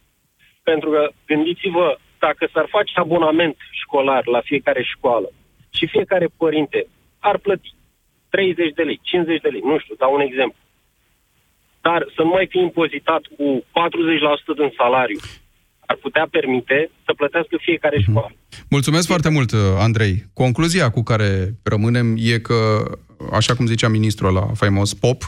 Pentru 0.62 0.89
că, 0.91 1.03
gândiți-vă, 1.26 1.99
dacă 2.18 2.49
s-ar 2.53 2.66
face 2.70 2.93
abonament 2.95 3.57
școlar 3.82 4.26
la 4.26 4.41
fiecare 4.51 4.82
școală 4.95 5.28
și 5.70 5.87
fiecare 5.87 6.28
părinte 6.37 6.87
ar 7.18 7.39
plăti 7.39 7.74
30 8.37 8.78
de 8.78 8.82
lei, 8.89 8.99
50 9.03 9.41
de 9.45 9.51
lei, 9.55 9.62
nu 9.70 9.76
știu, 9.82 9.95
dau 10.03 10.12
un 10.18 10.24
exemplu. 10.28 10.61
Dar 11.87 12.01
să 12.14 12.20
nu 12.26 12.32
mai 12.37 12.47
fie 12.53 12.62
impozitat 12.68 13.22
cu 13.37 13.47
40% 14.55 14.61
din 14.61 14.70
salariu, 14.80 15.20
ar 15.91 15.97
putea 16.05 16.26
permite 16.37 16.78
să 17.05 17.12
plătească 17.20 17.55
fiecare 17.68 17.99
școală. 18.07 18.34
Mulțumesc 18.76 19.07
foarte 19.12 19.30
mult, 19.37 19.51
Andrei. 19.87 20.14
Concluzia 20.43 20.87
cu 20.97 21.03
care 21.11 21.30
rămânem 21.72 22.09
e 22.32 22.39
că, 22.39 22.59
așa 23.32 23.53
cum 23.55 23.66
zicea 23.66 23.89
ministrul 23.89 24.32
la 24.32 24.47
faimos 24.62 24.95
POP, 24.95 25.20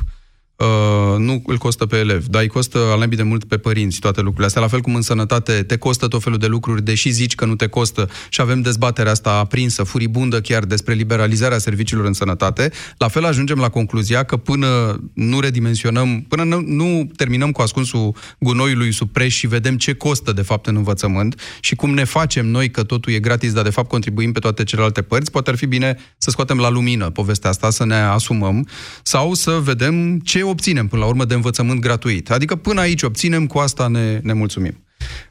Uh, 0.59 1.19
nu 1.19 1.43
îl 1.47 1.57
costă 1.57 1.87
pe 1.87 1.97
elev, 1.97 2.27
dar 2.27 2.43
îi 2.43 2.49
costă 2.49 2.79
al 2.79 2.99
naibii 2.99 3.17
de 3.17 3.23
mult 3.23 3.45
pe 3.45 3.57
părinți 3.57 3.99
toate 3.99 4.21
lucrurile 4.21 4.47
astea. 4.47 4.63
La 4.63 4.69
fel 4.69 4.81
cum 4.81 4.95
în 4.95 5.03
sănătate 5.03 5.53
te 5.53 5.77
costă 5.77 6.09
tot 6.09 6.23
felul 6.23 6.39
de 6.39 6.47
lucruri, 6.47 6.85
deși 6.85 7.11
zici 7.11 7.35
că 7.35 7.45
nu 7.45 7.55
te 7.55 7.67
costă 7.67 8.09
și 8.29 8.41
avem 8.41 8.61
dezbaterea 8.61 9.13
asta 9.13 9.31
aprinsă, 9.31 9.83
furibundă 9.83 10.41
chiar 10.41 10.65
despre 10.65 10.95
liberalizarea 10.95 11.59
serviciilor 11.59 12.07
în 12.07 12.13
sănătate, 12.13 12.71
la 12.97 13.09
fel 13.09 13.25
ajungem 13.25 13.59
la 13.59 13.69
concluzia 13.69 14.23
că 14.23 14.37
până 14.37 15.01
nu 15.15 15.41
redimensionăm, 15.41 16.25
până 16.29 16.43
nu, 16.43 16.61
nu 16.61 17.11
terminăm 17.17 17.51
cu 17.51 17.63
ascunsul 17.63 18.15
gunoiului 18.39 18.93
sub 18.93 19.11
preș 19.11 19.35
și 19.35 19.47
vedem 19.47 19.77
ce 19.77 19.93
costă 19.93 20.33
de 20.33 20.43
fapt 20.43 20.67
în 20.67 20.77
învățământ 20.77 21.41
și 21.61 21.75
cum 21.75 21.95
ne 21.95 22.05
facem 22.05 22.47
noi 22.47 22.71
că 22.71 22.83
totul 22.83 23.13
e 23.13 23.19
gratis, 23.19 23.53
dar 23.53 23.65
de 23.65 23.71
fapt 23.71 23.89
contribuim 23.89 24.33
pe 24.33 24.39
toate 24.39 24.65
celelalte 24.65 25.03
părți, 25.03 25.31
poate 25.31 25.51
ar 25.51 25.57
fi 25.57 25.67
bine 25.67 25.99
să 26.17 26.31
scoatem 26.31 26.59
la 26.59 26.69
lumină 26.69 27.11
povestea 27.11 27.51
asta, 27.51 27.71
să 27.71 27.85
ne 27.85 27.95
asumăm 27.95 28.69
sau 29.03 29.35
să 29.35 29.61
vedem 29.63 30.19
ce 30.19 30.47
obținem 30.49 30.87
până 30.87 31.03
la 31.03 31.09
urmă 31.09 31.25
de 31.25 31.35
învățământ 31.35 31.81
gratuit. 31.81 32.31
Adică 32.31 32.57
până 32.57 32.81
aici 32.81 33.03
obținem, 33.03 33.47
cu 33.47 33.59
asta 33.59 33.89
ne, 33.89 34.21
ne 34.23 34.33
mulțumim. 34.33 34.85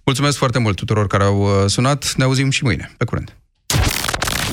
Mulțumesc 0.06 0.38
foarte 0.38 0.60
mult 0.60 0.76
tuturor 0.76 1.08
care 1.08 1.24
au 1.24 1.42
uh, 1.42 1.50
sunat. 1.66 2.14
Ne 2.16 2.24
auzim 2.24 2.50
și 2.50 2.64
mâine. 2.64 2.94
Pe 2.98 3.06
curând. 3.06 3.36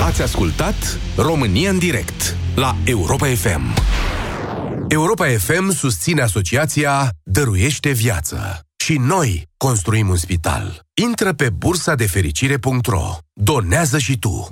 Ați 0.01 0.23
ascultat 0.23 0.99
România 1.17 1.71
în 1.71 1.79
direct 1.79 2.37
la 2.55 2.77
Europa 2.85 3.27
FM. 3.27 3.75
Europa 4.89 5.27
FM 5.27 5.71
susține 5.71 6.23
asociația 6.23 7.11
Dăruiește 7.23 7.91
Viață. 7.91 8.61
Și 8.77 8.97
noi 8.99 9.49
construim 9.57 10.09
un 10.09 10.17
spital. 10.17 10.81
Intră 10.95 11.33
pe 11.33 11.51
bursa 11.51 11.95
de 11.95 12.07
fericire.ro. 12.07 13.17
Donează 13.33 13.99
și 13.99 14.19
tu. 14.19 14.49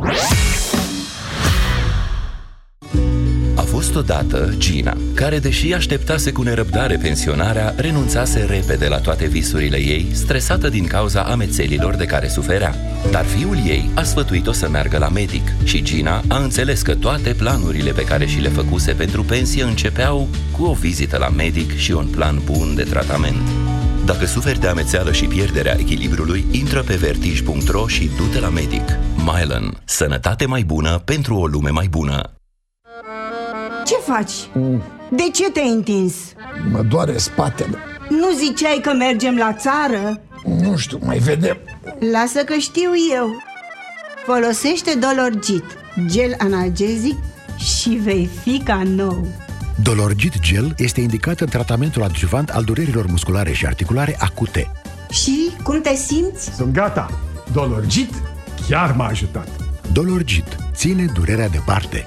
Fost 3.82 3.96
odată 3.96 4.54
Gina, 4.58 4.96
care, 5.14 5.38
deși 5.38 5.72
așteptase 5.72 6.32
cu 6.32 6.42
nerăbdare 6.42 6.96
pensionarea, 6.96 7.74
renunțase 7.76 8.44
repede 8.44 8.88
la 8.88 8.98
toate 8.98 9.26
visurile 9.26 9.76
ei, 9.76 10.06
stresată 10.12 10.68
din 10.68 10.86
cauza 10.86 11.22
amețelilor 11.22 11.94
de 11.94 12.04
care 12.04 12.28
suferea. 12.28 12.74
Dar 13.10 13.24
fiul 13.24 13.56
ei 13.66 13.90
a 13.94 14.02
sfătuit-o 14.02 14.52
să 14.52 14.68
meargă 14.68 14.98
la 14.98 15.08
medic 15.08 15.52
și 15.64 15.82
Gina 15.82 16.22
a 16.28 16.38
înțeles 16.38 16.82
că 16.82 16.94
toate 16.94 17.34
planurile 17.34 17.90
pe 17.90 18.04
care 18.04 18.26
și 18.26 18.40
le 18.40 18.48
făcuse 18.48 18.92
pentru 18.92 19.22
pensie 19.22 19.62
începeau 19.62 20.28
cu 20.50 20.64
o 20.64 20.72
vizită 20.72 21.16
la 21.16 21.28
medic 21.28 21.76
și 21.76 21.92
un 21.92 22.06
plan 22.06 22.40
bun 22.44 22.74
de 22.74 22.82
tratament. 22.82 23.48
Dacă 24.04 24.26
suferi 24.26 24.60
de 24.60 24.66
amețeală 24.66 25.12
și 25.12 25.24
pierderea 25.24 25.76
echilibrului, 25.78 26.44
intră 26.50 26.82
pe 26.82 26.94
vertij.ro 26.94 27.86
și 27.86 28.10
du-te 28.16 28.40
la 28.40 28.48
medic. 28.48 28.98
Mylan. 29.16 29.80
Sănătate 29.84 30.46
mai 30.46 30.62
bună 30.62 30.98
pentru 31.04 31.36
o 31.36 31.46
lume 31.46 31.70
mai 31.70 31.86
bună. 31.90 32.41
Ce 33.84 33.94
faci? 34.06 34.32
De 35.10 35.22
ce 35.32 35.50
te-ai 35.50 35.68
întins? 35.68 36.14
Mă 36.70 36.82
doare 36.82 37.16
spatele. 37.16 37.78
Nu 38.08 38.30
ziceai 38.38 38.78
că 38.82 38.92
mergem 38.92 39.36
la 39.36 39.52
țară? 39.52 40.20
Nu 40.44 40.76
știu, 40.76 40.98
mai 41.04 41.18
vedem. 41.18 41.56
Lasă 42.12 42.44
că 42.44 42.54
știu 42.54 42.90
eu. 43.14 43.28
Folosește 44.26 44.98
Dolorgit, 44.98 45.64
gel 46.06 46.34
analgezic 46.38 47.16
și 47.56 47.88
vei 47.88 48.28
fi 48.42 48.60
ca 48.64 48.82
nou. 48.84 49.26
Dolorgit 49.82 50.40
Gel 50.40 50.74
este 50.76 51.00
indicat 51.00 51.40
în 51.40 51.46
tratamentul 51.46 52.02
adjuvant 52.02 52.48
al 52.48 52.64
durerilor 52.64 53.06
musculare 53.06 53.52
și 53.52 53.66
articulare 53.66 54.16
acute. 54.18 54.70
Și 55.10 55.50
cum 55.62 55.80
te 55.80 55.94
simți? 55.94 56.54
Sunt 56.54 56.72
gata. 56.72 57.10
Dolorgit 57.52 58.10
chiar 58.68 58.94
m-a 58.96 59.06
ajutat. 59.06 59.48
Dolorgit 59.92 60.56
ține 60.74 61.04
durerea 61.14 61.48
departe. 61.48 62.06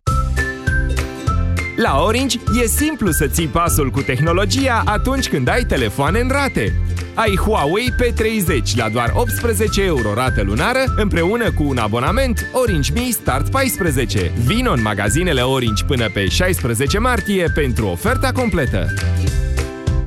La 1.81 2.01
Orange 2.03 2.37
e 2.61 2.67
simplu 2.67 3.11
să 3.11 3.27
ții 3.27 3.47
pasul 3.47 3.89
cu 3.89 4.01
tehnologia 4.01 4.81
atunci 4.85 5.29
când 5.29 5.47
ai 5.47 5.63
telefoane 5.63 6.19
în 6.19 6.29
rate. 6.31 6.73
Ai 7.13 7.37
Huawei 7.37 7.93
P30 8.01 8.75
la 8.75 8.89
doar 8.89 9.11
18 9.13 9.83
euro 9.83 10.13
rată 10.13 10.41
lunară 10.43 10.93
împreună 10.95 11.51
cu 11.51 11.63
un 11.63 11.77
abonament 11.77 12.45
Orange 12.51 12.91
Me 12.93 13.09
Start 13.11 13.49
14. 13.49 14.31
Vino 14.45 14.71
în 14.71 14.81
magazinele 14.81 15.41
Orange 15.41 15.83
până 15.83 16.09
pe 16.13 16.27
16 16.27 16.97
martie 16.97 17.51
pentru 17.55 17.87
oferta 17.87 18.31
completă. 18.31 18.85